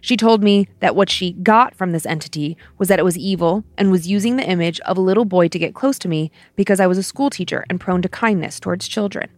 [0.03, 3.65] She told me that what she got from this entity was that it was evil
[3.79, 6.81] and was using the image of a little boy to get close to me because
[6.81, 9.31] I was a school teacher and prone to kindness towards children.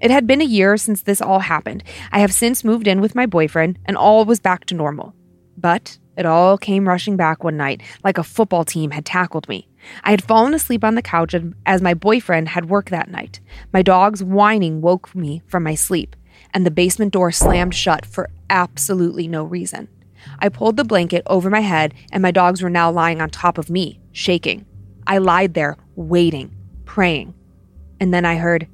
[0.00, 1.82] It had been a year since this all happened.
[2.12, 5.14] I have since moved in with my boyfriend, and all was back to normal.
[5.56, 9.68] But it all came rushing back one night, like a football team had tackled me.
[10.02, 13.40] I had fallen asleep on the couch as my boyfriend had work that night.
[13.72, 16.16] My dog's whining woke me from my sleep,
[16.52, 19.88] and the basement door slammed shut for absolutely no reason.
[20.40, 23.58] I pulled the blanket over my head, and my dogs were now lying on top
[23.58, 24.66] of me, shaking.
[25.06, 26.54] I lied there, waiting,
[26.84, 27.34] praying.
[28.00, 28.66] And then I heard,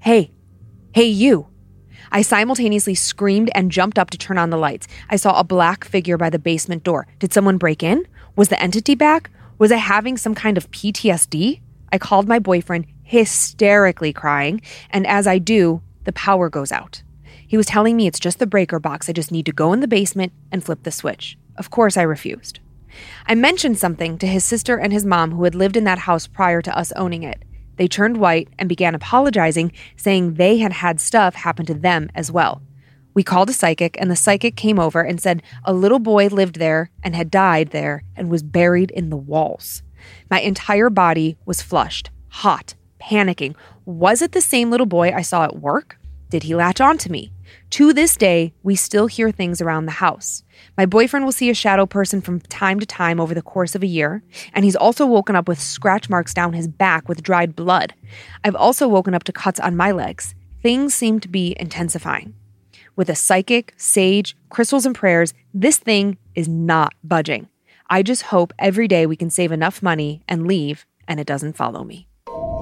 [0.00, 0.32] Hey,
[0.92, 1.46] hey, you.
[2.10, 4.86] I simultaneously screamed and jumped up to turn on the lights.
[5.08, 7.06] I saw a black figure by the basement door.
[7.18, 8.06] Did someone break in?
[8.36, 9.30] Was the entity back?
[9.58, 11.60] Was I having some kind of PTSD?
[11.90, 14.60] I called my boyfriend, hysterically crying,
[14.90, 17.02] and as I do, the power goes out.
[17.46, 19.08] He was telling me it's just the breaker box.
[19.08, 21.38] I just need to go in the basement and flip the switch.
[21.56, 22.60] Of course, I refused.
[23.26, 26.26] I mentioned something to his sister and his mom who had lived in that house
[26.26, 27.42] prior to us owning it.
[27.82, 32.30] They turned white and began apologizing, saying they had had stuff happen to them as
[32.30, 32.62] well.
[33.12, 36.60] We called a psychic, and the psychic came over and said a little boy lived
[36.60, 39.82] there and had died there and was buried in the walls.
[40.30, 43.56] My entire body was flushed, hot, panicking.
[43.84, 45.98] Was it the same little boy I saw at work?
[46.30, 47.32] Did he latch on to me?
[47.70, 50.42] To this day, we still hear things around the house.
[50.76, 53.82] My boyfriend will see a shadow person from time to time over the course of
[53.82, 54.22] a year,
[54.52, 57.94] and he's also woken up with scratch marks down his back with dried blood.
[58.44, 60.34] I've also woken up to cuts on my legs.
[60.62, 62.34] Things seem to be intensifying.
[62.94, 67.48] With a psychic, sage, crystals, and prayers, this thing is not budging.
[67.88, 71.56] I just hope every day we can save enough money and leave and it doesn't
[71.56, 72.08] follow me.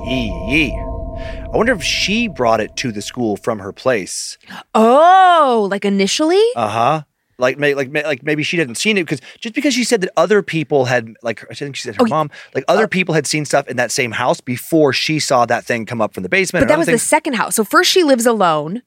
[0.05, 0.90] Yee, yee.
[1.21, 4.39] I wonder if she brought it to the school from her place.
[4.75, 6.45] Oh, like initially?
[6.57, 7.03] Uh huh.
[7.39, 10.03] Like, may, like, may, like maybe she hadn't seen it because just because she said
[10.03, 13.15] that other people had, like, I think she said her Oh, mom, like other people
[13.15, 16.23] had seen stuff in that same house before she saw that thing come up from
[16.23, 16.63] the basement.
[16.63, 17.57] But that was the second house.
[17.57, 18.83] So first she lives alone.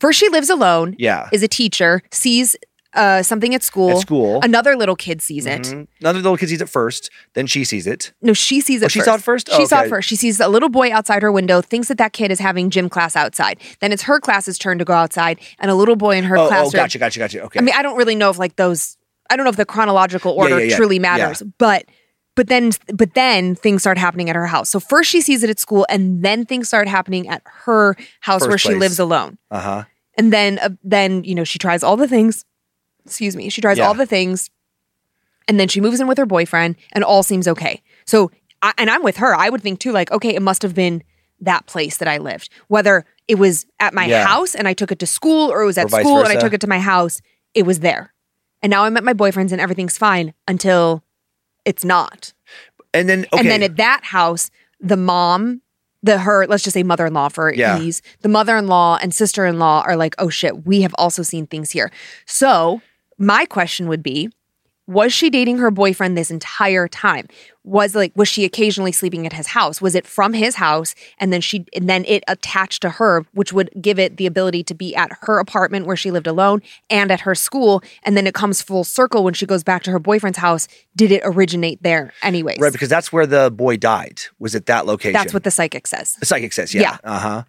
[0.00, 0.96] First she lives alone.
[0.98, 1.28] Yeah.
[1.32, 2.56] Is a teacher, sees
[2.94, 3.90] uh, something at school.
[3.90, 4.40] At school.
[4.42, 5.62] Another little kid sees it.
[5.62, 5.86] Mhm.
[6.00, 8.12] Another little kid sees it first, then she sees it.
[8.22, 9.48] No, she sees it Oh, she saw it first?
[9.50, 10.08] She Oh, saw it first.
[10.08, 12.88] She sees a little boy outside her window, thinks that that kid is having gym
[12.88, 13.58] class outside.
[13.80, 16.50] Then it's her class's turn to go outside, and a little boy in her class
[16.50, 16.80] Oh, oh, classroom.
[16.82, 17.42] gotcha, gotcha, gotcha.
[17.44, 17.58] Okay.
[17.58, 18.96] I mean, I don't really know if like those.
[19.30, 20.76] I don't know if the chronological order yeah, yeah.
[20.76, 21.86] truly matters, but
[22.36, 24.68] but then but then things start happening at her house.
[24.68, 28.40] So first she sees it at school, and then things start happening at her house
[28.42, 28.80] First where she place.
[28.80, 29.38] lives alone.
[29.50, 29.84] uh huh.
[30.18, 32.44] And then uh, then you know she tries all the things.
[33.06, 33.48] Excuse me.
[33.48, 33.86] She tries Yeah.
[33.86, 34.50] all the things,
[35.48, 37.82] and then she moves in with her boyfriend, and all seems okay.
[38.06, 38.30] So
[38.62, 39.34] I, and I'm with her.
[39.34, 41.02] I would think too, like okay, it must have been
[41.40, 44.24] that place that I lived, whether it was at my Yeah.
[44.26, 46.36] house and I took it to school, or it was at Or school and I
[46.40, 47.20] took it to my house.
[47.54, 48.14] It was there,
[48.62, 51.02] and now I'm at my boyfriend's and everything's fine until
[51.64, 52.32] it's not.
[52.94, 53.40] And then okay.
[53.40, 54.50] And then at that house,
[54.80, 55.60] the mom,
[56.02, 57.78] the her, let's just say mother-in-law for Yeah.
[57.78, 61.90] ease, the mother-in-law and sister-in-law are like, oh shit, we have also seen things here.
[62.26, 62.80] So
[63.18, 64.30] my question would be,
[64.86, 67.26] was she dating her boyfriend this entire time?
[67.62, 69.80] Was like, was she occasionally sleeping at his house?
[69.80, 73.50] Was it from his house and then she and then it attached to her, which
[73.50, 76.60] would give it the ability to be at her apartment where she lived alone
[76.90, 79.90] and at her school, and then it comes full circle when she goes back to
[79.90, 80.68] her boyfriend's house.
[80.94, 82.58] Did it originate there anyways?
[82.60, 84.20] right because that's where the boy died.
[84.38, 85.14] Was at that location?
[85.14, 86.16] That's what the psychic says.
[86.20, 86.74] the psychic says.
[86.74, 86.82] Yeah.
[86.82, 86.98] Yeah.
[87.04, 87.42] Uh huh.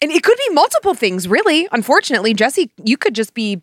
[0.00, 1.68] And it could be multiple things, really.
[1.72, 3.62] Unfortunately, Jesse, you could just be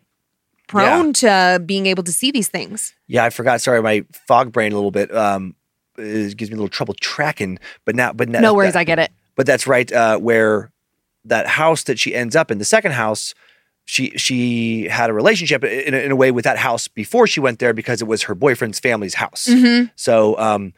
[0.66, 2.94] prone to being able to see these things.
[3.06, 3.60] Yeah, I forgot.
[3.60, 5.14] Sorry, my fog brain a little bit.
[5.14, 5.54] Um,
[5.96, 7.58] gives me a little trouble tracking.
[7.84, 9.10] But now, but now, No worries, that- I get it.
[9.34, 9.90] but that's right.
[9.90, 10.70] Uh, where
[11.24, 13.34] that house that she ends up in, the second house,
[13.84, 17.40] she she had a relationship in a, in a way with that house before she
[17.40, 19.46] went there because it was her boyfriend's family's house.
[19.48, 19.90] Mhm.
[19.96, 20.72] So, um,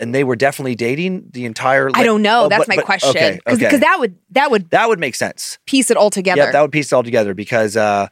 [0.00, 1.90] and they were definitely dating the entire.
[1.94, 2.44] I don't know.
[2.44, 3.10] oh, That's but- my but- question.
[3.10, 3.76] Okay, Because okay.
[3.78, 5.58] that would that would that would make sense.
[5.66, 6.42] piece it all together.
[6.42, 8.06] Yeah, that would piece it all together because, uh,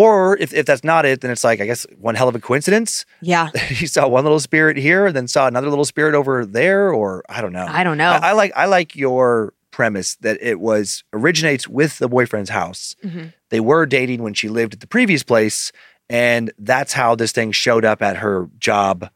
[0.00, 2.40] or if, if that's not it, then it's like I guess one hell of a
[2.40, 3.06] coincidence.
[3.22, 3.48] yeah.
[3.80, 7.22] you saw one little spirit here, and then saw another little spirit over there, or
[7.28, 7.66] I don't know.
[7.68, 8.10] I don't know.
[8.10, 12.96] I, I like I like your premise that it was originates with the boyfriend's house.
[13.04, 13.32] Mhm.
[13.50, 15.72] They were dating when she lived at the previous place,
[16.10, 19.08] and that's how this thing showed up at her job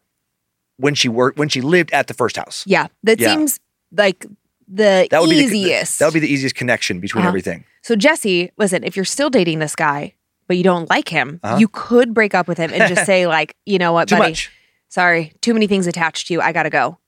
[0.76, 2.64] when she worked when she lived at the first house.
[2.66, 2.86] Yeah.
[3.02, 3.34] That Yeah.
[3.34, 3.60] seems
[3.92, 4.24] like
[4.66, 5.98] the That would be the- easiest.
[5.98, 7.28] that would be the easiest connection between Uh-huh.
[7.28, 7.64] everything.
[7.82, 10.14] so Jesse, listen, if you're still dating this guy,
[10.50, 11.58] but you don't like him, Uh-huh.
[11.58, 14.32] you could break up with him and just say, like, you know what, Too buddy?
[14.32, 14.50] much.
[14.88, 16.40] sorry, too many things attached to you.
[16.40, 16.98] I gotta go.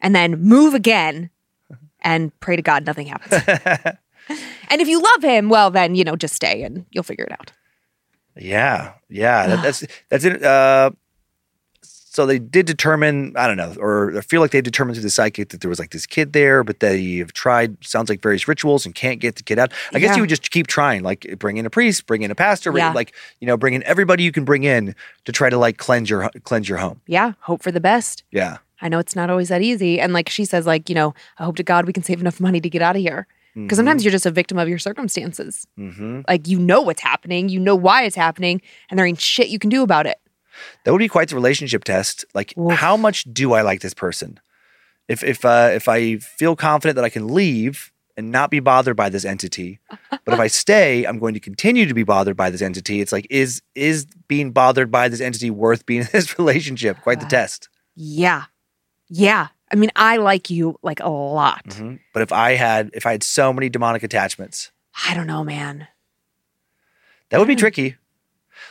[0.00, 1.28] And then move again
[2.00, 3.42] and pray to God nothing happens.
[4.70, 7.32] and if you love him, well, then, you know, just stay and you'll figure it
[7.32, 7.52] out.
[8.36, 9.48] Yeah, yeah.
[9.48, 10.42] That, that's that's it.
[10.42, 10.92] Uh,
[12.18, 15.10] so they did determine, I don't know, or I feel like they determined through the
[15.10, 18.48] psychic that there was like this kid there, but they have tried, sounds like various
[18.48, 19.72] rituals and can't get the kid out.
[19.94, 22.34] I guess you would just keep trying, like bring in a priest, bring in a
[22.34, 22.92] pastor, bring- Yeah.
[22.92, 24.96] like you know, bring in everybody you can bring in
[25.26, 27.00] to try to like cleanse your cleanse your home.
[27.06, 28.24] Yeah, hope for the best.
[28.32, 30.00] Yeah, I know it's not always that easy.
[30.00, 32.40] And like she says, like, you know, I hope to God we can save enough
[32.40, 33.26] money to get out of here.
[33.54, 35.66] Because sometimes you're just a victim of your circumstances.
[35.76, 39.48] hmm Like you know what's happening, you know why it's happening, and there ain't shit
[39.48, 40.18] you can do about it.
[40.84, 42.24] That would be quite the relationship test.
[42.34, 42.72] Like, Oof.
[42.72, 44.40] how much do I like this person?
[45.08, 48.96] If if uh, if I feel confident that I can leave and not be bothered
[48.96, 49.78] by this entity,
[50.24, 53.00] but if I stay, I'm going to continue to be bothered by this entity.
[53.00, 57.00] It's like, is is being bothered by this entity worth being in this relationship?
[57.00, 57.68] Quite the test.
[57.94, 58.44] Yeah.
[59.08, 59.48] Yeah.
[59.72, 61.64] I mean, I like you like a lot.
[61.66, 62.00] Mhm.
[62.12, 64.70] But if I had if I had so many demonic attachments,
[65.06, 65.88] I don't know, man.
[67.30, 67.96] that would be tricky.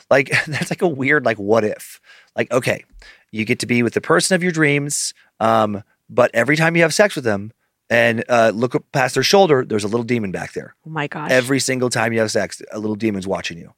[0.10, 2.00] Like that's like a weird like what if?
[2.36, 2.84] Like okay,
[3.32, 6.82] you get to be with the person of your dreams, um, but every time you
[6.84, 7.52] have sex with them
[7.90, 10.76] and uh, look up past their shoulder, there's a little demon back there.
[10.86, 11.32] Oh my gosh.
[11.32, 13.74] Every single time you have sex, a little demon's watching you.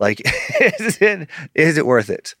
[0.00, 0.20] Like,
[0.60, 2.34] is it is it worth it?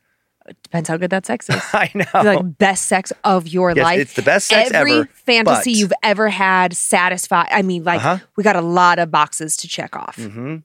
[0.62, 1.56] Depends how good that sex is.
[1.72, 2.04] I know.
[2.22, 4.00] like best sex of your Yes, life.
[4.00, 5.06] it's the best sex Every ever.
[5.24, 7.48] fantasy but- you've ever had satisfied.
[7.50, 8.18] I mean, like Uh-huh.
[8.36, 10.16] we got a lot of boxes to check off.
[10.16, 10.56] hmm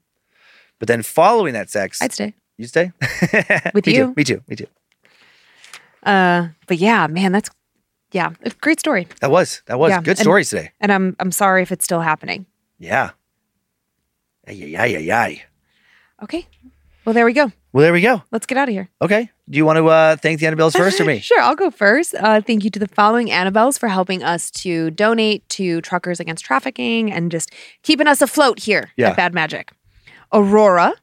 [0.80, 2.34] But then following that sex, I'd stay.
[2.60, 2.91] You stay
[3.73, 4.06] With me you.
[4.07, 4.41] Too, me too.
[4.48, 4.68] Me too.
[6.03, 7.49] Uh, but yeah, man, that's
[8.11, 8.31] yeah,
[8.61, 9.07] great story.
[9.22, 10.72] That was that was Yeah, good and- stories today.
[10.80, 12.45] And I'm I'm sorry if it's still happening.
[12.80, 13.11] Yeah.
[14.48, 15.44] Ay, ay, ay, ay, ay.
[16.23, 16.48] Okay.
[17.06, 17.52] Well, there we go.
[17.72, 18.23] Well, there we go.
[18.31, 18.90] Let's get out of here.
[19.02, 19.30] Okay.
[19.49, 21.19] Do you want to uh, thank the Annabelles first or me?
[21.19, 22.14] Sure, I'll go first.
[22.15, 26.44] Uh, thank you to the following Annabelles for helping us to donate to Truckers Against
[26.45, 27.52] Trafficking and just
[27.84, 29.10] keeping us afloat here Yeah.
[29.11, 29.72] at Bad Magic.
[30.34, 30.94] Aurora,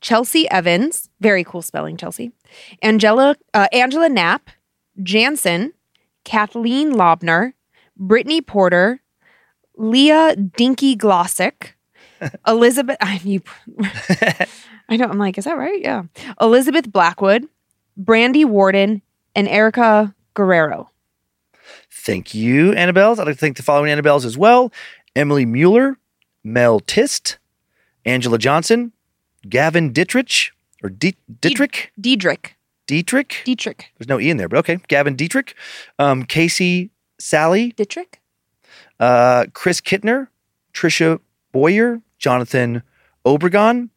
[0.00, 2.32] Chelsea Evans, very cool spelling, Chelsea.
[2.82, 4.50] Angela, uh, Angela Knapp,
[5.02, 5.72] Jansen,
[6.24, 7.52] Kathleen Lobner,
[7.96, 9.00] Brittany Porter,
[9.76, 11.72] Leah Dinky Glossick,
[12.46, 12.96] Elizabeth.
[13.00, 13.42] I you,
[14.88, 15.06] I know.
[15.06, 15.80] I'm like, is that right?
[15.80, 16.04] Yeah.
[16.40, 17.46] Elizabeth Blackwood,
[17.96, 19.02] Brandy Warden,
[19.34, 20.90] and Erica Guerrero.
[21.90, 23.18] Thank you, Annabelles.
[23.18, 24.72] I'd like to thank the following Annabelles as well
[25.14, 25.98] Emily Mueller,
[26.42, 27.38] Mel Tist,
[28.04, 28.92] Angela Johnson,
[29.48, 30.52] Gavin Dietrich
[30.82, 31.92] or Die- Dietrich?
[32.00, 32.56] Diedrich.
[32.86, 33.42] Dietrich?
[33.44, 33.92] Dietrich.
[33.98, 34.78] There's no E in there, but okay.
[34.88, 35.54] Gavin Dietrich,
[35.98, 38.20] um, Casey Sally, Dietrich?
[38.98, 40.28] uh, Chris Kittner,
[40.74, 41.20] Trisha
[41.52, 42.82] Boyer, Jonathan
[43.24, 43.90] Obregon,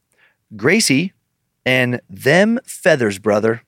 [0.56, 1.14] Gracie,
[1.66, 3.64] and them Feathers, brother.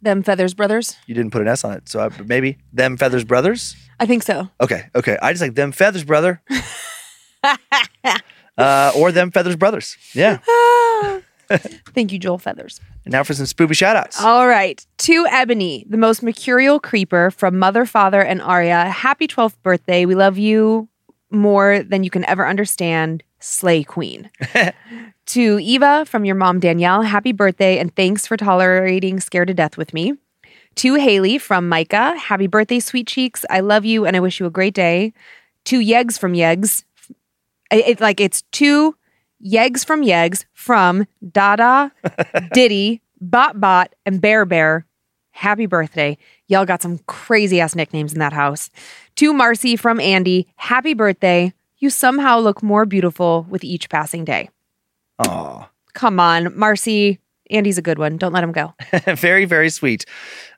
[0.00, 0.96] Them Feathers Brothers?
[1.06, 3.76] You didn't put an S on it, so I, maybe them Feathers brothers.
[4.00, 4.48] I think so.
[4.60, 5.16] Okay, okay.
[5.22, 6.42] I just like them Feathers, brother.
[8.58, 9.96] uh, or them Feathers brothers.
[10.14, 10.38] Yeah.
[11.94, 12.80] Thank you, Joel Feathers.
[13.04, 14.22] And now for some spoopy shout outs.
[14.22, 14.84] All right.
[14.98, 18.84] To Ebony, the most mercurial creeper from Mother, Father, and Arya.
[18.84, 20.06] Happy 12th birthday.
[20.06, 20.88] We love you
[21.30, 23.22] more than you can ever understand.
[23.40, 24.30] Slay Queen.
[25.26, 29.76] to Eva from your mom, Danielle, happy birthday and thanks for tolerating Scared to Death
[29.76, 30.14] with me.
[30.76, 33.44] To Haley from Micah, happy birthday, sweet cheeks.
[33.50, 35.12] I love you and I wish you a great day.
[35.66, 36.84] To Yegs from Yegs.
[37.72, 38.96] It, it- like it's two
[39.44, 41.90] Yegs from Yegs from Dada,
[42.52, 44.86] Diddy, Bot Bot, and Bear Bear.
[45.32, 46.16] Happy birthday.
[46.46, 48.70] Y'all got some crazy ass nicknames in that house.
[49.16, 51.52] To Marcy from Andy, happy birthday.
[51.78, 54.48] You somehow look more beautiful with each passing day.
[55.26, 55.68] Aw.
[55.94, 57.18] Come on, Marcy.
[57.50, 58.16] Andy's a good one.
[58.18, 58.74] Don't let him go.
[59.16, 60.04] very, very sweet.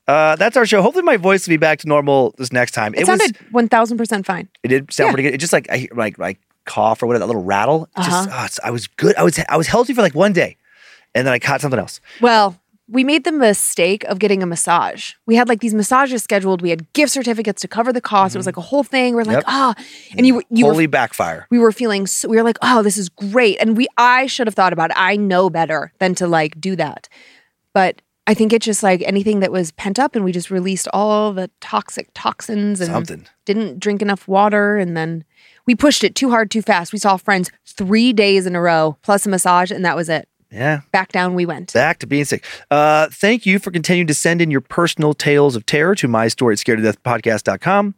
[0.07, 0.83] Uh, that's our show.
[0.83, 2.95] Hopefully, my voice will be back to normal this next time.
[2.95, 3.19] It, was.
[3.21, 4.49] sounded 1000% fine.
[4.63, 5.13] It did sound Yeah.
[5.13, 5.35] pretty good.
[5.35, 7.89] It just like I hear- like like cough or whatever that little rattle.
[7.97, 8.27] Uh-huh.
[8.31, 9.15] oh, I was good.
[9.17, 10.57] I was I was healthy for like one day,
[11.15, 12.01] and then I caught something else.
[12.21, 15.15] Well, we made the mistake of getting a massage.
[15.25, 16.61] We had like these massages scheduled.
[16.61, 18.35] We had gift certificates to cover the cost.
[18.35, 19.15] It was like a whole thing.
[19.15, 19.45] We're like, Yep.
[19.47, 19.75] ah,
[20.19, 21.47] and you you Holy were backfire.
[21.51, 23.57] we were feeling so, we were like, oh, this is great.
[23.59, 24.97] And we I should have thought about it.
[24.99, 27.09] I know better than to like do that.
[27.73, 30.89] But I think it's just like anything that was pent up and we just released
[30.93, 33.27] all the toxic toxins and Something.
[33.45, 35.25] didn't drink enough water and then
[35.67, 36.93] we pushed it too hard too fast.
[36.93, 40.29] We saw friends 3 days in a row plus a massage and that was it.
[40.51, 40.83] Yeah.
[40.93, 41.73] Back down we went.
[41.73, 42.45] Back to being sick.
[42.71, 46.29] Uh, thank you for continuing to send in your personal tales of terror to my
[46.29, 47.95] story at scared to death podcast.com.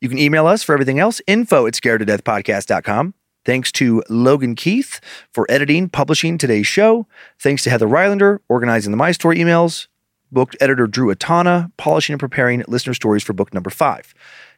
[0.00, 3.14] You can email us for everything else, info at scared to death podcast.com.
[3.44, 5.00] Thanks to Logan Keith
[5.32, 7.06] for editing, publishing today's show.
[7.38, 9.86] Thanks to Heather Rylander, organizing the My Story emails.
[10.32, 14.14] Book editor Drew Atana, polishing and preparing listener stories for book number five.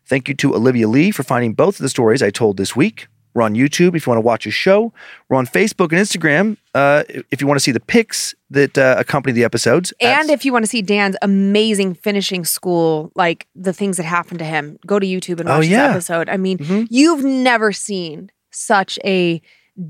[0.07, 3.07] Thank you to Olivia Lee for finding both of the stories I told this week.
[3.35, 4.93] We're on YouTube if you want to watch a show.
[5.29, 8.97] We're on Facebook and Instagram uh, if you want to see the pics that uh,
[8.99, 9.93] accompany the episodes.
[10.03, 14.41] And if you want to see Dan's amazing finishing school, like the things that happened
[14.41, 15.89] to him, go to YouTube and Oh, watch yeah.
[15.95, 16.29] this episode.
[16.29, 16.89] I mean, Mhm.
[16.91, 19.41] you've never seen such a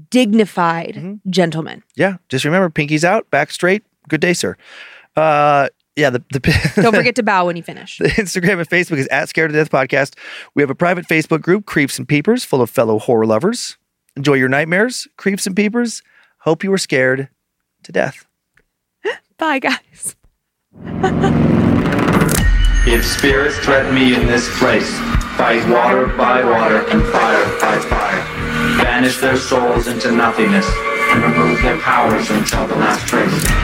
[0.09, 1.31] dignified Mm-hmm.
[1.31, 1.83] gentleman.
[1.97, 3.83] yeah, just remember, pinkies out, back straight.
[4.09, 4.57] Good day, sir.
[5.17, 7.99] Uh, yeah, the, the Don't forget to bow when you finish.
[7.99, 10.17] The Instagram and Facebook is at Scared to Death Podcast.
[10.55, 13.77] We have a private Facebook group, Creeps and Peepers, full of fellow horror lovers.
[14.17, 16.03] Enjoy your nightmares, Creeps and Peepers.
[16.41, 17.29] Hope you were scared
[17.83, 18.27] to death.
[19.39, 20.17] Bye, guys.
[22.85, 24.91] If spirits threaten me in this place,
[25.37, 28.83] fight water by water and fire by fire.
[28.83, 33.62] Banish their souls into nothingness and remove their powers until the last trace.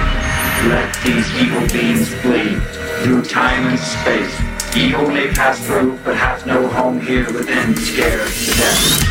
[0.66, 2.56] Let these evil beings flee
[3.02, 4.76] through time and space.
[4.76, 9.04] Evil may pass through, but hath no home here within, scared to death.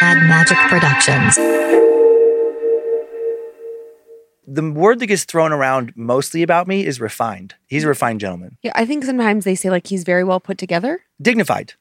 [0.00, 1.36] Bad Magic Productions.
[4.48, 7.54] The word that gets thrown around mostly about me is refined.
[7.66, 8.56] He's a refined gentleman.
[8.62, 11.00] Yeah, I think sometimes they say like he's very well put together.
[11.20, 11.74] Dignified.